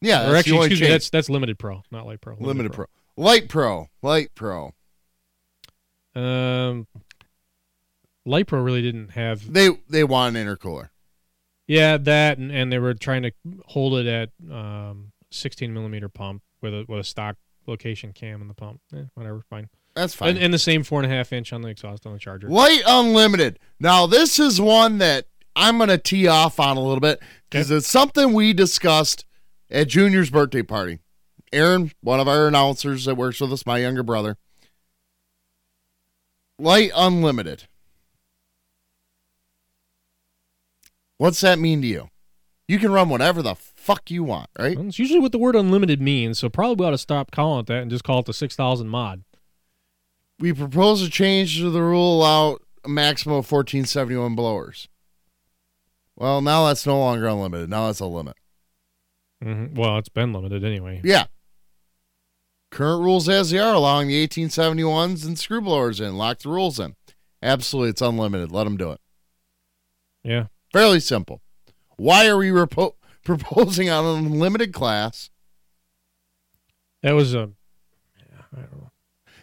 Yeah, 0.01 0.31
or 0.31 0.37
actually, 0.37 0.59
excuse 0.59 0.81
me, 0.81 0.87
that's 0.87 1.11
that's 1.11 1.29
limited 1.29 1.59
pro, 1.59 1.83
not 1.91 2.07
light 2.07 2.21
pro. 2.21 2.37
limited 2.39 2.73
pro. 2.73 2.87
Light 3.17 3.49
Pro. 3.49 3.89
Light 4.03 4.35
Pro. 4.35 4.73
Um, 6.15 6.87
light 8.25 8.47
pro 8.47 8.61
really 8.61 8.83
didn't 8.83 9.11
have. 9.11 9.53
They 9.53 9.71
they 9.89 10.05
want 10.05 10.37
an 10.37 10.47
intercooler. 10.47 10.91
Yeah, 11.67 11.99
that 11.99 12.39
and, 12.39 12.51
and 12.51 12.73
they 12.73 12.79
were 12.79 12.95
trying 12.95 13.23
to 13.23 13.33
hold 13.67 13.95
it 13.95 14.07
at 14.07 14.31
um 14.53 15.13
16 15.31 15.73
millimeter 15.73 16.09
pump 16.09 16.43
with 16.61 16.75
a 16.75 16.85
with 16.89 17.01
a 17.01 17.05
stock 17.05 17.37
location 17.67 18.13
cam 18.13 18.43
in 18.43 18.49
the 18.49 18.55
pump. 18.55 18.81
Eh, 18.95 19.05
whatever, 19.15 19.43
fine. 19.49 19.69
That's 19.95 20.15
fine. 20.15 20.31
And, 20.31 20.39
and 20.39 20.55
the 20.55 20.59
same 20.59 20.83
four 20.83 21.03
and 21.03 21.11
a 21.11 21.15
half 21.15 21.33
inch 21.33 21.53
on 21.53 21.63
the 21.63 21.69
exhaust 21.69 22.07
on 22.07 22.13
the 22.13 22.19
Charger. 22.19 22.49
Light 22.49 22.83
Unlimited. 22.87 23.59
Now, 23.79 24.07
this 24.07 24.39
is 24.39 24.61
one 24.61 24.99
that 24.99 25.27
I'm 25.57 25.79
going 25.79 25.89
to 25.89 25.99
tee 25.99 26.27
off 26.29 26.61
on 26.61 26.77
a 26.77 26.81
little 26.81 27.01
bit 27.01 27.21
because 27.49 27.71
it's 27.71 27.89
something 27.89 28.33
we 28.33 28.53
discussed 28.53 29.25
at 29.71 29.89
Junior's 29.89 30.31
birthday 30.31 30.63
party. 30.63 31.01
Aaron, 31.53 31.91
one 32.01 32.21
of 32.21 32.29
our 32.29 32.47
announcers 32.47 33.05
that 33.07 33.17
works 33.17 33.41
with 33.41 33.53
us, 33.53 33.67
my 33.67 33.79
younger 33.79 34.05
brother. 34.05 34.37
Light 36.59 36.93
Unlimited. 36.95 37.67
What's 41.21 41.43
that 41.43 41.59
mean 41.59 41.83
to 41.83 41.87
you? 41.87 42.09
You 42.67 42.79
can 42.79 42.93
run 42.93 43.11
whatever 43.11 43.43
the 43.43 43.55
fuck 43.55 44.11
you 44.11 44.25
want, 44.25 44.49
right? 44.59 44.75
Well, 44.75 44.87
It's 44.89 44.99
usually 44.99 45.21
what 45.21 45.33
the 45.33 45.39
word 45.39 45.55
unlimited 45.55 46.01
means, 46.01 46.39
so 46.39 46.49
probably 46.49 46.87
ought 46.87 46.93
to 46.93 46.99
stop 46.99 47.31
calling 47.31 47.61
it 47.61 47.67
that 47.67 47.83
and 47.83 47.91
just 47.91 48.05
call 48.05 48.21
it 48.21 48.25
the 48.25 48.33
6000 48.33 48.89
mod. 48.89 49.23
We 50.39 50.55
propose 50.55 51.03
a 51.03 51.11
change 51.11 51.59
to 51.59 51.69
the 51.69 51.83
rule 51.83 52.25
out 52.25 52.63
a 52.87 52.89
maximum 52.89 53.35
of 53.35 53.53
1471 53.53 54.35
blowers. 54.35 54.89
Well, 56.17 56.41
now 56.41 56.65
that's 56.67 56.87
no 56.87 56.99
longer 56.99 57.27
unlimited. 57.29 57.69
Now 57.69 57.89
that's 57.89 58.01
a 58.01 58.07
limit. 58.07 58.37
hmm 59.43 59.75
Well, 59.75 59.99
it's 59.99 60.09
been 60.09 60.33
limited 60.33 60.65
anyway. 60.65 61.03
Yeah. 61.05 61.27
Current 62.71 63.03
rules 63.03 63.29
as 63.29 63.51
they 63.51 63.59
are, 63.59 63.75
allowing 63.75 64.09
the 64.09 64.27
1871s 64.27 65.27
and 65.27 65.39
screw 65.39 65.61
blowers 65.61 66.01
in. 66.01 66.17
Lock 66.17 66.39
the 66.39 66.49
rules 66.49 66.81
in. 66.81 66.97
Absolutely, 67.43 67.91
it's 67.91 68.01
unlimited. 68.01 68.51
Let 68.51 68.65
them 68.65 68.79
do 68.79 68.93
it. 68.93 69.01
Yeah. 70.25 70.47
Fairly 70.73 71.01
simple. 71.01 71.41
Why 71.97 72.27
are 72.29 72.37
we 72.37 72.49
repo- 72.51 72.95
proposing 73.25 73.91
on 73.91 74.05
an 74.05 74.27
unlimited 74.27 74.73
class? 74.73 75.31
That 77.03 77.13
was 77.13 77.35
um, 77.35 77.57
a. 78.55 78.57
I 78.57 78.61
don't 78.61 78.73
know. 78.73 78.91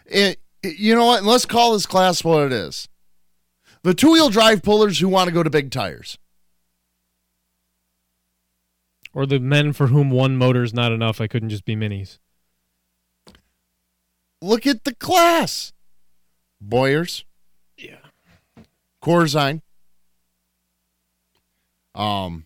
It, 0.05 0.39
it- 0.63 0.77
you 0.79 0.95
know 0.95 1.05
what? 1.05 1.23
Let's 1.23 1.45
call 1.45 1.73
this 1.73 1.85
class 1.85 2.23
what 2.23 2.43
it 2.47 2.51
is. 2.51 2.87
The 3.83 3.93
two 3.93 4.11
wheel 4.11 4.29
drive 4.29 4.63
pullers 4.63 4.99
who 4.99 5.07
want 5.07 5.27
to 5.27 5.33
go 5.33 5.43
to 5.43 5.49
big 5.49 5.71
tires. 5.71 6.17
Or 9.13 9.25
the 9.25 9.39
men 9.39 9.71
for 9.73 9.87
whom 9.87 10.09
one 10.11 10.35
motor 10.35 10.63
is 10.63 10.73
not 10.73 10.91
enough. 10.91 11.21
I 11.21 11.27
couldn't 11.27 11.49
just 11.49 11.65
be 11.65 11.75
minis. 11.75 12.19
Look 14.41 14.67
at 14.67 14.83
the 14.83 14.93
class. 14.93 15.73
Boyers. 16.61 17.23
Yeah. 17.77 17.97
Corzine. 19.01 19.61
Um, 21.97 22.45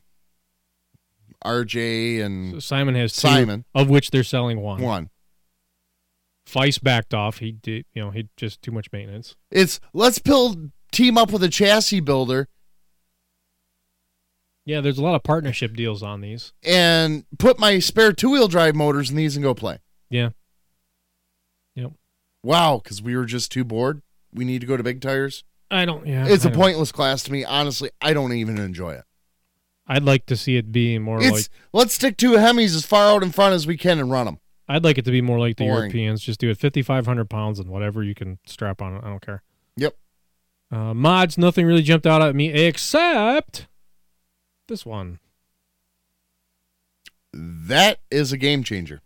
RJ 1.46 2.22
and 2.24 2.62
Simon 2.64 2.96
has 2.96 3.14
two, 3.14 3.28
Simon. 3.28 3.66
of 3.76 3.90
which 3.90 4.12
they're 4.12 4.24
selling 4.24 4.62
one. 4.62 4.82
one. 4.82 5.10
Feist 6.48 6.84
backed 6.84 7.14
off. 7.14 7.38
He 7.40 7.52
did, 7.52 7.86
you 7.94 8.02
know, 8.02 8.12
he 8.12 8.28
just 8.38 8.62
too 8.62 8.72
much 8.72 8.92
maintenance. 8.92 9.36
It's 9.50 9.80
let's 9.94 10.20
build 10.20 10.72
team 10.92 11.18
up 11.18 11.32
with 11.32 11.44
a 11.44 11.50
chassis 11.50 12.00
builder 12.02 12.48
Yeah, 14.66 14.82
there's 14.82 14.98
a 14.98 15.04
lot 15.04 15.16
of 15.16 15.24
partnership 15.24 15.74
deals 15.76 16.04
on 16.04 16.22
these. 16.22 16.54
and 16.64 17.26
put 17.40 17.58
my 17.60 17.80
spare 17.80 18.12
two 18.14 18.32
wheel 18.32 18.48
drive 18.48 18.76
motors 18.76 19.10
in 19.10 19.16
these 19.16 19.36
and 19.36 19.44
go 19.44 19.54
play. 19.54 19.80
Yeah. 20.10 20.30
Yep. 21.76 21.94
Wow, 22.44 22.82
because 22.84 23.02
we 23.02 23.16
were 23.16 23.26
just 23.26 23.52
too 23.52 23.64
bored. 23.64 24.02
We 24.34 24.46
need 24.46 24.62
to 24.62 24.68
go 24.68 24.76
to 24.78 24.84
big 24.84 25.02
tires. 25.02 25.44
I 25.70 25.86
don't. 25.86 26.06
Yeah. 26.06 26.28
It's 26.28 26.44
a 26.44 26.50
a 26.50 26.52
pointless 26.52 26.92
class 26.92 27.24
to 27.24 27.32
me. 27.32 27.46
Honestly, 27.46 27.90
I 28.02 28.14
don't 28.14 28.34
even 28.34 28.58
enjoy 28.58 28.92
it. 28.94 29.04
I'd 29.92 30.04
like 30.04 30.26
to 30.28 30.38
see 30.38 30.56
it 30.56 30.72
be 30.72 30.98
more 31.00 31.22
It's 31.22 31.32
like. 31.32 31.48
let's 31.74 31.94
stick 31.94 32.16
to 32.18 32.32
Hemis 32.34 32.74
as 32.76 32.86
far 32.86 33.14
out 33.14 33.24
in 33.24 33.32
front 33.34 33.56
as 33.56 33.68
we 33.68 33.76
can 33.76 34.00
and 34.00 34.10
run 34.10 34.26
them. 34.26 34.40
I'd 34.70 34.86
like 34.86 34.98
it 34.98 35.04
to 35.04 35.12
be 35.12 35.22
more 35.22 35.38
like 35.38 35.58
the 35.58 35.66
Boring. 35.66 35.82
Europeans. 35.92 36.22
Just 36.22 36.40
do 36.40 36.50
it 36.50 36.58
5,500 36.58 37.30
pounds 37.30 37.60
and 37.60 37.70
whatever 37.70 38.02
you 38.02 38.16
can 38.16 38.40
strap 38.46 38.82
on 38.82 38.96
it. 38.96 39.04
I 39.04 39.10
don't 39.10 39.22
care. 39.22 39.44
Yep. 39.76 39.98
Uh, 40.72 40.94
mods, 40.94 41.38
nothing 41.38 41.66
really 41.66 41.82
jumped 41.82 42.08
out 42.08 42.22
at 42.22 42.34
me 42.36 42.54
except 42.54 43.68
this 44.70 44.86
one. 44.86 45.20
That 47.34 48.00
is 48.10 48.32
a 48.32 48.38
game 48.38 48.64
changer. 48.64 49.02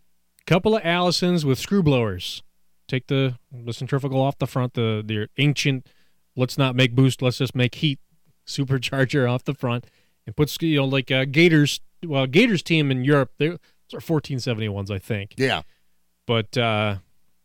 Couple 0.45 0.75
of 0.75 0.83
Allisons 0.83 1.43
with 1.45 1.57
screw 1.57 1.81
blowers. 1.81 2.43
Take 2.87 3.07
the 3.07 3.39
the 3.51 3.73
centrifugal 3.73 4.21
off 4.21 4.37
the 4.37 4.45
front, 4.45 4.75
the 4.75 5.01
the 5.03 5.27
ancient. 5.39 5.87
Let's 6.35 6.59
not 6.59 6.75
make 6.75 6.93
boost. 6.93 7.23
Let's 7.23 7.39
just 7.39 7.55
make 7.55 7.73
heat 7.75 7.99
supercharger 8.45 9.27
off 9.31 9.43
the 9.43 9.55
front, 9.55 9.85
and 10.25 10.35
put 10.35 10.61
you 10.61 10.77
know 10.77 10.85
like 10.85 11.11
uh, 11.11 11.25
Gators. 11.25 11.81
Well, 12.05 12.27
Gators 12.27 12.61
team 12.61 12.91
in 12.91 13.03
Europe, 13.03 13.31
they 13.37 13.49
those 13.49 13.59
are 13.93 13.99
1471s, 13.99 14.91
I 14.91 14.99
think. 14.99 15.33
Yeah. 15.37 15.61
But 16.27 16.57
uh, 16.57 16.97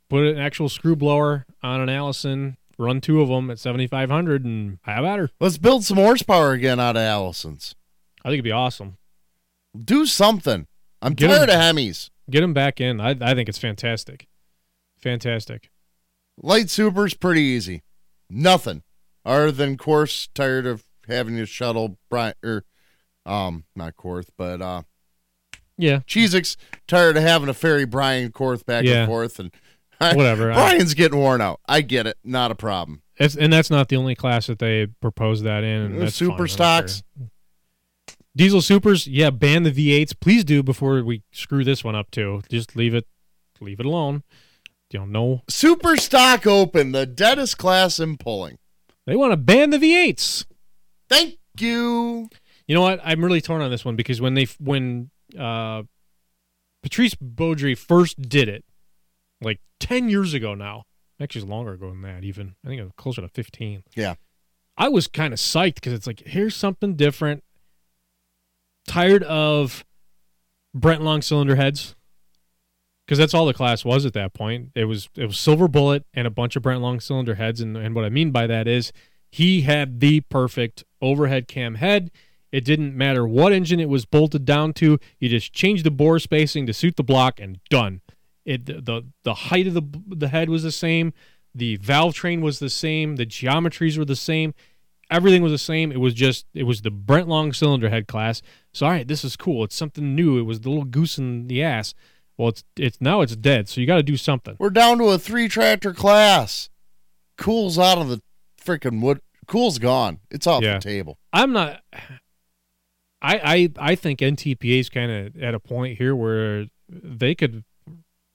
put 0.09 0.25
an 0.25 0.39
actual 0.39 0.69
screw 0.69 0.97
blower 0.97 1.47
on 1.63 1.81
an 1.81 1.89
Allison, 1.89 2.57
run 2.79 3.01
two 3.01 3.21
of 3.21 3.29
them 3.29 3.51
at 3.51 3.59
7500, 3.59 4.45
and 4.45 4.79
have 4.83 5.05
at 5.05 5.19
her. 5.19 5.31
Let's 5.39 5.59
build 5.59 5.85
some 5.85 5.99
horsepower 5.99 6.53
again 6.53 6.81
out 6.81 6.97
of 6.97 7.03
Allison's. 7.03 7.75
I 8.25 8.29
think 8.29 8.35
it'd 8.35 8.45
be 8.45 8.53
awesome. 8.53 8.97
Do 9.83 10.07
something. 10.07 10.67
I'm 11.03 11.15
Get 11.15 11.29
tired 11.29 11.49
of 11.49 11.57
Hemis. 11.57 12.11
Get 12.31 12.41
them 12.41 12.53
back 12.53 12.81
in. 12.81 13.01
I 13.01 13.11
I 13.21 13.35
think 13.35 13.49
it's 13.49 13.59
fantastic, 13.59 14.27
fantastic. 14.99 15.71
Light 16.37 16.71
Super's 16.71 17.15
pretty 17.15 17.43
easy. 17.43 17.83
Nothing. 18.29 18.83
Other 19.25 19.53
than 19.53 19.77
course, 19.77 20.29
tired 20.35 20.67
of 20.67 20.85
having 21.11 21.37
to 21.37 21.47
shuttle 21.47 21.99
Brian 22.09 22.35
or 22.45 22.65
um 23.27 23.65
not 23.77 23.97
Korth, 23.97 24.29
but 24.39 24.61
uh 24.63 24.83
Yeah, 25.77 26.01
Cheezix 26.01 26.57
tired 26.89 27.17
of 27.17 27.23
having 27.23 27.47
to 27.47 27.55
ferry 27.55 27.85
Brian 27.87 28.33
Korth 28.33 28.65
back 28.67 28.85
Yeah. 28.85 29.01
and 29.03 29.09
forth 29.09 29.39
and 29.39 29.51
Whatever. 29.99 30.51
I- 30.51 30.55
Brian's 30.55 30.95
getting 30.95 31.19
worn 31.19 31.41
out. 31.41 31.61
I 31.69 31.83
get 31.83 32.07
it. 32.07 32.17
Not 32.25 32.51
a 32.51 32.55
problem. 32.55 33.03
It's, 33.17 33.37
and 33.37 33.53
that's 33.53 33.69
not 33.69 33.89
the 33.89 33.97
only 33.97 34.15
class 34.15 34.47
that 34.47 34.59
they 34.59 34.87
proposed 35.03 35.45
that 35.45 35.63
in. 35.63 35.97
Uh, 35.97 35.99
that's 36.01 36.15
super 36.17 36.39
fine, 36.39 36.49
stocks. 36.49 37.03
Diesel 38.35 38.63
supers, 38.63 39.07
yeah, 39.07 39.29
ban 39.31 39.65
the 39.65 39.71
V8s. 39.73 40.15
Please 40.19 40.45
do 40.45 40.63
before 40.63 41.03
we 41.03 41.23
screw 41.33 41.65
this 41.65 41.83
one 41.85 41.95
up 41.95 42.11
too. 42.11 42.41
Just 42.49 42.77
leave 42.77 42.95
it, 42.95 43.07
leave 43.61 43.79
it 43.81 43.85
alone. 43.87 44.23
You 44.93 45.01
don't 45.01 45.13
know, 45.13 45.43
Super 45.49 45.97
Stock 45.97 46.47
Open, 46.47 46.93
the 46.93 47.07
deadest 47.07 47.59
class 47.59 48.01
in 48.01 48.17
pulling. 48.17 48.59
they 49.07 49.15
want 49.17 49.33
to 49.33 49.37
ban 49.37 49.71
the 49.71 49.79
V8s. 49.79 50.47
Thank 51.11 51.39
you. 51.59 52.29
You 52.67 52.75
know 52.75 52.81
what? 52.83 53.01
I'm 53.05 53.23
really 53.25 53.41
torn 53.41 53.61
on 53.63 53.71
this 53.71 53.85
one 53.85 53.97
because 53.97 54.21
when 54.21 54.35
they 54.35 54.47
when 54.59 55.11
uh, 55.39 55.83
Patrice 56.83 57.15
Beaudry 57.17 57.77
first 57.77 58.21
did 58.23 58.49
it, 58.49 58.65
like 59.43 59.61
ten 59.81 60.09
years 60.09 60.33
ago 60.35 60.55
now, 60.55 60.85
actually 61.21 61.43
it's 61.43 61.51
longer 61.51 61.73
ago 61.73 61.91
than 61.91 62.03
that. 62.03 62.25
Even 62.25 62.55
I 62.65 62.69
think 62.69 62.81
it 62.81 62.85
was 62.85 62.93
closer 62.97 63.21
to 63.21 63.29
fifteen. 63.29 63.83
Yeah. 63.95 64.15
I 64.79 64.89
was 64.89 65.09
kind 65.09 65.35
of 65.35 65.39
psyched 65.41 65.75
because 65.75 65.93
it's 65.93 66.07
like 66.07 66.23
here's 66.25 66.55
something 66.57 66.95
different. 66.95 67.43
Tired 68.87 69.23
of 69.25 69.85
Brent 70.75 71.03
Long 71.03 71.21
cylinder 71.23 71.57
heads. 71.57 71.95
because 73.05 73.19
that's 73.19 73.35
all 73.35 73.45
the 73.47 73.53
class 73.53 73.85
was 73.85 74.07
at 74.07 74.13
that 74.15 74.33
point. 74.33 74.71
It 74.75 74.85
was 74.85 75.09
it 75.17 75.27
was 75.27 75.39
Silver 75.39 75.69
Bullet 75.69 76.05
and 76.15 76.27
a 76.27 76.31
bunch 76.31 76.57
of 76.57 76.63
Brent 76.63 76.81
Long 76.81 77.01
cylinder 77.01 77.35
heads, 77.35 77.61
and 77.61 77.77
and 77.77 77.95
what 77.95 78.05
I 78.05 78.09
mean 78.09 78.31
by 78.31 78.47
that 78.47 78.67
is 78.69 78.93
he 79.31 79.63
had 79.63 80.01
the 80.01 80.21
perfect 80.23 80.85
overhead 81.01 81.49
cam 81.49 81.77
head. 81.77 82.11
It 82.53 82.65
didn't 82.65 82.97
matter 82.97 83.27
what 83.27 83.53
engine 83.53 83.79
it 83.79 83.89
was 83.89 84.05
bolted 84.05 84.45
down 84.45 84.73
to. 84.75 84.99
You 85.19 85.29
just 85.29 85.53
changed 85.53 85.85
the 85.85 85.91
bore 85.91 86.19
spacing 86.19 86.67
to 86.67 86.73
suit 86.73 86.97
the 86.97 87.05
block, 87.05 87.39
and 87.39 87.61
done. 87.71 88.01
It 88.45 88.67
the 88.67 89.07
the 89.23 89.35
height 89.35 89.67
of 89.67 89.75
the 89.75 89.83
the 90.09 90.29
head 90.29 90.49
was 90.49 90.63
the 90.63 90.73
same. 90.73 91.13
The 91.55 91.77
valve 91.77 92.15
train 92.15 92.41
was 92.41 92.59
the 92.59 92.71
same. 92.71 93.17
The 93.17 93.27
geometries 93.27 93.99
were 93.99 94.05
the 94.05 94.17
same. 94.17 94.55
Everything 95.11 95.43
was 95.43 95.53
the 95.53 95.59
same. 95.59 95.93
It 95.93 96.01
was 96.01 96.15
just 96.15 96.47
it 96.55 96.65
was 96.65 96.83
the 96.83 96.91
Brent 96.91 97.29
Long 97.29 97.53
cylinder 97.53 97.91
head 97.91 98.09
class. 98.09 98.43
So 98.73 98.87
all 98.87 98.93
right, 98.93 99.07
this 99.07 99.25
is 99.25 99.37
cool. 99.37 99.63
It's 99.63 99.77
something 99.77 100.15
new. 100.15 100.39
It 100.39 100.43
was 100.43 100.61
the 100.61 100.71
little 100.71 100.85
goose 100.85 101.19
in 101.19 101.47
the 101.47 101.63
ass. 101.63 101.95
Well, 102.37 102.49
it's 102.49 102.65
it's 102.77 103.01
now 103.01 103.21
it's 103.21 103.37
dead. 103.37 103.69
So 103.69 103.81
you 103.81 103.87
got 103.87 103.97
to 103.97 104.03
do 104.03 104.17
something. 104.17 104.57
We're 104.59 104.71
down 104.71 104.99
to 104.99 105.11
a 105.11 105.19
three 105.19 105.47
tractor 105.47 105.93
class. 105.93 106.71
Cool's 107.37 107.79
out 107.79 107.99
of 107.99 108.09
the 108.09 108.23
freaking 108.65 109.01
wood. 109.01 109.21
Cool's 109.47 109.79
gone. 109.79 110.21
It's 110.31 110.47
off 110.47 110.63
Yeah. 110.63 110.75
the 110.75 110.81
table. 110.81 111.19
I'm 111.33 111.53
not. 111.53 111.83
I 113.23 113.39
I 113.39 113.71
I 113.93 113.95
think 113.95 114.21
NTPA 114.21 114.81
is 114.81 114.89
kind 114.89 115.11
of 115.11 115.43
at 115.43 115.55
a 115.55 115.61
point 115.61 115.99
here 115.99 116.15
where 116.15 116.67
they 116.89 117.35
could 117.35 117.65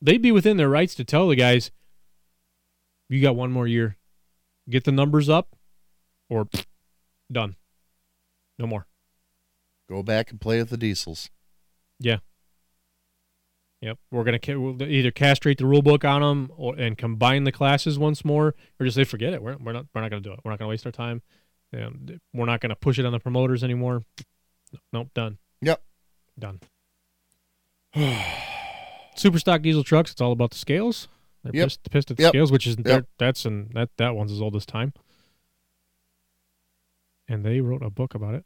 they'd 0.01 0.21
be 0.21 0.31
within 0.31 0.57
their 0.57 0.69
rights 0.69 0.93
to 0.95 1.03
tell 1.03 1.27
the 1.27 1.35
guys, 1.35 1.71
you 3.09 3.21
got 3.21 3.35
one 3.35 3.51
more 3.51 3.67
year, 3.67 3.97
get 4.69 4.83
the 4.83 4.91
numbers 4.91 5.29
up, 5.29 5.55
or 6.29 6.47
done, 7.31 7.55
no 8.59 8.67
more. 8.67 8.85
Go 9.89 10.03
back 10.03 10.31
and 10.31 10.39
play 10.41 10.59
with 10.59 10.69
the 10.69 10.77
diesels. 10.77 11.29
Yep, 13.85 13.99
we're 14.09 14.23
gonna 14.23 14.39
ca- 14.39 14.55
we'll 14.55 14.81
either 14.81 15.11
castrate 15.11 15.59
the 15.59 15.67
rule 15.67 15.83
book 15.83 16.03
on 16.03 16.21
them 16.21 16.51
or 16.57 16.75
and 16.75 16.97
combine 16.97 17.43
the 17.43 17.51
classes 17.51 17.99
once 17.99 18.25
more, 18.25 18.55
or 18.79 18.85
just 18.85 18.95
say 18.95 19.03
forget 19.03 19.31
it. 19.31 19.43
We're 19.43 19.57
we're 19.57 19.73
not 19.73 19.85
we're 19.93 20.01
not 20.01 20.09
gonna 20.09 20.21
do 20.23 20.33
it. 20.33 20.39
We're 20.43 20.49
not 20.49 20.57
gonna 20.57 20.69
waste 20.69 20.87
our 20.87 20.91
time. 20.91 21.21
And 21.71 22.19
we're 22.33 22.47
not 22.47 22.61
gonna 22.61 22.75
push 22.75 22.97
it 22.97 23.05
on 23.05 23.11
the 23.11 23.19
promoters 23.19 23.63
anymore. 23.63 24.01
Nope, 24.91 25.09
done. 25.13 25.37
Yep. 25.61 25.83
Done. 26.39 26.61
Super 29.15 29.37
stock 29.37 29.61
diesel 29.61 29.83
trucks. 29.83 30.11
It's 30.11 30.21
all 30.21 30.31
about 30.31 30.49
the 30.49 30.57
scales. 30.57 31.07
They're 31.43 31.51
Yep. 31.55 31.65
pissed, 31.67 31.91
pissed 31.91 32.11
at 32.11 32.17
the 32.17 32.23
Yep. 32.23 32.31
scales, 32.31 32.51
which 32.51 32.65
is 32.65 32.77
Yep. 32.83 33.07
that's 33.19 33.45
and 33.45 33.69
that 33.73 33.89
that 33.97 34.15
one's 34.15 34.31
as 34.31 34.41
old 34.41 34.55
as 34.55 34.65
time. 34.65 34.93
And 37.27 37.45
they 37.45 37.61
wrote 37.61 37.83
a 37.83 37.91
book 37.91 38.15
about 38.15 38.33
it. 38.33 38.45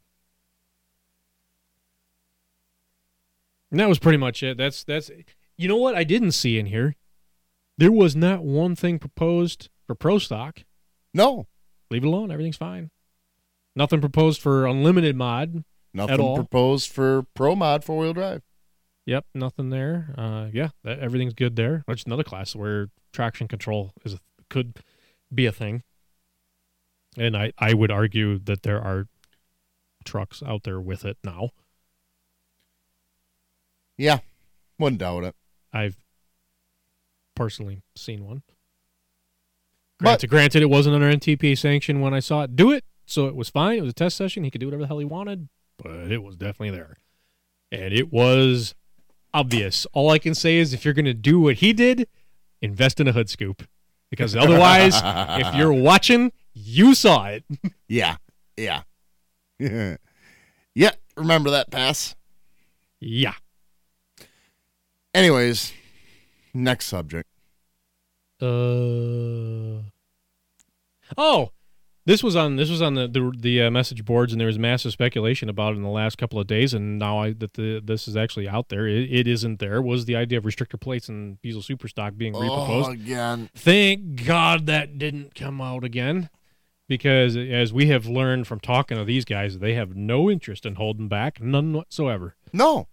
And 3.72 3.80
that 3.80 3.90
was 3.90 4.00
pretty 4.00 4.18
much 4.18 4.42
it. 4.44 4.58
That's 4.58 4.84
that's 4.84 5.12
you 5.58 5.68
know 5.68 5.78
what 5.78 5.96
I 5.96 6.04
didn't 6.04 6.32
see 6.32 6.58
in 6.58 6.68
here. 6.68 6.96
There 7.78 7.92
was 7.92 8.16
not 8.16 8.44
one 8.44 8.76
thing 8.76 9.00
proposed 9.00 9.70
for 9.86 9.96
pro 9.96 10.18
stock. 10.20 10.64
No, 11.14 11.48
Leave 11.92 12.04
it 12.04 12.08
alone. 12.08 12.32
Everything's 12.32 12.58
fine. 12.58 12.92
Nothing 13.76 14.00
proposed 14.00 14.42
for 14.42 14.68
unlimited 14.68 15.16
mod. 15.16 15.64
nothing 15.94 16.36
proposed 16.36 16.92
for 16.92 17.24
Pro 17.34 17.56
Mod 17.56 17.84
four 17.84 17.98
wheel 18.00 18.14
drive. 18.14 18.44
Yep, 19.06 19.26
nothing 19.34 19.70
there. 19.70 20.14
Uh, 20.18 20.48
yeah, 20.54 20.70
that, 20.84 21.00
everything's 21.00 21.34
good 21.34 21.56
there. 21.56 21.84
Which 21.86 22.02
is 22.02 22.06
another 22.06 22.24
class 22.24 22.56
where 22.56 22.90
traction 23.12 23.48
control 23.48 23.92
is 24.06 24.14
a, 24.14 24.20
could 24.50 24.78
be 25.34 25.46
a 25.48 25.52
thing. 25.52 25.84
And 27.18 27.36
I, 27.36 27.54
I 27.58 27.74
would 27.74 27.90
argue 27.90 28.38
that 28.40 28.62
there 28.62 28.80
are 28.80 29.08
trucks 30.06 30.44
out 30.46 30.64
there 30.64 30.80
with 30.80 31.06
it 31.06 31.18
now. 31.24 31.50
Yeah, 34.00 34.20
wouldn't 34.80 35.00
doubt 35.02 35.26
it. 35.26 35.36
I've 35.74 35.98
personally 37.36 37.82
seen 37.96 38.26
one. 38.26 38.44
But- 40.00 40.06
Granted, 40.06 40.28
granted, 40.30 40.62
it 40.62 40.70
wasn't 40.70 40.96
under 40.96 41.10
NTPA 41.12 41.58
sanction 41.58 42.00
when 42.00 42.14
I 42.14 42.20
saw 42.22 42.44
it 42.44 42.56
do 42.56 42.72
it, 42.72 42.86
so 43.06 43.28
it 43.28 43.36
was 43.36 43.50
fine. 43.50 43.78
It 43.78 43.82
was 43.82 43.90
a 43.92 43.94
test 43.94 44.16
session. 44.16 44.46
He 44.46 44.50
could 44.52 44.62
do 44.62 44.68
whatever 44.68 44.84
the 44.84 44.88
hell 44.88 45.00
he 45.00 45.06
wanted, 45.06 45.50
but 45.78 46.12
it 46.12 46.24
was 46.24 46.38
definitely 46.38 46.72
there, 46.78 46.96
and 47.74 47.94
it 47.94 48.12
was 48.12 48.74
obvious. 49.34 49.86
All 49.94 50.10
I 50.10 50.18
can 50.18 50.34
say 50.34 50.56
is, 50.58 50.74
if 50.74 50.86
you're 50.86 50.94
going 50.94 51.04
to 51.06 51.14
do 51.14 51.40
what 51.42 51.56
he 51.56 51.74
did, 51.74 52.08
invest 52.62 53.02
in 53.02 53.08
a 53.10 53.12
hood 53.12 53.30
scoop, 53.30 53.68
because 54.10 54.34
otherwise, 54.38 54.94
if 55.04 55.56
you're 55.56 55.74
watching, 55.74 56.32
you 56.54 56.96
saw 56.96 57.26
it. 57.28 57.44
Yeah, 57.90 58.16
yeah, 58.56 58.84
yeah. 59.60 60.92
Remember 61.18 61.50
that 61.50 61.70
pass. 61.72 62.16
yeah. 63.02 63.34
Anyways, 65.14 65.74
next 66.54 66.86
subject. 66.86 67.28
Uh. 68.42 69.84
Oh, 71.18 71.50
this 72.06 72.22
was 72.24 72.36
on 72.36 72.56
this 72.56 72.70
was 72.70 72.82
on 72.82 72.94
the 72.94 73.08
the, 73.08 73.34
the 73.38 73.62
uh, 73.64 73.72
message 73.72 74.06
boards, 74.06 74.32
and 74.32 74.40
there 74.40 74.48
was 74.48 74.60
massive 74.60 74.92
speculation 74.92 75.50
about 75.50 75.74
it 75.74 75.78
in 75.78 75.84
the 75.84 75.90
last 75.90 76.18
couple 76.18 76.40
of 76.40 76.46
days. 76.48 76.74
And 76.74 77.00
now 77.00 77.18
I 77.20 77.34
that 77.34 77.56
the 77.56 77.82
this 77.84 78.08
is 78.08 78.16
actually 78.16 78.48
out 78.48 78.70
there. 78.70 78.88
It, 78.88 79.12
it 79.12 79.28
isn't 79.28 79.60
there. 79.60 79.82
Was 79.82 80.06
the 80.06 80.16
idea 80.16 80.38
of 80.38 80.44
restrictor 80.46 80.80
plates 80.80 81.10
and 81.10 81.42
diesel 81.42 81.62
superstock 81.62 82.16
being 82.18 82.36
Oh, 82.36 82.40
reproposed? 82.40 82.94
again. 82.94 83.50
Thank 83.56 84.26
God 84.26 84.68
that 84.68 84.98
didn't 85.00 85.34
come 85.36 85.60
out 85.60 85.84
again, 85.84 86.30
because 86.88 87.36
as 87.36 87.74
we 87.74 87.88
have 87.88 88.06
learned 88.06 88.46
from 88.48 88.60
talking 88.60 88.98
to 88.98 89.04
these 89.04 89.26
guys, 89.26 89.58
they 89.60 89.74
have 89.74 89.96
no 89.96 90.30
interest 90.30 90.66
in 90.68 90.76
holding 90.76 91.08
back, 91.08 91.42
none 91.42 91.74
whatsoever. 91.74 92.36
No, 92.54 92.88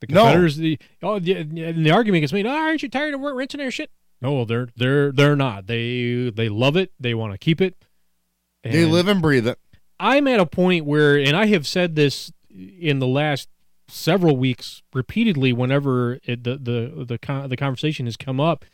The 0.00 0.06
No. 0.08 0.22
competitors, 0.22 0.56
the 0.56 0.78
oh, 1.02 1.18
the, 1.18 1.32
and 1.34 1.84
the 1.84 1.90
argument 1.90 2.22
gets 2.22 2.32
made. 2.32 2.46
Oh, 2.46 2.50
aren't 2.50 2.82
you 2.82 2.88
tired 2.88 3.14
of 3.14 3.20
renting 3.20 3.58
their 3.58 3.70
shit? 3.70 3.90
No, 4.22 4.44
they're 4.44 4.68
they're 4.76 5.12
they're 5.12 5.36
not. 5.36 5.66
They 5.66 6.30
they 6.30 6.48
love 6.48 6.76
it. 6.76 6.92
They 6.98 7.14
want 7.14 7.32
to 7.32 7.38
keep 7.38 7.60
it. 7.60 7.76
they 8.64 8.84
live 8.84 9.08
and 9.08 9.22
breathe 9.22 9.46
it. 9.46 9.58
I'm 9.98 10.26
at 10.26 10.40
a 10.40 10.46
point 10.46 10.86
where, 10.86 11.18
and 11.18 11.36
I 11.36 11.46
have 11.46 11.66
said 11.66 11.94
this 11.94 12.32
in 12.50 12.98
the 12.98 13.06
last 13.06 13.48
several 13.88 14.36
weeks 14.36 14.82
repeatedly. 14.94 15.52
Whenever 15.52 16.18
it, 16.24 16.44
the 16.44 16.56
the 16.56 17.04
the 17.04 17.18
con- 17.18 17.48
the 17.48 17.56
conversation 17.56 18.06
has 18.06 18.16
come 18.16 18.40
up, 18.40 18.64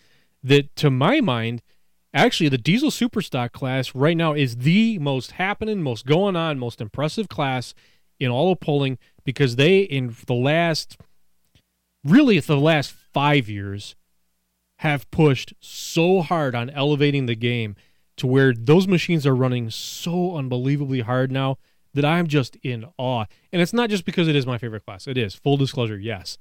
that 0.42 0.74
to 0.76 0.90
my 0.90 1.20
mind, 1.20 1.62
actually 2.14 2.48
the 2.48 2.58
diesel 2.58 2.90
superstock 2.90 3.50
class 3.52 3.94
right 3.94 4.16
now 4.16 4.32
is 4.34 4.58
the 4.58 4.98
most 5.00 5.32
happening, 5.32 5.82
most 5.82 6.06
going 6.06 6.36
on, 6.36 6.58
most 6.58 6.80
impressive 6.80 7.28
class 7.28 7.74
in 8.18 8.30
all 8.30 8.52
of 8.52 8.60
polling 8.60 8.98
because 9.24 9.56
they 9.56 9.80
in 9.80 10.14
the 10.26 10.34
last 10.34 10.96
really 12.06 12.38
the 12.40 12.56
last 12.56 12.90
five 12.90 13.48
years 13.48 13.94
have 14.80 15.10
pushed 15.10 15.54
so 15.60 16.20
hard 16.20 16.54
on 16.54 16.70
elevating 16.70 17.26
the 17.26 17.34
game 17.34 17.76
to 18.16 18.26
where 18.26 18.52
those 18.52 18.86
machines 18.86 19.26
are 19.26 19.34
running 19.34 19.70
so 19.70 20.36
unbelievably 20.36 21.00
hard 21.00 21.30
now 21.32 21.58
that 21.94 22.04
I'm 22.04 22.26
just 22.26 22.56
in 22.56 22.86
awe. 22.98 23.24
And 23.52 23.62
it's 23.62 23.72
not 23.72 23.90
just 23.90 24.04
because 24.04 24.28
it 24.28 24.36
is 24.36 24.46
my 24.46 24.58
favorite 24.58 24.84
class. 24.84 25.06
It 25.06 25.16
is. 25.16 25.34
Full 25.34 25.56
disclosure, 25.56 25.98
yes. 25.98 26.38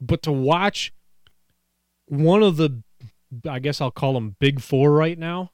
But 0.00 0.22
to 0.22 0.32
watch 0.32 0.92
one 2.06 2.42
of 2.42 2.56
the 2.56 2.82
I 3.48 3.58
guess 3.58 3.80
I'll 3.80 3.90
call 3.90 4.14
them 4.14 4.36
big 4.38 4.60
4 4.60 4.92
right 4.92 5.18
now 5.18 5.50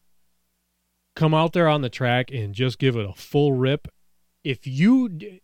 come 1.17 1.35
out 1.35 1.53
there 1.53 1.69
on 1.69 1.83
the 1.83 1.89
track 1.89 2.31
and 2.31 2.55
just 2.55 2.79
give 2.79 2.97
it 2.97 3.09
a 3.09 3.13
full 3.13 3.53
rip. 3.53 3.89
If 4.45 4.67
you 4.67 5.41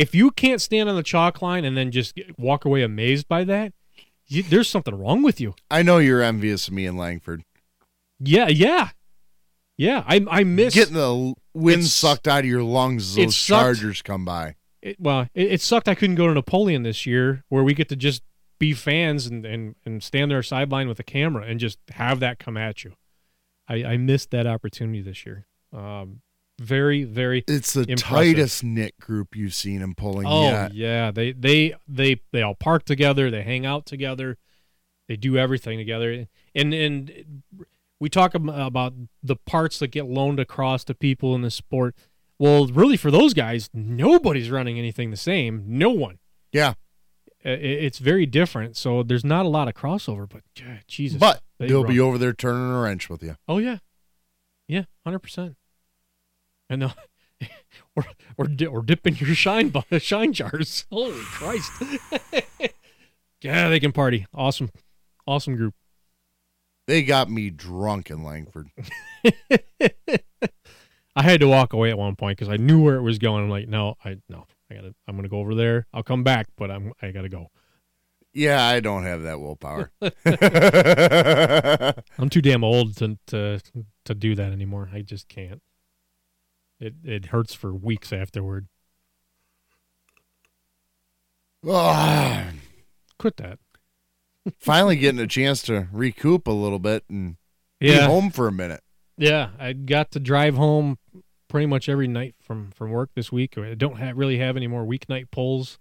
if 0.00 0.14
you 0.14 0.30
can't 0.30 0.60
stand 0.60 0.88
on 0.88 0.96
the 0.96 1.02
chalk 1.02 1.42
line 1.42 1.64
and 1.64 1.76
then 1.76 1.90
just 1.90 2.14
get- 2.14 2.38
walk 2.38 2.64
away 2.64 2.82
amazed 2.82 3.28
by 3.28 3.44
that, 3.44 3.72
you, 4.26 4.42
there's 4.42 4.68
something 4.68 4.94
wrong 4.94 5.22
with 5.22 5.40
you. 5.40 5.54
I 5.70 5.82
know 5.82 5.98
you're 5.98 6.22
envious 6.22 6.68
of 6.68 6.74
me 6.74 6.86
and 6.86 6.96
Langford. 6.96 7.42
Yeah, 8.18 8.48
yeah, 8.48 8.90
yeah. 9.76 10.04
I 10.06 10.24
I 10.30 10.44
miss 10.44 10.74
Getting 10.74 10.94
the 10.94 11.34
wind 11.54 11.84
sucked 11.86 12.28
out 12.28 12.40
of 12.40 12.46
your 12.46 12.62
lungs 12.62 13.10
as 13.10 13.16
those 13.16 13.36
sucked. 13.36 13.62
Chargers 13.62 14.02
come 14.02 14.24
by. 14.24 14.56
it, 14.82 14.96
well, 15.00 15.26
it, 15.34 15.52
it 15.52 15.60
sucked 15.60 15.88
I 15.88 15.94
couldn't 15.94 16.16
go 16.16 16.26
to 16.28 16.34
Napoleon 16.34 16.82
this 16.82 17.04
year, 17.06 17.44
where 17.48 17.64
we 17.64 17.74
get 17.74 17.88
to 17.90 17.96
just 17.96 18.22
be 18.58 18.72
fans 18.74 19.26
and, 19.26 19.44
and, 19.46 19.74
and 19.86 20.02
stand 20.02 20.30
there 20.30 20.42
sideline 20.42 20.86
with 20.86 21.00
a 21.00 21.02
camera 21.02 21.44
and 21.44 21.58
just 21.58 21.78
have 21.92 22.20
that 22.20 22.38
come 22.38 22.56
at 22.58 22.84
you. 22.84 22.92
I, 23.68 23.84
I 23.84 23.96
missed 23.96 24.30
that 24.32 24.46
opportunity 24.46 25.00
this 25.00 25.24
year. 25.24 25.46
Um, 25.72 26.20
very, 26.60 27.04
very. 27.04 27.42
It's 27.48 27.72
the 27.72 27.80
Impressive. 27.80 28.04
tightest 28.06 28.62
knit 28.62 28.98
group 29.00 29.34
you've 29.34 29.54
seen 29.54 29.80
him 29.80 29.94
pulling 29.96 30.26
Oh 30.28 30.42
yet. 30.44 30.74
yeah, 30.74 31.10
they 31.10 31.32
they 31.32 31.74
they 31.88 32.20
they 32.32 32.42
all 32.42 32.54
park 32.54 32.84
together. 32.84 33.30
They 33.30 33.42
hang 33.42 33.64
out 33.66 33.86
together. 33.86 34.36
They 35.08 35.16
do 35.16 35.36
everything 35.38 35.78
together. 35.78 36.26
And 36.54 36.74
and 36.74 37.42
we 37.98 38.08
talk 38.10 38.34
about 38.34 38.92
the 39.22 39.36
parts 39.36 39.78
that 39.80 39.88
get 39.88 40.06
loaned 40.06 40.38
across 40.38 40.84
to 40.84 40.94
people 40.94 41.34
in 41.34 41.42
the 41.42 41.50
sport. 41.50 41.94
Well, 42.38 42.66
really, 42.68 42.96
for 42.96 43.10
those 43.10 43.34
guys, 43.34 43.68
nobody's 43.74 44.50
running 44.50 44.78
anything 44.78 45.10
the 45.10 45.16
same. 45.16 45.64
No 45.66 45.90
one. 45.90 46.18
Yeah, 46.52 46.74
it's 47.42 47.98
very 47.98 48.26
different. 48.26 48.76
So 48.76 49.02
there's 49.02 49.24
not 49.24 49.46
a 49.46 49.48
lot 49.48 49.68
of 49.68 49.74
crossover. 49.74 50.28
But 50.28 50.42
Jesus, 50.86 51.18
but 51.18 51.40
they 51.58 51.68
they'll 51.68 51.84
run. 51.84 51.92
be 51.92 52.00
over 52.00 52.18
there 52.18 52.32
turning 52.32 52.70
a 52.70 52.80
wrench 52.80 53.08
with 53.10 53.22
you. 53.22 53.36
Oh 53.48 53.58
yeah, 53.58 53.78
yeah, 54.68 54.84
hundred 55.04 55.20
percent. 55.20 55.56
And 56.70 56.82
they'll 56.82 56.94
uh, 57.42 57.46
or 57.96 58.04
or 58.38 58.46
di- 58.46 58.66
or 58.66 58.82
dipping 58.82 59.16
your 59.16 59.34
shine 59.34 59.72
shine 59.98 60.32
jars. 60.32 60.86
Holy 60.90 61.20
Christ! 61.20 61.70
yeah, 63.42 63.68
they 63.68 63.80
can 63.80 63.92
party. 63.92 64.26
Awesome, 64.32 64.70
Awesome 65.26 65.56
group. 65.56 65.74
They 66.86 67.02
got 67.02 67.28
me 67.28 67.50
drunk 67.50 68.10
in 68.10 68.24
Langford. 68.24 68.68
I 71.16 71.22
had 71.22 71.40
to 71.40 71.48
walk 71.48 71.72
away 71.72 71.90
at 71.90 71.98
one 71.98 72.16
point 72.16 72.38
because 72.38 72.52
I 72.52 72.56
knew 72.56 72.82
where 72.82 72.96
it 72.96 73.02
was 73.02 73.18
going. 73.18 73.44
I'm 73.44 73.50
like, 73.50 73.68
no, 73.68 73.96
I 74.04 74.18
no, 74.28 74.46
I 74.70 74.74
gotta. 74.76 74.94
I'm 75.08 75.16
gonna 75.16 75.28
go 75.28 75.38
over 75.38 75.56
there. 75.56 75.86
I'll 75.92 76.04
come 76.04 76.22
back, 76.22 76.46
but 76.56 76.70
I'm 76.70 76.92
I 77.02 77.10
gotta 77.10 77.28
go. 77.28 77.48
Yeah, 78.32 78.64
I 78.64 78.78
don't 78.78 79.02
have 79.02 79.22
that 79.22 79.40
willpower. 79.40 79.90
I'm 82.16 82.28
too 82.28 82.40
damn 82.40 82.62
old 82.62 82.96
to 82.98 83.18
to 83.26 83.60
to 84.04 84.14
do 84.14 84.36
that 84.36 84.52
anymore. 84.52 84.88
I 84.92 85.02
just 85.02 85.28
can't. 85.28 85.60
It 86.80 86.94
it 87.04 87.26
hurts 87.26 87.54
for 87.54 87.72
weeks 87.74 88.12
afterward. 88.12 88.66
Ah, 91.66 92.50
Quit 93.18 93.36
that. 93.36 93.58
finally 94.58 94.96
getting 94.96 95.20
a 95.20 95.26
chance 95.26 95.62
to 95.62 95.88
recoup 95.92 96.46
a 96.46 96.52
little 96.52 96.78
bit 96.78 97.04
and 97.10 97.36
be 97.78 97.94
home 97.94 98.30
for 98.30 98.48
a 98.48 98.52
minute. 98.52 98.80
yeah. 99.18 99.50
I 99.58 99.74
got 99.74 100.10
to 100.12 100.20
drive 100.20 100.54
home 100.54 100.98
pretty 101.48 101.66
much 101.66 101.88
every 101.88 102.08
night 102.08 102.34
from 102.40 102.70
from 102.70 102.90
work 102.90 103.10
this 103.14 103.30
week. 103.30 103.58
I 103.58 103.74
don't 103.74 103.98
have, 103.98 104.16
really 104.16 104.38
have 104.38 104.56
any 104.56 104.66
more 104.66 104.86
weeknight 104.86 105.30
pulls 105.30 105.78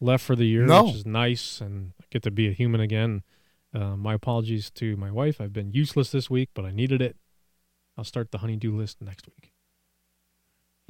left 0.00 0.24
for 0.24 0.34
the 0.34 0.46
year, 0.46 0.66
No. 0.66 0.84
which 0.86 0.94
is 0.96 1.06
nice, 1.06 1.60
and 1.60 1.92
I 2.00 2.04
get 2.10 2.22
to 2.24 2.30
be 2.32 2.48
a 2.48 2.52
human 2.52 2.80
again. 2.80 3.22
Uh, 3.74 3.96
my 3.96 4.14
apologies 4.14 4.70
to 4.72 4.96
my 4.96 5.10
wife. 5.12 5.40
I've 5.40 5.52
been 5.52 5.70
useless 5.72 6.10
this 6.10 6.28
week, 6.28 6.50
but 6.54 6.64
I 6.64 6.72
needed 6.72 7.00
it. 7.00 7.16
I'll 7.96 8.04
start 8.04 8.30
the 8.32 8.38
honeydew 8.38 8.74
list 8.76 9.00
next 9.00 9.26
week. 9.28 9.51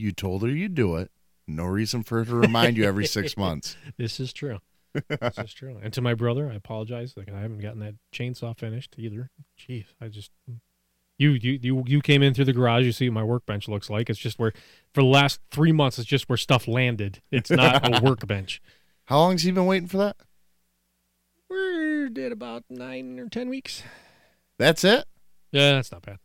You 0.03 0.11
told 0.11 0.43
her 0.43 0.49
you'd 0.49 0.75
do 0.75 0.97
it. 0.97 1.13
No 1.47 1.65
reason 1.65 2.03
for 2.03 2.19
her 2.19 2.25
to 2.25 2.35
remind 2.35 2.77
you 2.77 2.85
every 2.85 3.07
six 3.07 3.37
months. 3.39 3.77
This 3.97 4.19
is 4.19 4.33
true. 4.33 4.59
this 5.09 5.39
is 5.39 5.55
true. 5.55 5.79
And 5.81 5.93
to 5.93 6.01
my 6.01 6.15
brother, 6.15 6.51
I 6.51 6.55
apologize. 6.55 7.15
Like 7.17 7.31
I 7.31 7.41
haven't 7.41 7.61
gotten 7.61 7.79
that 7.81 7.95
chainsaw 8.13 8.59
finished 8.59 8.97
either. 8.99 9.31
Jeez, 9.57 9.87
I 10.01 10.09
just 10.09 10.33
you 11.19 11.31
you 11.31 11.59
you 11.63 11.85
you 11.87 12.01
came 12.01 12.21
in 12.21 12.35
through 12.35 12.47
the 12.47 12.53
garage. 12.53 12.85
You 12.85 12.91
see 12.91 13.09
what 13.09 13.15
my 13.15 13.23
workbench 13.23 13.69
looks 13.69 13.89
like. 13.89 14.11
It's 14.11 14.19
just 14.19 14.41
where 14.41 14.53
for 14.93 15.03
the 15.03 15.09
last 15.09 15.41
three 15.53 15.73
months, 15.73 16.01
it's 16.01 16.09
just 16.09 16.29
where 16.29 16.37
stuff 16.37 16.67
landed. 16.67 17.23
It's 17.31 17.51
not 17.51 17.87
a 17.87 18.03
workbench. 18.05 18.61
How 19.05 19.19
long's 19.19 19.45
he 19.45 19.53
been 19.53 19.67
waiting 19.67 19.89
for 19.89 19.99
that? 19.99 20.17
We're 21.49 22.09
did 22.09 22.33
about 22.33 22.65
nine 22.69 23.21
or 23.21 23.29
ten 23.29 23.49
weeks. 23.49 23.85
That's 24.59 24.83
it? 24.83 25.05
Yeah, 25.53 25.75
that's 25.75 25.93
not 25.93 26.03
bad. 26.03 26.19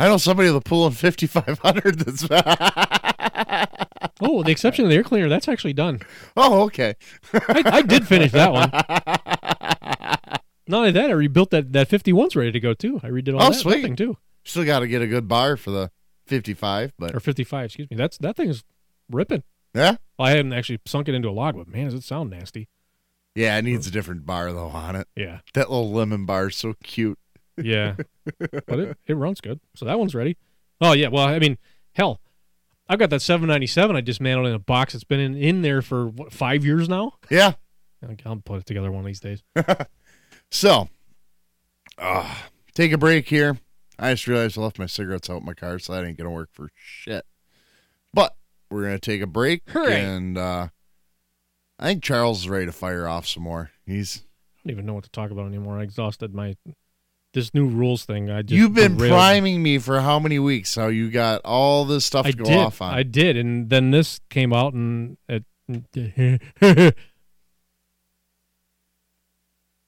I 0.00 0.08
know 0.08 0.16
somebody 0.16 0.48
with 0.48 0.56
a 0.56 0.68
pool 0.68 0.86
in 0.86 0.92
5,500 0.92 1.98
that's. 1.98 2.26
Oh, 4.22 4.42
the 4.42 4.50
exception 4.50 4.84
of 4.84 4.90
the 4.90 4.96
air 4.96 5.02
cleaner, 5.02 5.30
that's 5.30 5.48
actually 5.48 5.72
done. 5.72 6.00
oh, 6.36 6.62
okay. 6.64 6.94
I, 7.32 7.62
I 7.64 7.82
did 7.82 8.06
finish 8.06 8.32
that 8.32 8.52
one. 8.52 8.70
Not 10.66 10.78
only 10.78 10.90
that, 10.92 11.08
I 11.08 11.14
rebuilt 11.14 11.50
that 11.50 11.72
that 11.72 11.88
51's 11.88 12.36
ready 12.36 12.52
to 12.52 12.60
go 12.60 12.74
too. 12.74 13.00
I 13.02 13.08
redid 13.08 13.34
all 13.34 13.42
Oh, 13.46 13.50
that, 13.50 13.54
sweet. 13.58 13.82
thing 13.82 13.96
too. 13.96 14.18
Still 14.44 14.64
got 14.66 14.80
to 14.80 14.88
get 14.88 15.00
a 15.00 15.06
good 15.06 15.26
bar 15.26 15.56
for 15.56 15.70
the 15.70 15.90
55, 16.26 16.92
but 16.98 17.14
or 17.14 17.20
55, 17.20 17.64
excuse 17.64 17.90
me. 17.90 17.96
That's 17.96 18.18
that 18.18 18.36
thing's 18.36 18.62
ripping. 19.10 19.42
yeah. 19.74 19.96
Well, 20.18 20.28
I 20.28 20.32
hadn't 20.32 20.52
actually 20.52 20.80
sunk 20.86 21.08
it 21.08 21.14
into 21.14 21.28
a 21.28 21.32
log, 21.32 21.56
but 21.56 21.66
man, 21.66 21.86
does 21.86 21.94
it 21.94 22.02
sound 22.04 22.28
nasty. 22.30 22.68
Yeah, 23.34 23.56
it 23.56 23.62
needs 23.62 23.86
a 23.86 23.90
different 23.90 24.26
bar 24.26 24.52
though 24.52 24.68
on 24.68 24.96
it. 24.96 25.08
Yeah, 25.16 25.40
That 25.54 25.70
little 25.70 25.90
lemon 25.92 26.26
bar 26.26 26.48
is 26.48 26.56
so 26.56 26.74
cute. 26.82 27.18
Yeah, 27.56 27.96
but 28.38 28.78
it, 28.78 28.98
it 29.06 29.14
runs 29.14 29.40
good. 29.40 29.60
So 29.74 29.84
that 29.84 29.98
one's 29.98 30.14
ready. 30.14 30.36
Oh 30.80 30.92
yeah, 30.92 31.08
well, 31.08 31.26
I 31.26 31.38
mean, 31.38 31.58
hell, 31.94 32.20
I've 32.88 32.98
got 32.98 33.10
that 33.10 33.22
797 33.22 33.94
I 33.96 34.00
dismantled 34.00 34.48
in 34.48 34.54
a 34.54 34.58
box. 34.58 34.92
that's 34.94 35.04
been 35.04 35.20
in, 35.20 35.36
in 35.36 35.62
there 35.62 35.82
for 35.82 36.06
what, 36.08 36.32
five 36.32 36.64
years 36.64 36.88
now. 36.88 37.14
Yeah. 37.30 37.52
I'll- 38.24 38.36
put 38.44 38.60
it 38.60 38.66
together 38.66 38.90
one 38.90 39.00
of 39.00 39.06
these 39.06 39.20
days. 39.20 39.42
So, 40.50 40.88
uh, 41.96 42.34
take 42.74 42.92
a 42.92 42.98
break 42.98 43.28
here. 43.28 43.58
I 43.98 44.12
just 44.12 44.26
realized 44.26 44.58
I 44.58 44.62
left 44.62 44.78
my 44.78 44.86
cigarettes 44.86 45.30
out 45.30 45.40
in 45.40 45.46
my 45.46 45.54
car, 45.54 45.78
so 45.78 45.92
that 45.92 46.04
ain't 46.04 46.18
gonna 46.18 46.30
work 46.30 46.48
for 46.52 46.70
shit. 46.74 47.24
But 48.12 48.34
we're 48.70 48.82
gonna 48.82 48.98
take 48.98 49.22
a 49.22 49.26
break, 49.26 49.62
Hooray. 49.68 50.00
and 50.02 50.36
uh, 50.36 50.68
I 51.78 51.84
think 51.84 52.02
Charles 52.02 52.40
is 52.40 52.48
ready 52.48 52.66
to 52.66 52.72
fire 52.72 53.06
off 53.06 53.26
some 53.28 53.42
more. 53.44 53.70
He's 53.86 54.22
I 54.24 54.68
don't 54.68 54.72
even 54.72 54.86
know 54.86 54.94
what 54.94 55.04
to 55.04 55.10
talk 55.10 55.30
about 55.30 55.46
anymore. 55.46 55.78
I 55.78 55.82
exhausted 55.82 56.34
my 56.34 56.56
this 57.32 57.54
new 57.54 57.66
rules 57.66 58.04
thing. 58.04 58.30
I 58.30 58.42
just 58.42 58.52
you've 58.58 58.74
been 58.74 58.96
derailed. 58.96 59.12
priming 59.12 59.62
me 59.62 59.78
for 59.78 60.00
how 60.00 60.18
many 60.18 60.38
weeks? 60.38 60.74
How 60.74 60.88
you 60.88 61.10
got 61.10 61.40
all 61.44 61.84
this 61.84 62.04
stuff 62.04 62.26
I 62.26 62.30
to 62.32 62.36
go 62.36 62.44
did. 62.44 62.56
off 62.58 62.82
on? 62.82 62.94
I 62.94 63.02
did, 63.02 63.36
and 63.36 63.70
then 63.70 63.90
this 63.90 64.20
came 64.30 64.52
out, 64.52 64.72
and 64.74 65.16
it. 65.28 65.44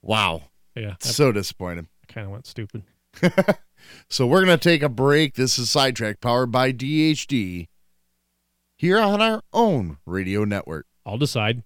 wow, 0.02 0.42
yeah, 0.76 0.94
I 1.02 1.06
so 1.06 1.32
disappointed. 1.32 1.86
kind 2.08 2.26
of 2.26 2.32
went 2.32 2.46
stupid. 2.46 2.82
So 4.08 4.26
we're 4.28 4.42
gonna 4.42 4.58
take 4.58 4.82
a 4.82 4.88
break. 4.88 5.34
This 5.34 5.58
is 5.58 5.70
Sidetrack 5.70 6.20
powered 6.20 6.52
by 6.52 6.72
DHD 6.72 7.66
here 8.76 8.98
on 8.98 9.20
our 9.20 9.42
own 9.52 9.98
radio 10.06 10.44
network. 10.44 10.86
I'll 11.04 11.18
decide. 11.18 11.62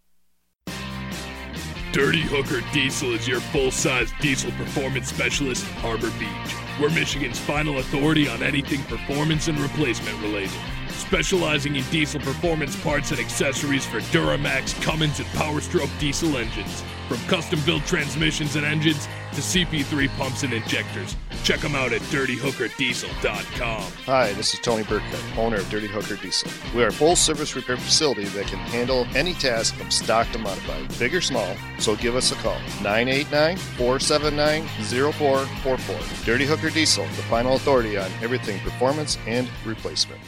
Dirty 1.96 2.20
Hooker 2.20 2.60
Diesel 2.74 3.14
is 3.14 3.26
your 3.26 3.40
full 3.40 3.70
size 3.70 4.12
diesel 4.20 4.52
performance 4.52 5.08
specialist 5.08 5.64
Harbor 5.76 6.10
Beach. 6.18 6.54
We're 6.78 6.90
Michigan's 6.90 7.38
final 7.38 7.78
authority 7.78 8.28
on 8.28 8.42
anything 8.42 8.82
performance 8.82 9.48
and 9.48 9.58
replacement 9.58 10.20
related. 10.20 10.52
Specializing 10.90 11.74
in 11.74 11.84
diesel 11.84 12.20
performance 12.20 12.78
parts 12.82 13.12
and 13.12 13.18
accessories 13.18 13.86
for 13.86 14.00
Duramax, 14.12 14.78
Cummins, 14.82 15.20
and 15.20 15.28
Powerstroke 15.28 15.88
diesel 15.98 16.36
engines. 16.36 16.84
From 17.08 17.16
custom 17.28 17.60
built 17.64 17.86
transmissions 17.86 18.56
and 18.56 18.66
engines 18.66 19.08
to 19.36 19.42
CP3 19.42 20.08
pumps 20.16 20.42
and 20.44 20.52
injectors. 20.54 21.14
Check 21.44 21.60
them 21.60 21.74
out 21.74 21.92
at 21.92 22.00
dirtyhookerdiesel.com. 22.02 23.92
Hi, 24.06 24.32
this 24.32 24.54
is 24.54 24.60
Tony 24.60 24.82
Burkett, 24.84 25.20
owner 25.36 25.56
of 25.58 25.68
Dirty 25.68 25.86
Hooker 25.86 26.16
Diesel. 26.16 26.50
We 26.74 26.82
are 26.82 26.88
a 26.88 26.92
full 26.92 27.14
service 27.16 27.54
repair 27.54 27.76
facility 27.76 28.24
that 28.24 28.46
can 28.46 28.58
handle 28.58 29.06
any 29.14 29.34
task 29.34 29.74
from 29.74 29.90
stock 29.90 30.26
to 30.32 30.38
modified, 30.38 30.98
big 30.98 31.14
or 31.14 31.20
small, 31.20 31.54
so 31.78 31.94
give 31.96 32.16
us 32.16 32.32
a 32.32 32.34
call. 32.36 32.58
989 32.82 33.56
479 33.58 34.66
0444. 35.12 36.24
Dirty 36.24 36.46
Hooker 36.46 36.70
Diesel, 36.70 37.04
the 37.04 37.22
final 37.24 37.56
authority 37.56 37.98
on 37.98 38.10
everything 38.22 38.58
performance 38.60 39.18
and 39.26 39.48
replacement. 39.66 40.20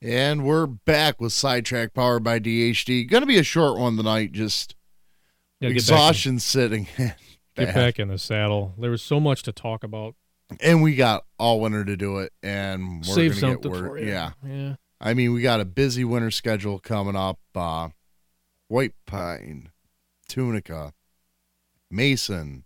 And 0.00 0.44
we're 0.44 0.66
back 0.66 1.20
with 1.20 1.32
Sidetrack 1.32 1.92
powered 1.94 2.22
by 2.22 2.38
DHD. 2.38 3.06
Going 3.10 3.22
to 3.22 3.26
be 3.26 3.38
a 3.38 3.42
short 3.42 3.78
one 3.78 3.96
tonight, 3.96 4.30
just 4.32 4.76
Yeah, 5.60 5.68
get 5.68 5.68
back 5.68 5.70
in- 5.70 5.76
exhaustion 5.76 6.38
sitting. 6.38 6.86
Get 7.56 7.74
back 7.74 7.98
in 7.98 8.08
the 8.08 8.18
saddle. 8.18 8.74
There 8.78 8.90
was 8.90 9.02
so 9.02 9.20
much 9.20 9.42
to 9.44 9.52
talk 9.52 9.84
about. 9.84 10.14
And 10.60 10.82
we 10.82 10.96
got 10.96 11.24
all 11.38 11.60
winter 11.60 11.84
to 11.84 11.96
do 11.96 12.18
it, 12.18 12.32
and 12.42 13.04
we're 13.06 13.14
Save 13.14 13.30
gonna 13.32 13.40
something 13.40 13.70
get 13.72 13.80
work. 13.80 13.86
for 13.90 13.98
you. 13.98 14.08
Yeah, 14.08 14.32
yeah. 14.44 14.74
I 15.00 15.14
mean, 15.14 15.32
we 15.32 15.42
got 15.42 15.60
a 15.60 15.64
busy 15.64 16.04
winter 16.04 16.30
schedule 16.30 16.78
coming 16.78 17.14
up. 17.16 17.38
Uh, 17.54 17.90
White 18.68 18.94
Pine, 19.06 19.70
Tunica, 20.28 20.92
Mason, 21.90 22.64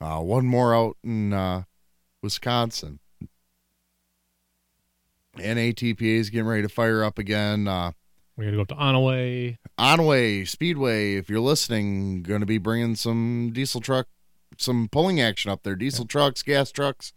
uh, 0.00 0.20
one 0.20 0.46
more 0.46 0.74
out 0.74 0.96
in 1.04 1.32
uh, 1.32 1.64
Wisconsin. 2.22 2.98
NATPA 5.36 6.02
is 6.02 6.30
getting 6.30 6.46
ready 6.48 6.62
to 6.62 6.68
fire 6.68 7.04
up 7.04 7.18
again. 7.18 7.68
Uh, 7.68 7.92
We 8.38 8.44
got 8.44 8.52
to 8.52 8.56
go 8.56 8.62
up 8.62 8.68
to 8.68 8.76
Onaway. 8.76 9.56
Onway 9.80 10.46
Speedway, 10.46 11.16
if 11.16 11.28
you're 11.28 11.40
listening, 11.40 12.22
going 12.22 12.38
to 12.38 12.46
be 12.46 12.58
bringing 12.58 12.94
some 12.94 13.50
diesel 13.52 13.80
truck, 13.80 14.06
some 14.56 14.88
pulling 14.88 15.20
action 15.20 15.50
up 15.50 15.64
there. 15.64 15.74
Diesel 15.74 16.04
trucks, 16.04 16.44
gas 16.44 16.70
trucks. 16.70 17.12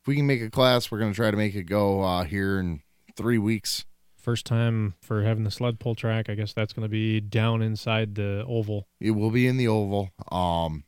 If 0.00 0.06
we 0.06 0.16
can 0.16 0.26
make 0.26 0.40
a 0.40 0.48
class, 0.48 0.90
we're 0.90 1.00
going 1.00 1.12
to 1.12 1.16
try 1.16 1.30
to 1.30 1.36
make 1.36 1.54
it 1.54 1.64
go 1.64 2.00
uh, 2.00 2.24
here 2.24 2.58
in 2.58 2.80
three 3.14 3.36
weeks. 3.36 3.84
First 4.16 4.46
time 4.46 4.94
for 5.02 5.22
having 5.22 5.44
the 5.44 5.50
sled 5.50 5.78
pull 5.78 5.94
track. 5.94 6.30
I 6.30 6.34
guess 6.34 6.54
that's 6.54 6.72
going 6.72 6.84
to 6.84 6.88
be 6.88 7.20
down 7.20 7.60
inside 7.60 8.14
the 8.14 8.42
oval. 8.48 8.88
It 9.00 9.10
will 9.10 9.30
be 9.30 9.46
in 9.46 9.58
the 9.58 9.68
oval. 9.68 10.12
Um, 10.32 10.84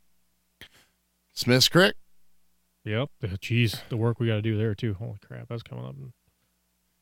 Smith's 1.35 1.69
Creek. 1.69 1.97
Yep. 2.87 3.11
Jeez, 3.23 3.83
the 3.91 3.99
work 3.99 4.21
we 4.21 4.27
got 4.27 4.37
to 4.37 4.43
do 4.43 4.57
there 4.57 4.75
too. 4.75 4.95
Holy 4.95 5.19
crap, 5.23 5.49
that's 5.51 5.63
coming 5.63 5.85
up. 5.85 5.97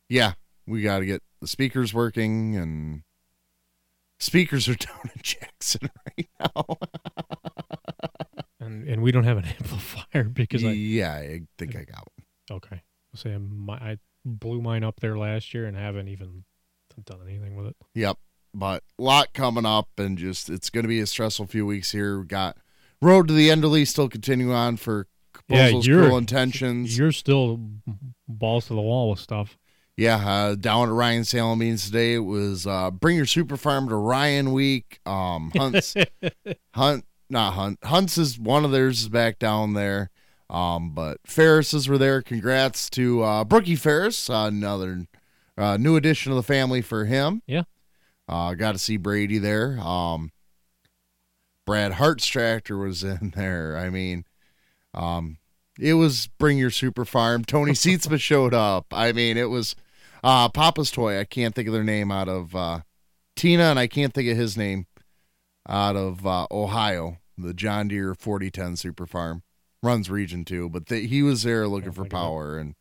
Yeah, 0.09 0.33
we 0.67 0.83
got 0.83 0.99
to 0.99 1.07
get 1.07 1.23
the 1.41 1.47
speakers 1.49 1.93
working, 1.95 2.57
and 2.57 3.03
speakers 4.19 4.69
are 4.69 4.75
down 4.87 5.11
in 5.15 5.21
Jackson 5.23 5.91
right 6.07 6.29
now. 6.41 6.65
And 8.61 8.89
and 8.89 9.03
we 9.03 9.13
don't 9.13 9.25
have 9.25 9.39
an 9.39 9.45
amplifier 9.61 10.25
because 10.25 10.65
I 10.65 10.71
yeah, 10.73 11.15
I 11.15 11.43
think 11.59 11.77
I 11.77 11.85
got 11.85 12.07
one. 12.51 12.57
okay. 12.59 12.83
I'll 13.15 13.19
say 13.21 13.37
my, 13.39 13.75
I 13.75 13.99
blew 14.25 14.61
mine 14.61 14.85
up 14.85 15.01
there 15.01 15.17
last 15.17 15.55
year 15.55 15.65
and 15.67 15.77
haven't 15.77 16.09
even 16.09 16.45
done 17.05 17.21
anything 17.27 17.57
with 17.57 17.67
it. 17.69 17.77
Yep. 17.95 18.19
But 18.53 18.83
a 18.99 19.03
lot 19.03 19.33
coming 19.33 19.65
up 19.65 19.89
and 19.99 20.19
just 20.19 20.51
it's 20.51 20.69
gonna 20.71 20.89
be 20.89 21.01
a 21.01 21.07
stressful 21.07 21.47
few 21.47 21.65
weeks 21.65 21.93
here. 21.93 22.19
We 22.21 22.27
got 22.27 22.57
Road 23.01 23.29
to 23.29 23.35
the 23.35 23.49
Enderley 23.49 23.87
still 23.87 24.09
continuing 24.09 24.53
on 24.53 24.77
for 24.77 25.07
Yeah, 25.49 25.69
you're- 25.69 26.15
intentions. 26.15 26.99
You're 26.99 27.13
still 27.13 27.61
balls 28.27 28.67
to 28.67 28.75
the 28.75 28.81
wall 28.83 29.11
with 29.11 29.21
stuff. 29.21 29.57
Yeah, 29.99 30.17
uh, 30.17 30.55
down 30.55 30.89
at 30.89 30.95
Ryan 30.95 31.25
Salem 31.25 31.59
means 31.59 31.87
today 31.87 32.15
it 32.15 32.21
was 32.21 32.69
uh, 32.69 32.93
bring 32.93 33.17
your 33.17 33.27
super 33.27 33.57
farm 33.57 33.89
to 33.89 33.97
Ryan 33.97 34.53
week. 34.53 35.01
Um, 35.05 35.51
hunts, 35.57 35.97
hunt 36.75 37.05
not 37.29 37.55
Hunt. 37.55 37.79
Hunts 37.85 38.17
is 38.17 38.39
one 38.39 38.65
of 38.65 38.71
theirs 38.71 39.03
is 39.03 39.09
back 39.09 39.41
down 39.41 39.75
there. 39.75 40.11
Um, 40.49 40.93
but 40.95 41.19
Ferris's 41.27 41.89
were 41.89 41.99
there. 41.99 42.23
Congrats 42.23 42.89
to 42.91 43.23
uh, 43.25 43.45
Brookie 43.45 43.75
Ferris, 43.75 44.29
another 44.29 45.07
uh, 45.59 45.77
new 45.77 45.97
addition 45.97 46.31
to 46.31 46.37
the 46.37 46.45
family 46.45 46.81
for 46.81 47.05
him. 47.05 47.43
Yeah. 47.47 47.65
Uh, 48.29 48.55
got 48.55 48.73
to 48.73 48.79
see 48.79 48.97
Brady 48.99 49.39
there. 49.39 49.79
Um, 49.81 50.31
Brad 51.67 51.93
Hartstractor 51.93 52.81
was 52.81 53.03
in 53.03 53.33
there. 53.37 53.77
I 53.77 53.91
mean, 53.91 54.25
um, 54.95 55.39
it 55.77 55.95
was 55.95 56.29
Bring 56.39 56.57
Your 56.57 56.71
Super 56.71 57.05
Farm. 57.05 57.45
Tony 57.45 57.73
Seatsma 57.75 58.21
showed 58.21 58.55
up. 58.55 58.87
I 58.93 59.11
mean, 59.13 59.37
it 59.37 59.51
was 59.51 59.75
uh, 60.23 60.49
Papa's 60.49 60.91
Toy. 60.91 61.19
I 61.19 61.25
can't 61.25 61.55
think 61.55 61.69
of 61.69 61.75
their 61.75 61.85
name 61.85 62.11
out 62.11 62.29
of 62.29 62.55
uh, 62.55 62.81
Tina, 63.37 63.65
and 63.65 63.79
I 63.79 63.87
can't 63.87 64.13
think 64.13 64.29
of 64.29 64.37
his 64.37 64.57
name 64.57 64.87
out 65.69 65.97
of 65.97 66.27
uh, 66.27 66.47
Ohio, 66.51 67.19
the 67.37 67.55
John 67.55 67.89
Deere 67.89 68.15
4010 68.15 68.77
Super 68.77 69.07
Farm. 69.07 69.43
Runs 69.83 70.11
Region 70.11 70.45
2, 70.45 70.69
but 70.71 70.87
they, 70.87 71.07
he 71.07 71.23
was 71.23 71.45
there 71.45 71.69
looking 71.69 71.93
for 71.93 72.05
power. 72.05 72.59
And, 72.59 72.75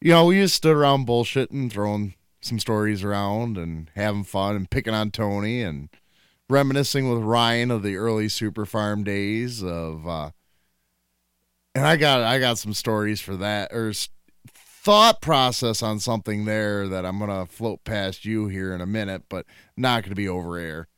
you 0.00 0.10
know, 0.10 0.26
we 0.26 0.38
just 0.38 0.54
stood 0.54 0.76
around 0.76 1.06
bullshitting, 1.06 1.72
throwing 1.72 2.14
some 2.42 2.58
stories 2.58 3.02
around 3.02 3.56
and 3.56 3.90
having 3.94 4.24
fun 4.24 4.56
and 4.56 4.70
picking 4.70 4.92
on 4.92 5.10
Tony 5.10 5.62
and 5.62 5.88
reminiscing 6.48 7.10
with 7.10 7.22
Ryan 7.22 7.70
of 7.70 7.82
the 7.82 7.96
early 7.96 8.28
Super 8.28 8.66
Farm 8.66 9.02
days 9.02 9.62
of, 9.62 10.06
uh, 10.06 10.30
and 11.74 11.86
I 11.86 11.96
got 11.96 12.20
I 12.22 12.38
got 12.38 12.58
some 12.58 12.74
stories 12.74 13.20
for 13.20 13.36
that 13.36 13.72
or 13.72 13.92
thought 14.82 15.20
process 15.20 15.82
on 15.82 16.00
something 16.00 16.46
there 16.46 16.88
that 16.88 17.04
I'm 17.04 17.18
gonna 17.18 17.46
float 17.46 17.84
past 17.84 18.24
you 18.24 18.46
here 18.46 18.74
in 18.74 18.80
a 18.80 18.86
minute, 18.86 19.24
but 19.28 19.44
not 19.76 20.02
gonna 20.02 20.14
be 20.14 20.28
over 20.28 20.56
air. 20.56 20.88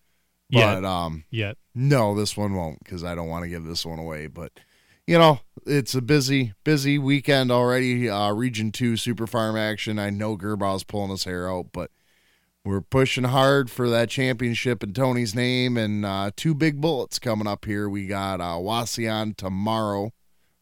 Yet. 0.49 0.74
But 0.74 0.85
um, 0.85 1.24
Yet. 1.30 1.57
no, 1.74 2.14
this 2.14 2.37
one 2.37 2.55
won't 2.55 2.78
because 2.85 3.03
I 3.03 3.14
don't 3.14 3.28
want 3.28 3.45
to 3.45 3.49
give 3.49 3.64
this 3.64 3.87
one 3.87 3.99
away. 3.99 4.26
But 4.26 4.53
you 5.07 5.18
know, 5.18 5.41
it's 5.66 5.95
a 5.95 6.03
busy, 6.03 6.53
busy 6.62 6.99
weekend 6.99 7.51
already. 7.51 8.09
Uh, 8.09 8.33
Region 8.33 8.70
Two 8.70 8.97
Super 8.97 9.26
Farm 9.26 9.57
action. 9.57 9.99
I 9.99 10.11
know 10.11 10.37
Gerbaugh's 10.37 10.85
pulling 10.85 11.11
his 11.11 11.24
hair 11.24 11.51
out, 11.51 11.68
but 11.72 11.91
we're 12.64 12.83
pushing 12.83 13.24
hard 13.24 13.70
for 13.70 13.89
that 13.89 14.11
championship 14.11 14.85
in 14.85 14.93
Tony's 14.93 15.35
name 15.35 15.76
and 15.76 16.05
uh, 16.07 16.30
two 16.37 16.55
big 16.55 16.80
bullets 16.80 17.18
coming 17.18 17.49
up 17.49 17.64
here. 17.64 17.89
We 17.89 18.07
got 18.07 18.41
uh, 18.41 18.59
Wauseon 18.59 19.37
tomorrow 19.37 20.12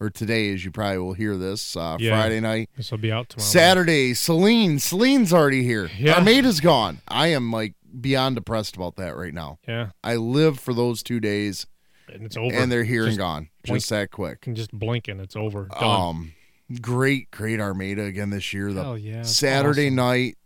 or 0.01 0.09
today, 0.09 0.51
as 0.53 0.65
you 0.65 0.71
probably 0.71 0.97
will 0.97 1.13
hear 1.13 1.37
this 1.37 1.77
uh, 1.77 1.95
Yeah. 1.99 2.19
Friday 2.19 2.39
night. 2.39 2.69
This 2.75 2.89
will 2.91 2.97
be 2.97 3.11
out 3.11 3.29
tomorrow. 3.29 3.47
Saturday, 3.47 4.13
Saline. 4.15 4.79
Saline's 4.79 5.31
already 5.31 5.63
here. 5.63 5.89
Yeah. 5.97 6.15
Armada's 6.15 6.59
gone. 6.59 7.01
I 7.07 7.27
am 7.27 7.51
like 7.51 7.75
beyond 8.01 8.35
depressed 8.35 8.75
about 8.75 8.95
that 8.95 9.15
right 9.15 9.33
now. 9.33 9.59
Yeah. 9.67 9.91
I 10.03 10.15
live 10.15 10.59
for 10.59 10.73
those 10.73 11.03
two 11.03 11.19
days, 11.19 11.67
And 12.11 12.25
it's 12.25 12.35
over. 12.35 12.53
and 12.55 12.71
they're 12.71 12.83
here 12.83 13.05
and 13.05 13.17
gone, 13.17 13.49
blink. 13.63 13.79
just 13.81 13.89
that 13.91 14.09
quick. 14.11 14.47
And 14.47 14.55
just 14.55 14.71
blinking, 14.71 15.19
it's 15.19 15.35
over. 15.35 15.67
Done. 15.79 15.83
Um, 15.83 16.33
great, 16.81 17.29
great 17.31 17.59
Armada 17.59 18.03
again 18.03 18.31
this 18.31 18.53
year. 18.53 18.73
The 18.73 18.81
Hell 18.83 18.97
yeah, 18.97 19.21
Saturday 19.21 19.87
awesome. 19.87 19.95
night. 19.95 20.37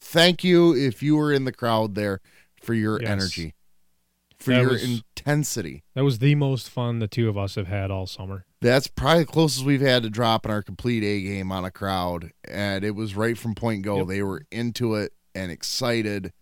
Thank 0.00 0.42
you 0.42 0.74
if 0.74 1.02
you 1.02 1.16
were 1.16 1.32
in 1.32 1.44
the 1.44 1.52
crowd 1.52 1.94
there 1.94 2.20
for 2.62 2.74
your 2.74 3.00
Yes. 3.00 3.10
energy, 3.10 3.54
for 4.38 4.50
That 4.52 4.60
your 4.62 4.70
was- 4.72 4.84
intensity. 4.84 5.82
that 5.94 6.04
was 6.04 6.18
the 6.20 6.34
most 6.34 6.70
fun 6.70 6.98
the 7.00 7.08
two 7.08 7.28
of 7.28 7.36
us 7.36 7.54
have 7.56 7.66
had 7.68 7.90
all 7.90 8.06
summer. 8.06 8.44
That's 8.60 8.86
probably 8.88 9.24
the 9.24 9.32
closest 9.32 9.64
we've 9.64 9.80
had 9.80 10.02
to 10.04 10.10
dropping 10.10 10.50
our 10.52 10.62
complete 10.62 11.02
A 11.04 11.20
game 11.22 11.52
on 11.52 11.64
a 11.64 11.70
crowd, 11.70 12.32
and 12.48 12.84
it 12.84 12.94
was 12.94 13.14
right 13.14 13.36
from 13.38 13.54
point 13.54 13.82
go. 13.82 13.98
Yep. 13.98 14.06
They 14.08 14.22
were 14.22 14.42
into 14.50 14.94
it 14.94 15.12
and 15.34 15.50
excited, 15.52 16.32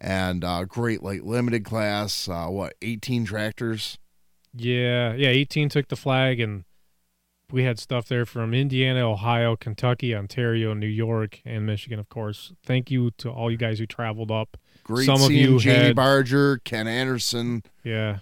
and 0.00 0.44
uh, 0.44 0.64
great 0.64 1.02
like 1.02 1.22
limited 1.24 1.64
class. 1.64 2.28
Uh, 2.28 2.46
what 2.46 2.74
eighteen 2.82 3.24
tractors? 3.24 3.98
Yeah, 4.54 5.12
yeah. 5.14 5.28
18 5.28 5.68
took 5.68 5.88
the 5.88 5.94
flag, 5.96 6.40
and 6.40 6.64
we 7.52 7.64
had 7.64 7.78
stuff 7.78 8.08
there 8.08 8.24
from 8.26 8.54
Indiana, 8.54 9.00
Ohio, 9.08 9.56
Kentucky, 9.56 10.14
Ontario, 10.14 10.72
New 10.74 10.86
York, 10.86 11.40
and 11.44 11.66
Michigan, 11.66 11.98
of 11.98 12.08
course. 12.08 12.52
Thank 12.64 12.90
you 12.90 13.10
to 13.18 13.30
all 13.30 13.50
you 13.50 13.56
guys 13.58 13.78
who 13.78 13.86
traveled 13.86 14.30
up. 14.30 14.56
Great 14.88 15.04
Some 15.06 15.20
of 15.22 15.30
you 15.30 15.58
Jamie 15.58 15.86
had- 15.88 15.96
Barger, 15.96 16.58
Ken 16.64 16.88
Anderson, 16.88 17.62
Yeah, 17.84 18.20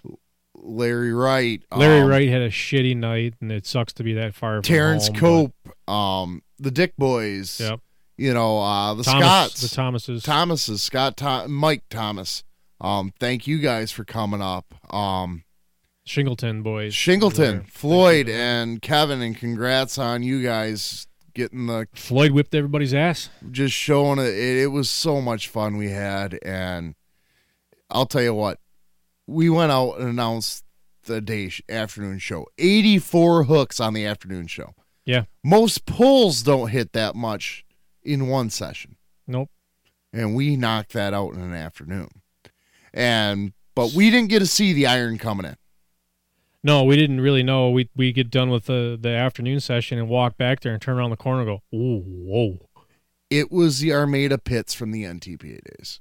Larry 0.53 1.13
Wright, 1.13 1.63
Larry 1.73 2.01
um, 2.01 2.07
Wright 2.09 2.27
had 2.27 2.41
a 2.41 2.49
shitty 2.49 2.95
night, 2.97 3.35
and 3.39 3.51
it 3.53 3.65
sucks 3.65 3.93
to 3.93 4.03
be 4.03 4.13
that 4.15 4.35
far. 4.35 4.57
From 4.57 4.63
Terrence 4.63 5.07
home, 5.07 5.53
but- 5.63 5.73
Cope, 5.87 5.93
um, 5.93 6.41
the 6.59 6.71
Dick 6.71 6.93
Boys. 6.97 7.59
Yep. 7.61 7.79
You 8.17 8.33
know, 8.33 8.59
uh, 8.59 8.95
the 8.95 9.03
Thomas, 9.03 9.25
Scotts, 9.25 9.61
the 9.61 9.69
Thomases. 9.75 10.23
Thomases, 10.23 10.83
Scott, 10.83 11.15
Tho- 11.17 11.47
Mike 11.47 11.83
Thomas. 11.89 12.43
Um, 12.81 13.13
thank 13.19 13.47
you 13.47 13.59
guys 13.59 13.91
for 13.91 14.03
coming 14.03 14.41
up. 14.41 14.65
Um, 14.93 15.43
Shingleton 16.07 16.63
boys. 16.63 16.93
Shingleton, 16.93 17.67
Floyd, 17.69 18.27
and 18.27 18.81
Kevin, 18.81 19.21
and 19.21 19.37
congrats 19.37 19.97
on 19.97 20.23
you 20.23 20.41
guys 20.43 21.05
getting 21.37 21.67
the 21.67 21.87
Floyd 21.93 22.31
whipped 22.31 22.53
everybody's 22.53 22.93
ass. 22.93 23.29
just 23.51 23.73
showing 23.73 24.19
it. 24.19 24.27
It, 24.33 24.63
it 24.63 24.67
was 24.67 24.89
so 24.89 25.21
much 25.21 25.47
fun 25.47 25.77
we 25.77 25.91
had, 25.91 26.37
and 26.43 26.95
I'll 27.89 28.05
tell 28.07 28.23
you 28.23 28.33
what, 28.33 28.59
we 29.27 29.49
went 29.49 29.71
out 29.71 29.93
and 29.99 30.09
announced 30.09 30.65
the 31.03 31.21
day 31.21 31.47
sh- 31.49 31.61
afternoon 31.69 32.19
show. 32.19 32.47
Eighty 32.57 32.97
four 32.99 33.43
hooks 33.45 33.79
on 33.79 33.93
the 33.93 34.05
afternoon 34.05 34.47
show. 34.47 34.73
Yeah. 35.05 35.23
Most 35.43 35.85
pulls 35.85 36.43
don't 36.43 36.69
hit 36.69 36.91
that 36.93 37.15
much 37.15 37.63
in 38.03 38.27
one 38.27 38.49
session, 38.49 38.97
Nope. 39.25 39.49
and 40.11 40.35
we 40.35 40.57
knocked 40.57 40.91
that 40.93 41.13
out 41.13 41.33
in 41.33 41.39
an 41.41 41.53
afternoon. 41.53 42.09
And 42.93 43.53
but 43.75 43.93
we 43.93 44.09
didn't 44.09 44.29
get 44.29 44.39
to 44.39 44.47
see 44.47 44.73
the 44.73 44.87
iron 44.87 45.17
coming 45.17 45.45
in. 45.45 45.55
No, 46.63 46.83
we 46.83 46.95
didn't 46.95 47.21
really 47.21 47.43
know. 47.43 47.69
We 47.69 47.89
we 47.95 48.11
get 48.11 48.29
done 48.29 48.49
with 48.49 48.65
the 48.65 48.97
the 48.99 49.09
afternoon 49.09 49.59
session 49.59 49.97
and 49.97 50.09
walk 50.09 50.37
back 50.37 50.61
there 50.61 50.73
and 50.73 50.81
turn 50.81 50.97
around 50.97 51.11
the 51.11 51.17
corner 51.17 51.41
and 51.41 51.47
go, 51.47 51.77
ooh, 51.77 52.03
whoa. 52.05 52.57
It 53.29 53.51
was 53.51 53.79
the 53.79 53.93
Armada 53.93 54.37
pits 54.37 54.73
from 54.73 54.91
the 54.91 55.03
NTPA 55.03 55.59
days. 55.63 55.99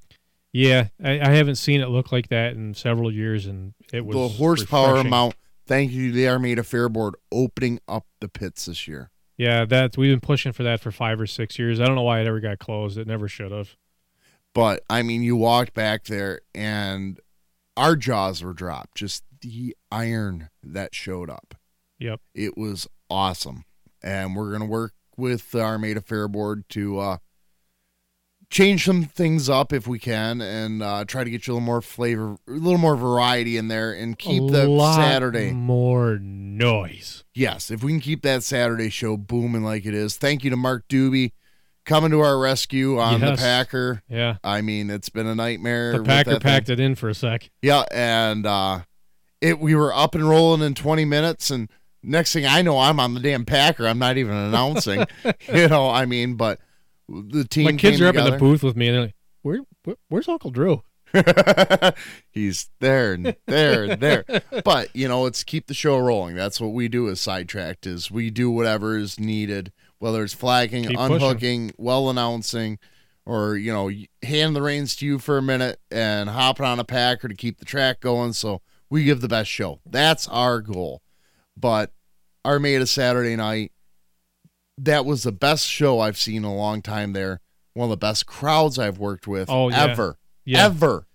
Yeah, 0.52 0.88
I, 1.04 1.20
I 1.20 1.28
haven't 1.30 1.56
seen 1.56 1.80
it 1.80 1.88
look 1.88 2.12
like 2.12 2.28
that 2.28 2.54
in 2.54 2.72
several 2.74 3.12
years, 3.12 3.46
and 3.46 3.74
it 3.92 4.06
was 4.06 4.16
the 4.16 4.28
horsepower 4.28 4.88
refreshing. 4.88 5.06
amount. 5.08 5.34
Thank 5.66 5.92
you 5.92 6.10
to 6.10 6.16
the 6.16 6.28
Armada 6.28 6.62
Fair 6.62 6.88
Board 6.88 7.14
opening 7.32 7.80
up 7.88 8.06
the 8.20 8.28
pits 8.28 8.66
this 8.66 8.86
year. 8.86 9.10
Yeah, 9.36 9.64
that 9.66 9.98
we've 9.98 10.12
been 10.12 10.20
pushing 10.20 10.52
for 10.52 10.62
that 10.62 10.80
for 10.80 10.90
five 10.90 11.20
or 11.20 11.26
six 11.26 11.58
years. 11.58 11.80
I 11.80 11.84
don't 11.86 11.96
know 11.96 12.02
why 12.02 12.20
it 12.20 12.26
ever 12.26 12.40
got 12.40 12.58
closed. 12.58 12.96
It 12.96 13.06
never 13.06 13.28
should 13.28 13.52
have. 13.52 13.76
But 14.54 14.82
I 14.88 15.02
mean, 15.02 15.22
you 15.22 15.36
walked 15.36 15.74
back 15.74 16.04
there 16.04 16.40
and 16.54 17.20
our 17.76 17.96
jaws 17.96 18.42
were 18.42 18.54
dropped. 18.54 18.96
Just 18.96 19.24
the 19.40 19.76
iron 19.90 20.50
that 20.62 20.94
showed 20.94 21.30
up. 21.30 21.54
Yep. 21.98 22.20
It 22.34 22.56
was 22.56 22.86
awesome. 23.08 23.64
And 24.02 24.36
we're 24.36 24.50
going 24.50 24.60
to 24.60 24.66
work 24.66 24.92
with 25.16 25.50
the 25.50 25.60
Armada 25.60 26.00
Fair 26.00 26.28
Board 26.28 26.64
to 26.70 26.98
uh, 26.98 27.16
change 28.50 28.84
some 28.84 29.04
things 29.04 29.48
up 29.48 29.72
if 29.72 29.86
we 29.86 29.98
can 29.98 30.40
and 30.40 30.82
uh, 30.82 31.04
try 31.04 31.24
to 31.24 31.30
get 31.30 31.46
you 31.46 31.52
a 31.52 31.54
little 31.54 31.66
more 31.66 31.82
flavor, 31.82 32.36
a 32.48 32.50
little 32.50 32.78
more 32.78 32.96
variety 32.96 33.56
in 33.56 33.68
there 33.68 33.92
and 33.92 34.18
keep 34.18 34.42
a 34.42 34.46
the 34.46 34.92
Saturday. 34.94 35.50
more 35.52 36.18
noise. 36.18 37.24
Yes, 37.34 37.70
if 37.70 37.82
we 37.82 37.92
can 37.92 38.00
keep 38.00 38.22
that 38.22 38.42
Saturday 38.42 38.90
show 38.90 39.16
booming 39.16 39.62
like 39.62 39.86
it 39.86 39.94
is. 39.94 40.16
Thank 40.16 40.44
you 40.44 40.50
to 40.50 40.56
Mark 40.56 40.86
Doobie 40.88 41.32
coming 41.86 42.10
to 42.10 42.20
our 42.20 42.38
rescue 42.38 42.98
on 42.98 43.20
Yes. 43.20 43.38
the 43.38 43.42
Packer. 43.42 44.02
Yeah, 44.08 44.36
I 44.44 44.60
mean, 44.60 44.90
it's 44.90 45.08
been 45.08 45.26
a 45.26 45.34
nightmare. 45.34 45.96
the 45.96 46.04
Packer 46.04 46.30
that 46.30 46.42
thing. 46.42 46.52
packed 46.52 46.68
it 46.68 46.78
in 46.80 46.94
for 46.94 47.08
a 47.08 47.14
sec. 47.14 47.48
Yeah, 47.62 47.84
and 47.90 48.44
uh 48.46 48.80
it 49.40 49.58
we 49.58 49.74
were 49.74 49.94
up 49.94 50.14
and 50.14 50.28
rolling 50.28 50.60
in 50.62 50.74
20 50.74 51.04
minutes 51.06 51.50
and 51.50 51.70
next 52.02 52.32
thing 52.32 52.44
I 52.46 52.60
know 52.62 52.78
I'm 52.78 53.00
on 53.00 53.14
the 53.14 53.20
damn 53.20 53.44
Packer. 53.46 53.86
I'm 53.86 53.98
not 53.98 54.16
even 54.18 54.34
announcing. 54.34 55.06
you 55.52 55.68
know, 55.68 55.88
I 55.88 56.04
mean, 56.04 56.34
but 56.36 56.60
the 57.08 57.44
team 57.48 57.64
My 57.64 57.72
kids 57.72 58.00
are 58.00 58.08
up 58.08 58.16
in 58.16 58.24
the 58.24 58.36
booth 58.36 58.62
with 58.62 58.76
me, 58.76 58.88
and 58.88 58.94
they're 58.96 59.02
like, 59.04 59.14
"Where, 59.42 59.60
where 59.84 59.96
where's 60.08 60.28
Uncle 60.28 60.50
Drew?" 60.50 60.82
He's 62.30 62.68
there 62.80 63.12
and 63.14 63.36
there 63.46 63.84
and 63.84 64.00
there. 64.02 64.24
But, 64.64 64.94
you 64.94 65.08
know, 65.08 65.26
it's 65.26 65.44
keep 65.44 65.66
the 65.66 65.74
show 65.74 65.98
rolling. 65.98 66.34
That's 66.34 66.60
what 66.60 66.72
we 66.72 66.88
do 66.88 67.08
as 67.08 67.20
sidetracked 67.20 67.86
is 67.86 68.10
we 68.10 68.30
do 68.30 68.50
whatever 68.50 68.96
is 68.96 69.18
needed, 69.18 69.72
whether 69.98 70.22
it's 70.22 70.34
flagging, 70.34 70.84
Keep 70.84 70.96
pushing. 70.96 71.14
unhooking, 71.16 71.72
well 71.78 72.10
announcing, 72.10 72.78
or, 73.24 73.56
you 73.56 73.72
know, 73.72 73.90
hand 74.22 74.54
the 74.54 74.62
reins 74.62 74.94
to 74.96 75.06
you 75.06 75.18
for 75.18 75.38
a 75.38 75.42
minute 75.42 75.80
and 75.90 76.28
hopping 76.30 76.66
on 76.66 76.78
a 76.78 76.84
packer 76.84 77.28
to 77.28 77.34
keep 77.34 77.58
the 77.58 77.64
track 77.64 78.00
going. 78.00 78.32
So 78.32 78.60
we 78.90 79.04
give 79.04 79.20
the 79.20 79.28
best 79.28 79.50
show. 79.50 79.80
That's 79.84 80.28
our 80.28 80.60
goal. 80.60 81.02
But 81.56 81.92
Armada 82.44 82.86
Saturday 82.86 83.34
night, 83.36 83.72
that 84.78 85.04
was 85.06 85.22
the 85.22 85.32
best 85.32 85.66
show 85.66 86.00
I've 86.00 86.18
seen 86.18 86.38
in 86.38 86.44
a 86.44 86.54
long 86.54 86.82
time 86.82 87.12
there. 87.12 87.40
One 87.72 87.86
of 87.86 87.90
the 87.90 87.96
best 87.96 88.26
crowds 88.26 88.78
I've 88.78 88.98
worked 88.98 89.26
with 89.26 89.50
Oh, 89.50 89.68
yeah. 89.70 89.84
ever. 89.84 90.18
Yeah, 90.44 90.66
Ever. 90.66 91.06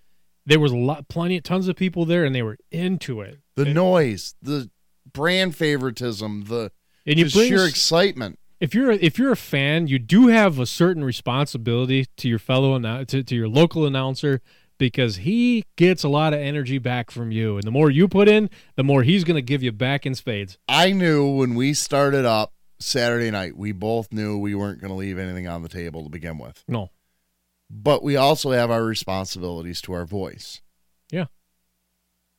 there 0.44 0.60
was 0.60 0.72
a 0.72 0.76
lot, 0.76 1.08
plenty, 1.08 1.40
tons 1.40 1.66
of 1.68 1.76
people 1.76 2.04
there, 2.04 2.24
and 2.24 2.34
they 2.34 2.42
were 2.42 2.58
into 2.70 3.20
it. 3.20 3.38
the 3.54 3.62
And- 3.64 3.74
noise, 3.74 4.34
the 4.42 4.70
brand 5.12 5.54
favoritism, 5.56 6.44
the 6.44 6.70
and 7.06 7.18
you 7.18 7.28
bring 7.30 7.48
sheer 7.48 7.66
excitement. 7.66 8.38
If 8.62 8.76
you're 8.76 8.92
a, 8.92 8.94
if 8.94 9.18
you're 9.18 9.32
a 9.32 9.36
fan, 9.36 9.88
you 9.88 9.98
do 9.98 10.28
have 10.28 10.60
a 10.60 10.66
certain 10.66 11.02
responsibility 11.02 12.06
to 12.16 12.28
your 12.28 12.38
fellow 12.38 12.78
to, 12.78 13.22
to 13.24 13.34
your 13.34 13.48
local 13.48 13.84
announcer 13.84 14.40
because 14.78 15.16
he 15.16 15.64
gets 15.74 16.04
a 16.04 16.08
lot 16.08 16.32
of 16.32 16.38
energy 16.38 16.78
back 16.78 17.10
from 17.10 17.32
you. 17.32 17.56
And 17.56 17.64
the 17.64 17.72
more 17.72 17.90
you 17.90 18.06
put 18.06 18.28
in, 18.28 18.48
the 18.76 18.84
more 18.84 19.02
he's 19.02 19.24
going 19.24 19.34
to 19.34 19.42
give 19.42 19.64
you 19.64 19.72
back 19.72 20.06
in 20.06 20.14
spades. 20.14 20.58
I 20.68 20.92
knew 20.92 21.28
when 21.28 21.56
we 21.56 21.74
started 21.74 22.24
up 22.24 22.52
Saturday 22.78 23.32
night, 23.32 23.56
we 23.56 23.72
both 23.72 24.12
knew 24.12 24.38
we 24.38 24.54
weren't 24.54 24.80
going 24.80 24.92
to 24.92 24.96
leave 24.96 25.18
anything 25.18 25.48
on 25.48 25.64
the 25.64 25.68
table 25.68 26.04
to 26.04 26.08
begin 26.08 26.38
with. 26.38 26.62
No. 26.68 26.90
But 27.68 28.04
we 28.04 28.14
also 28.14 28.52
have 28.52 28.70
our 28.70 28.84
responsibilities 28.84 29.80
to 29.82 29.92
our 29.92 30.04
voice. 30.04 30.62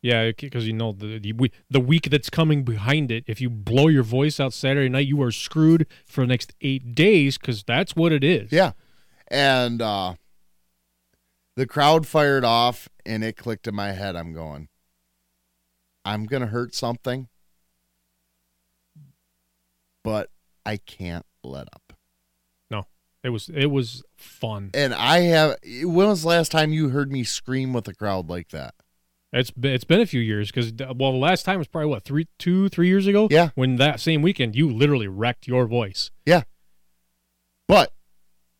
Yeah, 0.03 0.31
because 0.37 0.67
you 0.67 0.73
know 0.73 0.91
the, 0.91 1.17
the 1.17 1.49
the 1.69 1.79
week 1.79 2.09
that's 2.09 2.29
coming 2.29 2.63
behind 2.63 3.09
it. 3.09 3.23
If 3.25 3.39
you 3.39 3.49
blow 3.49 3.87
your 3.87 4.03
voice 4.03 4.37
out 4.37 4.51
Saturday 4.51 4.89
night, 4.89 5.07
you 5.07 5.21
are 5.21 5.31
screwed 5.31 5.87
for 6.05 6.21
the 6.21 6.27
next 6.27 6.53
eight 6.59 6.93
days 6.93 7.37
because 7.37 7.63
that's 7.63 7.95
what 7.95 8.11
it 8.11 8.21
is. 8.21 8.51
Yeah. 8.51 8.73
And 9.29 9.81
uh 9.81 10.15
the 11.55 11.65
crowd 11.65 12.05
fired 12.05 12.43
off 12.43 12.89
and 13.05 13.23
it 13.23 13.37
clicked 13.37 13.65
in 13.65 13.75
my 13.75 13.93
head. 13.93 14.17
I'm 14.17 14.33
going, 14.33 14.67
I'm 16.03 16.25
gonna 16.25 16.47
hurt 16.47 16.75
something, 16.75 17.29
but 20.03 20.29
I 20.65 20.77
can't 20.77 21.25
let 21.45 21.69
up. 21.73 21.93
No, 22.69 22.87
it 23.23 23.29
was 23.29 23.47
it 23.47 23.67
was 23.67 24.03
fun. 24.17 24.71
And 24.73 24.93
I 24.93 25.19
have 25.21 25.55
when 25.63 26.09
was 26.09 26.23
the 26.23 26.27
last 26.27 26.51
time 26.51 26.73
you 26.73 26.89
heard 26.89 27.09
me 27.09 27.23
scream 27.23 27.71
with 27.71 27.87
a 27.87 27.93
crowd 27.93 28.27
like 28.29 28.49
that? 28.49 28.75
It's 29.35 29.49
been, 29.51 29.73
it's 29.73 29.83
been 29.83 29.99
a 29.99 30.05
few 30.05 30.21
years 30.21 30.51
because 30.51 30.71
uh, 30.79 30.93
well, 30.95 31.11
the 31.11 31.17
last 31.17 31.43
time 31.43 31.57
was 31.57 31.67
probably 31.67 31.89
what 31.89 32.03
three, 32.03 32.27
two, 32.37 32.69
three 32.69 32.87
years 32.87 33.07
ago. 33.07 33.27
Yeah. 33.31 33.49
When 33.55 33.77
that 33.77 33.99
same 33.99 34.21
weekend, 34.21 34.55
you 34.55 34.69
literally 34.69 35.07
wrecked 35.07 35.47
your 35.47 35.65
voice. 35.65 36.11
Yeah. 36.25 36.43
But 37.67 37.93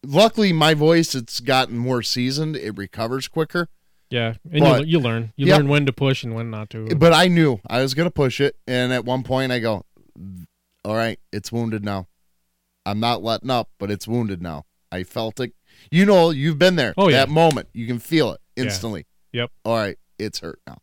luckily 0.05 0.51
my 0.53 0.73
voice 0.73 1.15
it's 1.15 1.39
gotten 1.39 1.77
more 1.77 2.01
seasoned. 2.01 2.55
It 2.55 2.77
recovers 2.77 3.27
quicker. 3.27 3.69
Yeah, 4.09 4.35
and 4.51 4.61
But- 4.61 4.87
you, 4.87 4.97
you 4.97 4.99
learn. 4.99 5.33
You 5.35 5.47
Yep. 5.47 5.57
learn 5.57 5.67
when 5.69 5.85
to 5.87 5.93
push 5.93 6.23
and 6.23 6.35
when 6.35 6.49
not 6.51 6.69
to. 6.71 6.85
But 6.95 7.13
I 7.13 7.27
knew 7.27 7.59
I 7.67 7.81
was 7.81 7.93
gonna 7.93 8.11
push 8.11 8.39
it, 8.39 8.55
and 8.67 8.93
at 8.93 9.05
one 9.05 9.23
point 9.23 9.51
I 9.51 9.57
go, 9.59 9.85
"All 10.85 10.95
right, 10.95 11.19
it's 11.31 11.51
wounded 11.51 11.83
now. 11.83 12.07
I'm 12.85 12.99
not 12.99 13.23
letting 13.23 13.49
up, 13.49 13.69
but 13.79 13.89
it's 13.89 14.07
wounded 14.07 14.41
now. 14.41 14.65
I 14.91 15.03
felt 15.03 15.39
it. 15.39 15.53
You 15.89 16.05
know, 16.05 16.29
you've 16.29 16.59
been 16.59 16.75
there. 16.75 16.93
Oh, 16.97 17.07
yeah. 17.09 17.17
that 17.25 17.29
moment, 17.29 17.69
you 17.73 17.87
can 17.87 17.97
feel 17.97 18.33
it 18.33 18.41
Yeah. 18.55 18.65
instantly. 18.65 19.07
Yep. 19.31 19.51
All 19.65 19.77
right, 19.77 19.97
it's 20.19 20.39
hurt 20.39 20.59
now. 20.67 20.77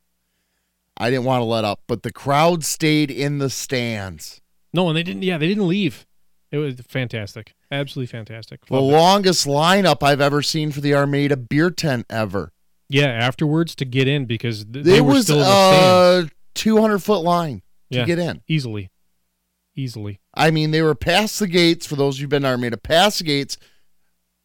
I 0.96 1.08
didn't 1.10 1.24
want 1.24 1.40
to 1.40 1.44
let 1.44 1.64
up, 1.64 1.80
but 1.86 2.02
the 2.02 2.12
crowd 2.12 2.64
stayed 2.64 3.10
in 3.10 3.38
the 3.38 3.48
stands. 3.50 4.40
no, 4.72 4.88
and 4.88 4.96
they 4.96 5.02
didn't. 5.02 5.22
Yeah, 5.22 5.38
they 5.38 5.48
didn't 5.48 5.66
leave. 5.68 6.06
It 6.52 6.58
was 6.58 6.74
fantastic. 6.88 7.54
Absolutely 7.70 8.08
fantastic. 8.08 8.66
The 8.66 8.74
Loved 8.74 8.92
it. 8.92 8.96
longest 8.96 9.46
lineup 9.46 10.02
I've 10.02 10.20
ever 10.20 10.42
seen 10.42 10.72
for 10.72 10.80
the 10.80 10.94
Armada 10.94 11.36
beer 11.36 11.70
tent 11.70 12.06
ever. 12.10 12.52
Yeah, 12.88 13.06
afterwards 13.06 13.74
to 13.76 13.84
get 13.84 14.08
in 14.08 14.26
because 14.26 14.64
th- 14.64 14.84
they 14.84 14.98
It 14.98 15.02
were 15.02 15.12
was 15.14 15.24
still 15.26 15.36
in 15.38 15.42
the 15.44 15.46
stands. 16.22 16.32
a 16.32 16.34
200 16.56 16.98
foot 16.98 17.20
line 17.22 17.62
to 17.92 17.98
Yeah. 17.98 18.04
get 18.04 18.18
in. 18.18 18.42
easily, 18.48 18.90
easily. 19.76 20.18
I 20.34 20.50
mean, 20.50 20.72
they 20.72 20.82
were 20.82 20.94
past 20.96 21.38
the 21.38 21.46
gates 21.46 21.86
for 21.86 21.94
those 21.96 22.18
who've 22.18 22.28
been 22.28 22.42
to 22.42 22.48
Armada, 22.48 22.76
past 22.76 23.18
the 23.18 23.24
gates, 23.24 23.56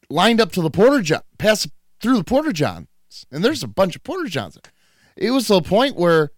lined 0.10 0.40
up 0.40 0.52
to 0.54 0.62
the 0.62 0.70
Porta 0.70 1.02
John, 1.02 1.22
pass 1.40 1.68
through 2.00 2.18
the 2.18 2.24
Porta 2.24 2.54
Johns, 2.54 2.88
and 3.32 3.44
there's 3.44 3.64
a 3.64 3.68
bunch 3.68 3.96
of 3.96 4.04
Porta 4.04 4.30
Johns. 4.30 4.58
It 5.16 5.32
was 5.32 5.48
to 5.48 5.54
the 5.54 5.62
point 5.62 5.96
where 5.96 6.32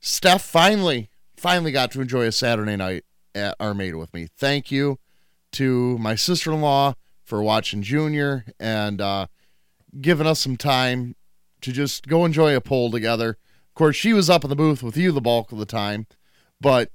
Steph 0.00 0.42
finally, 0.42 1.10
finally 1.36 1.72
got 1.72 1.92
to 1.92 2.00
enjoy 2.00 2.24
a 2.26 2.32
Saturday 2.32 2.76
night 2.76 3.04
at 3.34 3.54
Armada 3.60 3.98
with 3.98 4.12
me. 4.12 4.28
Thank 4.36 4.70
you 4.70 4.98
to 5.52 5.96
my 5.98 6.14
sister-in-law 6.14 6.94
for 7.24 7.42
watching 7.42 7.82
Junior 7.82 8.44
and 8.58 9.00
uh, 9.00 9.26
giving 10.00 10.26
us 10.26 10.40
some 10.40 10.56
time 10.56 11.16
to 11.60 11.72
just 11.72 12.06
go 12.06 12.24
enjoy 12.24 12.56
a 12.56 12.60
poll 12.60 12.90
together. 12.90 13.30
Of 13.30 13.74
course, 13.74 13.96
she 13.96 14.12
was 14.12 14.30
up 14.30 14.44
in 14.44 14.50
the 14.50 14.56
booth 14.56 14.82
with 14.82 14.96
you 14.96 15.12
the 15.12 15.20
bulk 15.20 15.52
of 15.52 15.58
the 15.58 15.66
time, 15.66 16.06
but 16.60 16.90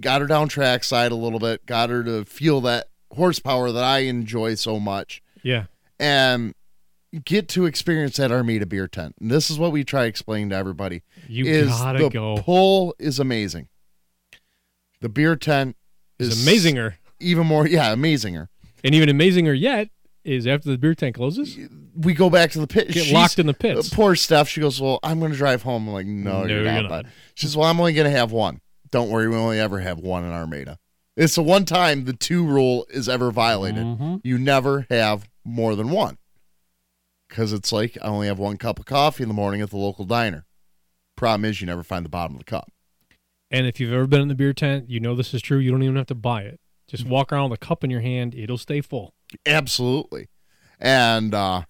got 0.00 0.20
her 0.20 0.26
down 0.26 0.48
trackside 0.48 1.12
a 1.12 1.16
little 1.16 1.38
bit, 1.38 1.66
got 1.66 1.90
her 1.90 2.02
to 2.04 2.24
feel 2.24 2.60
that 2.62 2.86
horsepower 3.12 3.72
that 3.72 3.84
I 3.84 4.00
enjoy 4.00 4.54
so 4.54 4.78
much, 4.78 5.22
Yeah, 5.42 5.64
and 5.98 6.54
get 7.24 7.48
to 7.50 7.66
experience 7.66 8.16
that 8.16 8.30
Armada 8.32 8.66
beer 8.66 8.88
tent. 8.88 9.14
And 9.20 9.30
this 9.30 9.50
is 9.50 9.58
what 9.58 9.72
we 9.72 9.84
try 9.84 10.02
to 10.02 10.08
explain 10.08 10.50
to 10.50 10.56
everybody: 10.56 11.02
you 11.28 11.44
is 11.46 11.68
gotta 11.68 11.98
the 12.04 12.08
go. 12.10 12.36
pull 12.38 12.94
is 12.98 13.18
amazing. 13.18 13.68
The 15.00 15.08
beer 15.08 15.36
tent 15.36 15.76
is 16.18 16.28
It's 16.28 16.48
amazinger, 16.48 16.94
even 17.20 17.46
more, 17.46 17.66
yeah, 17.66 17.94
amazinger. 17.94 18.48
and 18.82 18.94
even 18.94 19.08
amazinger 19.08 19.58
yet 19.58 19.88
is 20.24 20.46
after 20.46 20.70
the 20.70 20.78
beer 20.78 20.94
tent 20.94 21.14
closes, 21.14 21.56
We 21.96 22.12
go 22.14 22.28
back 22.28 22.50
to 22.52 22.58
the 22.60 22.66
pit. 22.66 22.88
get 22.88 23.04
She's- 23.04 23.12
locked 23.14 23.38
in 23.38 23.46
the 23.46 23.54
pits. 23.54 23.92
Uh, 23.92 23.96
poor 23.96 24.14
Steph. 24.16 24.48
She 24.48 24.60
goes, 24.60 24.80
"Well, 24.80 24.98
I'm 25.02 25.18
going 25.20 25.32
to 25.32 25.38
drive 25.38 25.62
home." 25.62 25.88
I'm 25.88 25.94
like, 25.94 26.06
"No, 26.06 26.42
No, 26.42 26.46
you're, 26.48 26.62
you're 26.64 26.82
not." 26.82 26.90
not. 26.90 27.06
She 27.34 27.46
says, 27.46 27.56
"Well, 27.56 27.68
I'm 27.68 27.78
only 27.80 27.92
going 27.94 28.10
to 28.10 28.16
have 28.16 28.32
one. 28.32 28.60
Don't 28.90 29.10
worry, 29.10 29.28
we 29.28 29.36
only 29.36 29.58
ever 29.60 29.80
have 29.80 29.98
one 29.98 30.24
in 30.24 30.30
Armada. 30.32 30.78
It's 31.16 31.34
the 31.34 31.42
one 31.42 31.64
time 31.64 32.04
the 32.04 32.12
two 32.12 32.44
rule 32.44 32.86
is 32.90 33.08
ever 33.08 33.30
violated. 33.30 33.84
Mhm. 33.84 34.20
You 34.22 34.38
never 34.38 34.86
have 34.90 35.28
more 35.44 35.74
than 35.76 35.90
one, 35.90 36.16
because 37.28 37.52
it's 37.52 37.72
like 37.72 37.96
I 38.02 38.06
only 38.08 38.26
have 38.26 38.38
one 38.38 38.56
cup 38.56 38.78
of 38.78 38.86
coffee 38.86 39.22
in 39.22 39.28
the 39.28 39.34
morning 39.34 39.60
at 39.60 39.70
the 39.70 39.76
local 39.76 40.04
diner. 40.04 40.46
Problem 41.16 41.44
is, 41.44 41.60
you 41.60 41.66
never 41.66 41.82
find 41.82 42.04
the 42.04 42.08
bottom 42.10 42.34
of 42.36 42.38
the 42.38 42.44
cup. 42.44 42.70
And 43.50 43.66
if 43.66 43.80
you've 43.80 43.92
ever 43.92 44.06
been 44.06 44.20
in 44.20 44.28
the 44.28 44.34
beer 44.34 44.52
tent, 44.52 44.88
you 44.90 45.00
know 45.00 45.14
this 45.14 45.32
is 45.34 45.42
true. 45.42 45.58
You 45.58 45.70
don't 45.70 45.82
even 45.82 45.96
have 45.96 46.06
to 46.06 46.14
buy 46.14 46.42
it. 46.42 46.60
Just 46.86 47.04
Mm. 47.04 47.08
walk 47.10 47.32
around 47.32 47.50
with 47.50 47.60
a 47.62 47.66
cup 47.66 47.82
in 47.84 47.90
your 47.90 48.00
hand; 48.00 48.34
it'll 48.34 48.58
stay 48.58 48.80
full. 48.80 49.14
Absolutely. 49.46 50.28
And 50.80 51.34
uh, 51.34 51.62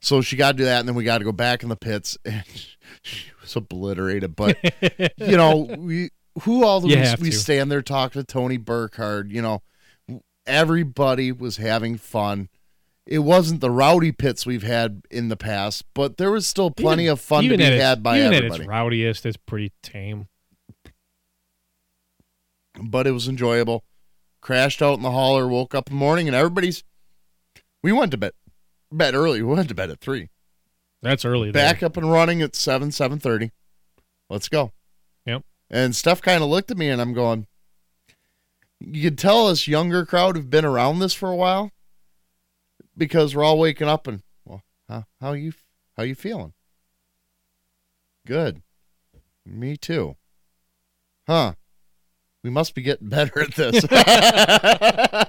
so 0.00 0.20
she 0.20 0.36
got 0.36 0.52
to 0.52 0.58
do 0.58 0.64
that, 0.64 0.80
and 0.80 0.88
then 0.88 0.94
we 0.96 1.04
got 1.04 1.18
to 1.18 1.24
go 1.24 1.32
back 1.32 1.62
in 1.62 1.68
the 1.68 1.76
pits, 1.76 2.18
and 2.24 2.44
she 3.02 3.30
was 3.40 3.54
obliterated. 3.56 4.34
But 4.36 4.58
you 5.16 5.36
know, 5.36 5.56
we 5.78 6.10
who 6.42 6.64
all 6.64 6.80
You 6.88 6.96
we, 6.96 7.14
we 7.24 7.30
stand 7.30 7.70
there 7.70 7.82
talking 7.82 8.20
to 8.20 8.26
Tony 8.26 8.56
Burkhardt. 8.56 9.28
You 9.28 9.42
know, 9.42 9.62
everybody 10.46 11.32
was 11.32 11.56
having 11.58 11.96
fun. 11.96 12.48
It 13.06 13.20
wasn't 13.20 13.60
the 13.60 13.70
rowdy 13.70 14.12
pits 14.12 14.46
we've 14.46 14.62
had 14.62 15.02
in 15.10 15.28
the 15.28 15.36
past, 15.36 15.84
but 15.94 16.16
there 16.16 16.30
was 16.30 16.46
still 16.46 16.70
plenty 16.70 17.04
Even- 17.04 17.12
of 17.14 17.20
fun 17.20 17.44
to 17.44 17.56
be 17.56 17.64
its- 17.64 17.82
had 17.82 18.02
by 18.02 18.18
even 18.18 18.32
everybody. 18.34 18.54
at 18.54 18.60
its 18.60 18.68
rowdiest, 18.68 19.26
it's 19.26 19.36
pretty 19.36 19.72
tame. 19.82 20.28
but 22.82 23.06
it 23.06 23.10
was 23.12 23.28
enjoyable. 23.28 23.84
Crashed 24.40 24.80
out 24.80 24.94
in 24.94 25.02
the 25.02 25.10
hauler, 25.10 25.46
woke 25.48 25.74
up 25.74 25.88
in 25.90 25.94
the 25.96 25.98
morning, 25.98 26.26
and 26.26 26.34
everybody's. 26.34 26.82
We 27.82 27.92
went 27.92 28.10
to 28.12 28.16
bed, 28.16 28.32
bed 28.90 29.14
early. 29.14 29.42
We 29.42 29.54
went 29.54 29.68
to 29.68 29.74
bed 29.74 29.90
at 29.90 30.00
three. 30.00 30.28
That's 31.02 31.24
early. 31.24 31.50
there. 31.50 31.62
back 31.62 31.82
up 31.82 31.96
and 31.96 32.10
running 32.10 32.40
at 32.42 32.54
seven 32.54 32.90
seven 32.92 33.18
thirty. 33.18 33.50
Let's 34.30 34.48
go. 34.48 34.72
Yep. 35.26 35.44
And 35.70 35.94
Steph 35.96 36.22
kind 36.22 36.42
of 36.42 36.48
looked 36.48 36.70
at 36.70 36.76
me, 36.78 36.88
and 36.88 37.00
I'm 37.00 37.12
going. 37.12 37.46
You 38.80 39.02
could 39.02 39.18
tell 39.18 39.48
this 39.48 39.68
younger 39.68 40.06
crowd 40.06 40.36
have 40.36 40.48
been 40.48 40.64
around 40.64 41.00
this 41.00 41.12
for 41.12 41.28
a 41.30 41.36
while, 41.36 41.70
because 43.00 43.34
we're 43.34 43.42
all 43.42 43.58
waking 43.58 43.88
up 43.88 44.06
and 44.06 44.22
well, 44.44 44.62
how 44.88 45.04
how 45.20 45.32
you 45.32 45.52
how 45.96 46.04
you 46.04 46.14
feeling? 46.14 46.52
Good. 48.26 48.62
Me 49.44 49.76
too. 49.76 50.16
Huh. 51.26 51.54
We 52.44 52.50
must 52.50 52.74
be 52.74 52.82
getting 52.82 53.08
better 53.08 53.40
at 53.40 53.54
this. 53.54 53.82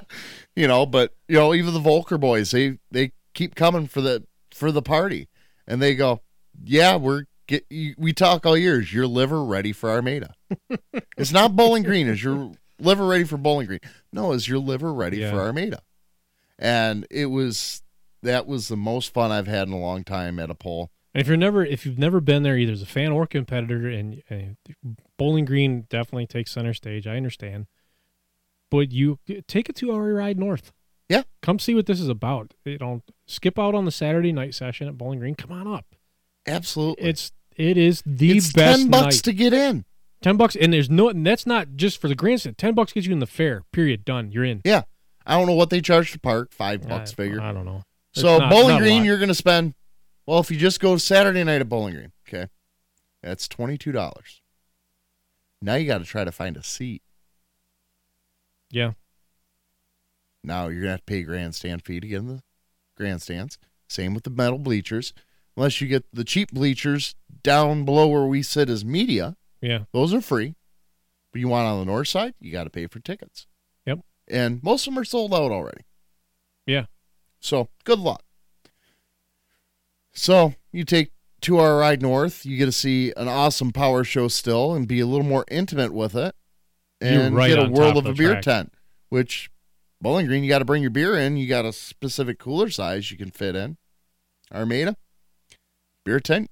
you 0.55 0.67
know, 0.67 0.85
but 0.85 1.13
you 1.27 1.37
know, 1.37 1.53
even 1.53 1.73
the 1.73 1.79
Volker 1.79 2.17
boys, 2.17 2.51
they 2.51 2.77
they 2.91 3.11
keep 3.33 3.55
coming 3.55 3.87
for 3.87 4.01
the 4.01 4.25
for 4.53 4.71
the 4.71 4.81
party 4.81 5.29
and 5.67 5.81
they 5.81 5.95
go, 5.95 6.21
"Yeah, 6.63 6.95
we're 6.97 7.23
get 7.47 7.65
you- 7.69 7.95
we 7.97 8.13
talk 8.13 8.45
all 8.45 8.57
years. 8.57 8.93
Your 8.93 9.07
liver 9.07 9.43
ready 9.43 9.71
for 9.71 9.89
Armada? 9.89 10.35
it's 11.17 11.31
not 11.31 11.55
Bowling 11.55 11.83
Green. 11.83 12.07
Is 12.07 12.23
your 12.23 12.51
liver 12.79 13.05
ready 13.05 13.23
for 13.23 13.37
Bowling 13.37 13.67
Green? 13.67 13.79
No, 14.11 14.33
is 14.33 14.47
your 14.47 14.59
liver 14.59 14.93
ready 14.93 15.17
Yeah. 15.17 15.31
for 15.31 15.39
Armada? 15.39 15.81
And 16.61 17.05
it 17.09 17.25
was 17.25 17.81
that 18.23 18.45
was 18.47 18.67
the 18.67 18.77
most 18.77 19.13
fun 19.13 19.31
I've 19.31 19.47
had 19.47 19.67
in 19.67 19.73
a 19.73 19.79
long 19.79 20.03
time 20.03 20.39
at 20.39 20.49
a 20.51 20.55
poll. 20.55 20.91
And 21.13 21.19
if 21.21 21.27
you're 21.27 21.35
never, 21.35 21.65
if 21.65 21.85
you've 21.85 21.97
never 21.99 22.21
been 22.21 22.43
there 22.43 22.55
either 22.57 22.71
as 22.71 22.81
a 22.81 22.85
fan 22.85 23.11
or 23.11 23.25
competitor, 23.27 23.89
and, 23.89 24.21
and 24.29 24.55
Bowling 25.17 25.43
Green 25.43 25.85
definitely 25.89 26.27
takes 26.27 26.51
center 26.51 26.73
stage. 26.73 27.05
I 27.07 27.17
understand, 27.17 27.65
but 28.69 28.91
you 28.91 29.19
take 29.47 29.67
a 29.69 29.73
two-hour 29.73 30.13
ride 30.13 30.39
north. 30.39 30.71
Yeah. 31.09 31.23
come 31.41 31.59
see 31.59 31.75
what 31.75 31.87
this 31.87 31.99
is 31.99 32.07
about. 32.07 32.53
You 32.63 32.77
know, 32.77 33.01
skip 33.27 33.59
out 33.59 33.75
on 33.75 33.83
the 33.83 33.91
Saturday 33.91 34.31
night 34.31 34.53
session 34.55 34.87
at 34.87 34.97
Bowling 34.97 35.19
Green. 35.19 35.35
Come 35.35 35.51
on 35.51 35.67
up. 35.67 35.85
Absolutely, 36.47 37.03
It's 37.03 37.33
it 37.57 37.77
is 37.77 38.01
the 38.05 38.37
it's 38.37 38.53
best 38.53 38.79
ten 38.83 38.89
bucks 38.89 39.15
night. 39.17 39.23
to 39.25 39.33
get 39.33 39.51
in. 39.51 39.83
ten 40.21 40.37
bucks, 40.37 40.55
and 40.55 40.71
there's 40.71 40.89
no. 40.89 41.09
And 41.09 41.25
that's 41.27 41.45
not 41.45 41.75
just 41.75 41.99
for 41.99 42.07
the 42.07 42.15
grandstand. 42.15 42.57
Ten 42.57 42.73
bucks 42.73 42.93
gets 42.93 43.05
you 43.07 43.11
in 43.13 43.19
the 43.19 43.27
fair. 43.27 43.63
Period. 43.73 44.05
Done. 44.05 44.31
You're 44.31 44.45
in. 44.45 44.61
Yeah, 44.63 44.83
I 45.25 45.37
don't 45.37 45.47
know 45.47 45.53
what 45.53 45.69
they 45.69 45.81
charge 45.81 46.11
to 46.13 46.19
park. 46.19 46.51
Five 46.51 46.87
bucks 46.87 47.11
I, 47.11 47.15
figure. 47.15 47.41
I 47.41 47.51
don't 47.53 47.65
know. 47.65 47.83
It's 48.13 48.21
So 48.21 48.37
not- 48.39 48.49
Bowling 48.49 48.69
not 48.69 48.79
Green, 48.79 49.03
you're 49.05 49.17
going 49.17 49.27
to 49.29 49.35
spend. 49.35 49.73
Well, 50.25 50.39
if 50.39 50.51
you 50.51 50.57
just 50.57 50.79
go 50.79 50.97
Saturday 50.97 51.43
night 51.43 51.61
at 51.61 51.69
Bowling 51.69 51.95
Green, 51.95 52.11
okay, 52.27 52.47
that's 53.23 53.47
twenty 53.47 53.77
two 53.77 53.91
dollars. 53.91 54.41
Now 55.61 55.75
you 55.75 55.85
got 55.87 55.99
to 55.99 56.05
try 56.05 56.23
to 56.23 56.31
find 56.31 56.57
a 56.57 56.63
seat. 56.63 57.01
Yeah. 58.69 58.93
Now 60.43 60.67
you're 60.69 60.81
gonna 60.81 60.91
have 60.91 60.99
to 61.01 61.05
pay 61.05 61.23
grandstand 61.23 61.83
fee 61.83 61.99
to 61.99 62.07
get 62.07 62.17
in 62.19 62.27
the 62.27 62.43
grandstands. 62.97 63.57
Same 63.87 64.13
with 64.13 64.23
the 64.23 64.29
metal 64.29 64.57
bleachers. 64.57 65.13
unless 65.57 65.81
you 65.81 65.87
get 65.87 66.05
the 66.13 66.23
cheap 66.23 66.49
bleachers 66.51 67.13
down 67.43 67.83
below 67.83 68.07
where 68.07 68.25
we 68.25 68.41
sit 68.41 68.69
as 68.69 68.85
media. 68.85 69.35
Yeah. 69.61 69.79
Those 69.91 70.13
are 70.13 70.21
free. 70.21 70.55
But 71.31 71.39
you 71.41 71.49
want 71.49 71.67
on 71.67 71.79
the 71.79 71.85
north 71.85 72.07
side, 72.07 72.33
you 72.39 72.51
got 72.51 72.63
to 72.63 72.69
pay 72.69 72.87
for 72.87 72.99
tickets. 73.01 73.47
And 74.31 74.63
most 74.63 74.87
of 74.87 74.93
them 74.93 75.01
are 75.01 75.05
sold 75.05 75.33
out 75.33 75.51
already. 75.51 75.81
Yeah. 76.65 76.85
So 77.39 77.69
good 77.83 77.99
luck. 77.99 78.23
So 80.13 80.55
you 80.71 80.83
take 80.85 81.11
two 81.41 81.59
hour 81.59 81.77
ride 81.77 82.01
north, 82.01 82.45
you 82.45 82.57
get 82.57 82.65
to 82.65 82.71
see 82.71 83.11
an 83.17 83.27
awesome 83.27 83.71
power 83.71 84.03
show 84.03 84.27
still 84.27 84.73
and 84.73 84.87
be 84.87 84.99
a 84.99 85.05
little 85.05 85.25
more 85.25 85.45
intimate 85.49 85.93
with 85.93 86.15
it. 86.15 86.35
And 87.01 87.35
right 87.35 87.49
get 87.49 87.59
a 87.59 87.63
of 87.63 87.97
of 87.97 88.05
a 88.05 88.13
beer 88.13 88.33
track. 88.33 88.43
tent, 88.43 88.73
which 89.09 89.49
Bowling 89.99 90.27
Green, 90.27 90.43
you 90.43 90.49
got 90.49 90.59
to 90.59 90.65
bring 90.65 90.83
your 90.83 90.91
beer 90.91 91.17
in. 91.17 91.35
You 91.35 91.47
got 91.47 91.65
a 91.65 91.73
specific 91.73 92.37
cooler 92.37 92.69
size 92.69 93.11
you 93.11 93.17
can 93.17 93.31
fit 93.31 93.55
in. 93.55 93.77
Armada, 94.53 94.95
beer 96.05 96.19
tent, 96.19 96.51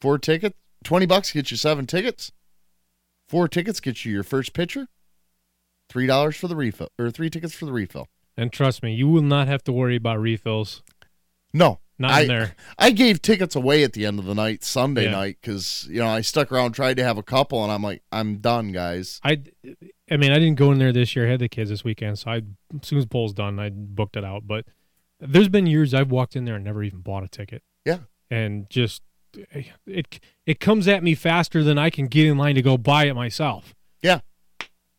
four 0.00 0.18
tickets, 0.18 0.56
20 0.84 1.06
bucks 1.06 1.32
gets 1.32 1.50
you 1.50 1.56
seven 1.56 1.86
tickets. 1.86 2.32
Four 3.28 3.48
tickets 3.48 3.80
get 3.80 4.04
you 4.04 4.12
your 4.12 4.22
first 4.22 4.52
pitcher. 4.52 4.88
Three 5.88 6.06
dollars 6.06 6.36
for 6.36 6.48
the 6.48 6.56
refill, 6.56 6.88
or 6.98 7.10
three 7.10 7.30
tickets 7.30 7.54
for 7.54 7.64
the 7.66 7.72
refill. 7.72 8.08
And 8.36 8.52
trust 8.52 8.82
me, 8.82 8.92
you 8.94 9.08
will 9.08 9.22
not 9.22 9.48
have 9.48 9.62
to 9.64 9.72
worry 9.72 9.96
about 9.96 10.20
refills. 10.20 10.82
No, 11.54 11.78
Not 11.98 12.10
I, 12.10 12.20
in 12.22 12.28
there. 12.28 12.54
I 12.78 12.90
gave 12.90 13.22
tickets 13.22 13.54
away 13.56 13.82
at 13.82 13.94
the 13.94 14.04
end 14.04 14.18
of 14.18 14.26
the 14.26 14.34
night, 14.34 14.62
Sunday 14.64 15.04
Yeah. 15.04 15.12
night, 15.12 15.38
because 15.40 15.86
you 15.90 16.00
know 16.00 16.08
I 16.08 16.20
stuck 16.20 16.50
around, 16.52 16.72
tried 16.72 16.96
to 16.98 17.04
have 17.04 17.16
a 17.18 17.22
couple, 17.22 17.62
and 17.62 17.72
I'm 17.72 17.82
like, 17.82 18.02
I'm 18.12 18.38
done, 18.38 18.72
guys. 18.72 19.20
I, 19.24 19.40
I 20.10 20.16
mean, 20.18 20.32
I 20.32 20.38
didn't 20.38 20.56
go 20.56 20.70
in 20.72 20.78
there 20.78 20.92
this 20.92 21.16
year. 21.16 21.26
I 21.26 21.30
had 21.30 21.40
the 21.40 21.48
kids 21.48 21.70
this 21.70 21.84
weekend, 21.84 22.18
so 22.18 22.30
I, 22.30 22.36
as 22.36 22.42
soon 22.82 22.98
as 22.98 23.06
poll's 23.06 23.32
done, 23.32 23.58
I 23.58 23.70
booked 23.70 24.16
it 24.16 24.24
out. 24.24 24.46
But 24.46 24.66
there's 25.20 25.48
been 25.48 25.66
years 25.66 25.94
I've 25.94 26.10
walked 26.10 26.36
in 26.36 26.44
there 26.44 26.56
and 26.56 26.64
never 26.64 26.82
even 26.82 27.00
bought 27.00 27.24
a 27.24 27.28
ticket. 27.28 27.62
Yeah. 27.86 27.98
and 28.30 28.68
just 28.68 29.02
it 29.86 30.20
it 30.46 30.60
comes 30.60 30.88
at 30.88 31.02
me 31.02 31.14
faster 31.14 31.62
than 31.62 31.78
I 31.78 31.90
can 31.90 32.06
get 32.08 32.26
in 32.26 32.36
line 32.36 32.54
to 32.56 32.62
go 32.62 32.76
buy 32.76 33.04
it 33.04 33.14
myself. 33.14 33.74
Yeah. 34.02 34.20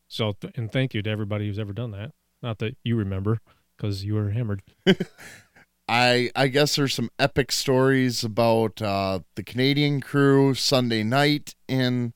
So 0.08 0.36
and 0.56 0.72
thank 0.72 0.94
you 0.94 1.02
to 1.02 1.10
everybody 1.10 1.48
who's 1.48 1.60
ever 1.60 1.74
done 1.74 1.92
that. 1.92 2.12
Not 2.42 2.60
that 2.60 2.78
you 2.84 2.96
remember 2.96 3.40
because 3.76 4.04
you 4.04 4.14
were 4.16 4.32
hammered. 4.32 4.62
I 5.90 6.32
I 6.36 6.48
guess 6.48 6.76
there's 6.76 6.94
some 6.94 7.10
epic 7.18 7.52
stories 7.52 8.24
about 8.24 8.82
uh, 8.82 9.20
the 9.36 9.44
Canadian 9.44 10.02
crew 10.02 10.54
Sunday 10.54 11.04
night 11.04 11.56
in 11.68 12.14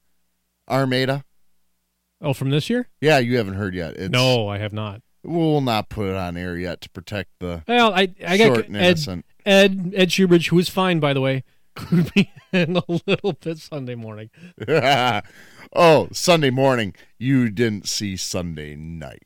Armada. 0.69 1.23
Oh, 2.21 2.33
from 2.33 2.49
this 2.51 2.69
year? 2.69 2.87
Yeah, 2.99 3.17
you 3.19 3.37
haven't 3.37 3.55
heard 3.55 3.73
yet. 3.73 3.95
It's, 3.97 4.11
no, 4.11 4.47
I 4.47 4.57
have 4.59 4.73
not. 4.73 5.01
we'll 5.23 5.61
not 5.61 5.89
put 5.89 6.07
it 6.07 6.15
on 6.15 6.37
air 6.37 6.55
yet 6.57 6.81
to 6.81 6.89
protect 6.91 7.29
the 7.39 7.63
Well, 7.67 7.93
I 7.93 8.09
I 8.25 8.37
short 8.37 8.71
got 8.71 8.81
Ed. 8.81 9.23
Ed 9.45 9.93
Ed 9.95 10.09
Schubridge, 10.09 10.49
who 10.49 10.57
was 10.57 10.69
fine 10.69 10.99
by 10.99 11.13
the 11.13 11.21
way, 11.21 11.43
clued 11.75 12.15
me 12.15 12.31
in 12.51 12.77
a 12.77 12.83
little 13.07 13.33
bit 13.33 13.57
Sunday 13.57 13.95
morning. 13.95 14.29
oh, 15.73 16.07
Sunday 16.11 16.49
morning. 16.49 16.93
You 17.17 17.49
didn't 17.49 17.87
see 17.87 18.17
Sunday 18.17 18.75
night. 18.75 19.23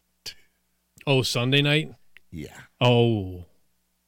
Oh, 1.07 1.21
Sunday 1.21 1.61
night. 1.61 1.93
Yeah. 2.31 2.61
Oh, 2.81 3.45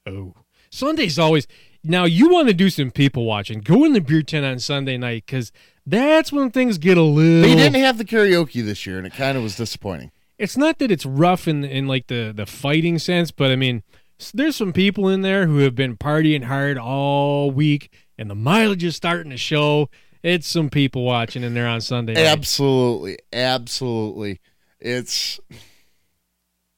oh. 0.05 0.33
Sunday's 0.69 1.17
always. 1.17 1.47
Now 1.83 2.05
you 2.05 2.29
want 2.29 2.47
to 2.47 2.53
do 2.53 2.69
some 2.69 2.91
people 2.91 3.25
watching? 3.25 3.61
Go 3.61 3.85
in 3.85 3.93
the 3.93 4.01
beer 4.01 4.21
tent 4.21 4.45
on 4.45 4.59
Sunday 4.59 4.97
night 4.97 5.25
because 5.25 5.51
that's 5.85 6.31
when 6.31 6.51
things 6.51 6.77
get 6.77 6.97
a 6.97 7.01
little. 7.01 7.49
They 7.49 7.55
didn't 7.55 7.81
have 7.81 7.97
the 7.97 8.05
karaoke 8.05 8.63
this 8.63 8.85
year, 8.85 8.97
and 8.97 9.07
it 9.07 9.13
kind 9.13 9.37
of 9.37 9.43
was 9.43 9.55
disappointing. 9.55 10.11
It's 10.37 10.57
not 10.57 10.79
that 10.79 10.91
it's 10.91 11.05
rough 11.05 11.47
in 11.47 11.63
in 11.63 11.87
like 11.87 12.07
the 12.07 12.33
the 12.35 12.45
fighting 12.45 12.99
sense, 12.99 13.31
but 13.31 13.51
I 13.51 13.55
mean, 13.55 13.83
there's 14.33 14.55
some 14.55 14.73
people 14.73 15.07
in 15.07 15.21
there 15.21 15.47
who 15.47 15.59
have 15.59 15.75
been 15.75 15.95
partying 15.95 16.43
hard 16.43 16.77
all 16.77 17.51
week, 17.51 17.91
and 18.17 18.29
the 18.29 18.35
mileage 18.35 18.83
is 18.83 18.95
starting 18.95 19.29
to 19.31 19.37
show. 19.37 19.89
It's 20.23 20.47
some 20.47 20.69
people 20.69 21.03
watching 21.03 21.43
in 21.43 21.53
there 21.53 21.67
on 21.67 21.79
Sunday. 21.81 22.13
night. 22.15 22.25
Absolutely, 22.25 23.17
absolutely. 23.31 24.39
It's 24.79 25.39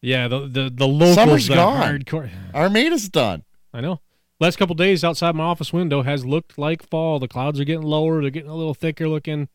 Yeah, 0.01 0.27
the 0.27 0.39
the 0.47 0.69
the 0.73 0.87
locals 0.87 1.15
Summer's 1.15 1.49
gone. 1.49 1.99
hardcore. 1.99 2.29
Armada's 2.53 3.09
done. 3.09 3.43
I 3.73 3.81
know. 3.81 4.01
Last 4.39 4.55
couple 4.57 4.75
days 4.75 5.03
outside 5.03 5.35
my 5.35 5.43
office 5.43 5.73
window 5.73 6.01
has 6.03 6.25
looked 6.25 6.57
like 6.57 6.81
fall. 6.83 7.19
The 7.19 7.27
clouds 7.27 7.59
are 7.59 7.65
getting 7.65 7.81
lower. 7.83 8.21
They're 8.21 8.29
getting 8.31 8.49
a 8.49 8.55
little 8.55 8.73
thicker 8.73 9.07
looking. 9.09 9.49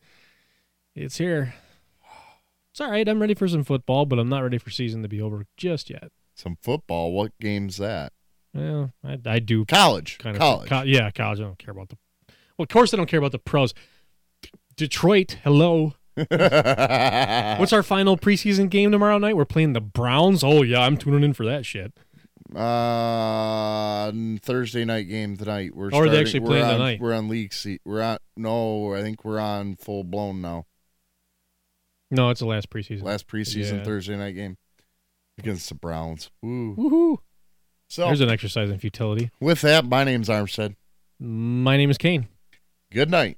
It's 0.95 1.17
here. 1.17 1.55
It's 2.71 2.81
all 2.81 2.91
right. 2.91 3.07
I'm 3.07 3.19
ready 3.21 3.33
for 3.33 3.47
some 3.47 3.63
football, 3.63 4.05
but 4.05 4.19
I'm 4.19 4.29
not 4.29 4.43
ready 4.43 4.57
for 4.57 4.69
season 4.69 5.01
to 5.01 5.07
be 5.07 5.21
over 5.21 5.45
just 5.57 5.89
yet. 5.89 6.11
Some 6.35 6.57
football. 6.61 7.13
What 7.13 7.31
game's 7.39 7.77
that? 7.77 8.11
Well, 8.55 8.93
I, 9.03 9.19
I 9.25 9.39
do 9.39 9.65
College. 9.65 10.17
kind 10.17 10.35
of 10.35 10.39
College. 10.39 10.69
co- 10.69 10.81
yeah, 10.83 11.11
college. 11.11 11.39
I 11.39 11.43
don't 11.43 11.59
care 11.59 11.71
about 11.73 11.89
the. 11.89 11.97
Well, 12.57 12.63
of 12.63 12.69
course 12.69 12.93
I 12.93 12.97
don't 12.97 13.05
care 13.07 13.19
about 13.19 13.33
the 13.33 13.39
pros. 13.39 13.73
Detroit, 14.77 15.37
hello. 15.43 15.93
What's 16.15 17.73
our 17.73 17.83
final 17.83 18.17
preseason 18.17 18.69
game 18.69 18.91
tomorrow 18.91 19.17
night? 19.17 19.35
We're 19.35 19.43
playing 19.45 19.73
the 19.73 19.81
Browns. 19.81 20.43
Oh 20.43 20.61
yeah, 20.63 20.79
I'm 20.79 20.95
tuning 20.95 21.23
in 21.23 21.33
for 21.33 21.45
that 21.45 21.65
shit. 21.65 21.91
Uh, 22.55 24.11
Thursday 24.41 24.85
night 24.85 25.03
game 25.09 25.35
tonight. 25.35 25.75
We're 25.75 25.89
Oh, 25.91 25.97
are 25.97 26.03
they 26.03 26.07
starting- 26.07 26.19
actually 26.21 26.39
we're 26.41 26.47
playing 26.47 26.65
on, 26.65 26.71
tonight? 26.73 26.99
We're 27.01 27.13
on 27.13 27.27
league 27.27 27.53
seat. 27.53 27.81
We're 27.83 28.01
on. 28.01 28.17
No, 28.37 28.93
I 28.93 29.01
think 29.01 29.25
we're 29.25 29.39
on 29.39 29.75
full 29.75 30.03
blown 30.05 30.41
now. 30.41 30.65
No, 32.11 32.29
it's 32.29 32.39
the 32.39 32.45
last 32.45 32.69
preseason. 32.69 33.03
Last 33.03 33.27
preseason 33.27 33.79
Yeah. 33.79 33.83
Thursday 33.83 34.15
night 34.15 34.35
game 34.35 34.57
against 35.37 35.67
the 35.69 35.75
Browns. 35.75 36.29
Woo. 36.41 36.75
Woohoo! 36.75 37.17
So 37.95 38.07
There's 38.07 38.19
an 38.19 38.29
exercise 38.29 38.69
in 38.69 38.77
futility. 38.77 39.31
with 39.39 39.61
that, 39.61 39.85
my 39.85 40.03
name's 40.03 40.27
Armstead. 40.27 40.75
My 41.17 41.77
name 41.77 41.89
is 41.89 41.97
Kane. 41.97 42.27
Good 42.91 43.09
night. 43.09 43.37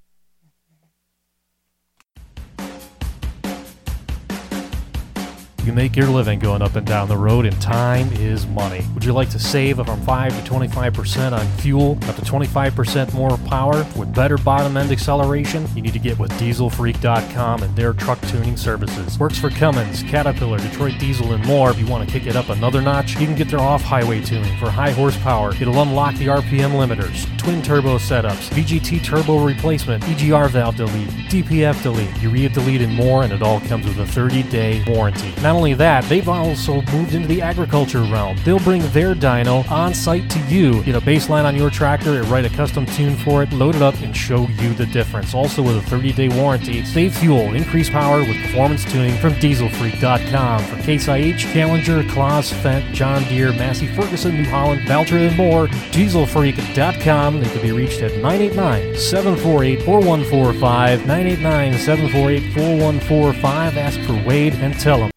You 5.68 5.74
make 5.74 5.98
your 5.98 6.08
living 6.08 6.40
going 6.40 6.62
up 6.62 6.78
and 6.78 6.88
down 6.88 7.10
the 7.10 7.18
road, 7.18 7.46
and 7.46 7.62
time 7.62 8.10
is 8.14 8.48
money. 8.48 8.86
Would 8.94 9.04
you 9.04 9.12
like 9.12 9.30
to 9.32 9.38
save 9.38 9.82
up 9.82 9.88
from 9.88 10.02
5 10.04 10.46
to 10.46 10.50
25% 10.50 11.38
on 11.38 11.46
fuel, 11.58 11.98
up 12.04 12.16
to 12.16 12.22
25% 12.22 13.14
more 13.14 13.38
power, 13.50 13.86
with 13.98 14.16
better 14.16 14.38
bottom 14.38 14.78
end 14.78 14.94
acceleration? 14.94 15.68
You 15.76 15.82
need 15.82 15.92
to 15.92 16.00
get 16.00 16.18
with 16.18 16.32
dieselfreak.com 16.40 17.64
and 17.64 17.76
their 17.76 17.92
truck 17.92 18.22
tuning 18.28 18.56
services. 18.56 19.20
Works 19.20 19.40
for 19.40 19.50
Cummins, 19.50 20.04
Caterpillar, 20.04 20.60
Detroit 20.60 20.98
Diesel, 21.00 21.34
and 21.34 21.46
more. 21.46 21.70
If 21.72 21.80
you 21.80 21.86
want 21.86 22.08
to 22.08 22.18
kick 22.18 22.28
it 22.28 22.38
up 22.38 22.48
another 22.48 22.82
notch, 22.82 23.20
you 23.20 23.26
can 23.26 23.36
get 23.36 23.50
their 23.50 23.60
off 23.60 23.82
highway 23.82 24.22
tuning 24.22 24.58
for 24.60 24.70
high 24.70 24.92
horsepower. 24.92 25.54
It'll 25.56 25.82
unlock 25.82 26.16
the 26.16 26.28
RPM 26.28 26.72
limiters, 26.80 27.28
twin 27.38 27.62
turbo 27.62 27.98
setups, 27.98 28.50
VGT 28.52 29.04
turbo 29.04 29.46
replacement, 29.46 30.02
EGR 30.06 30.50
valve 30.50 30.78
delete, 30.78 31.10
DPF 31.30 31.84
delete, 31.84 32.22
urea 32.22 32.48
delete, 32.48 32.80
and 32.80 32.96
more, 32.96 33.24
and 33.24 33.34
it 33.34 33.42
all 33.42 33.60
comes 33.60 33.86
with 33.86 34.00
a 34.00 34.08
30 34.08 34.44
day 34.44 34.82
warranty. 34.88 35.34
Not 35.42 35.57
only 35.58 35.74
that, 35.74 36.04
they've 36.06 36.30
also 36.30 36.82
moved 36.94 37.16
into 37.16 37.28
the 37.28 37.42
agriculture 37.42 38.04
realm. 38.04 38.38
They'll 38.46 38.60
bring 38.60 38.84
their 38.92 39.16
dyno 39.16 39.70
on 39.72 39.94
site 39.94 40.30
to 40.30 40.40
you, 40.42 40.84
get 40.84 40.96
a 40.96 41.02
baseline 41.02 41.46
on 41.46 41.56
your 41.56 41.72
tractor, 41.72 42.20
and 42.20 42.28
write 42.28 42.46
a 42.46 42.50
custom 42.50 42.86
tune 42.86 43.16
for 43.16 43.42
it, 43.42 43.52
load 43.52 43.76
it 43.76 43.82
up, 43.82 43.96
and 44.02 44.16
show 44.16 44.48
you 44.48 44.74
the 44.76 44.86
difference. 44.86 45.34
Also, 45.34 45.64
with 45.64 45.78
a 45.78 45.82
30 45.82 46.14
day 46.14 46.30
warranty, 46.30 46.86
save 46.86 47.18
fuel, 47.18 47.56
increase 47.56 47.90
power 47.90 48.20
with 48.20 48.40
performance 48.44 48.86
tuning 48.86 49.18
from 49.18 49.34
dieselfreak.com. 49.34 50.64
For 50.64 50.82
Case 50.84 51.08
IH, 51.08 51.38
Challenger, 51.52 52.04
Claas, 52.04 52.54
Fendt, 52.54 52.94
John 52.94 53.24
Deere, 53.24 53.52
Massey 53.54 53.88
Ferguson, 53.88 54.36
New 54.36 54.50
Holland, 54.50 54.82
Valtra, 54.82 55.28
and 55.28 55.36
more, 55.36 55.68
dieselfreak.com. 55.92 57.40
They 57.42 57.50
can 57.50 57.62
be 57.64 57.72
reached 57.72 58.02
at 58.04 58.12
989 58.22 58.96
748 58.96 59.82
4145. 59.82 61.08
989 61.08 61.74
748 61.80 62.54
4145. 62.54 63.78
Ask 63.78 64.00
for 64.02 64.14
Wade 64.28 64.54
and 64.54 64.80
tell 64.80 65.00
him. 65.00 65.17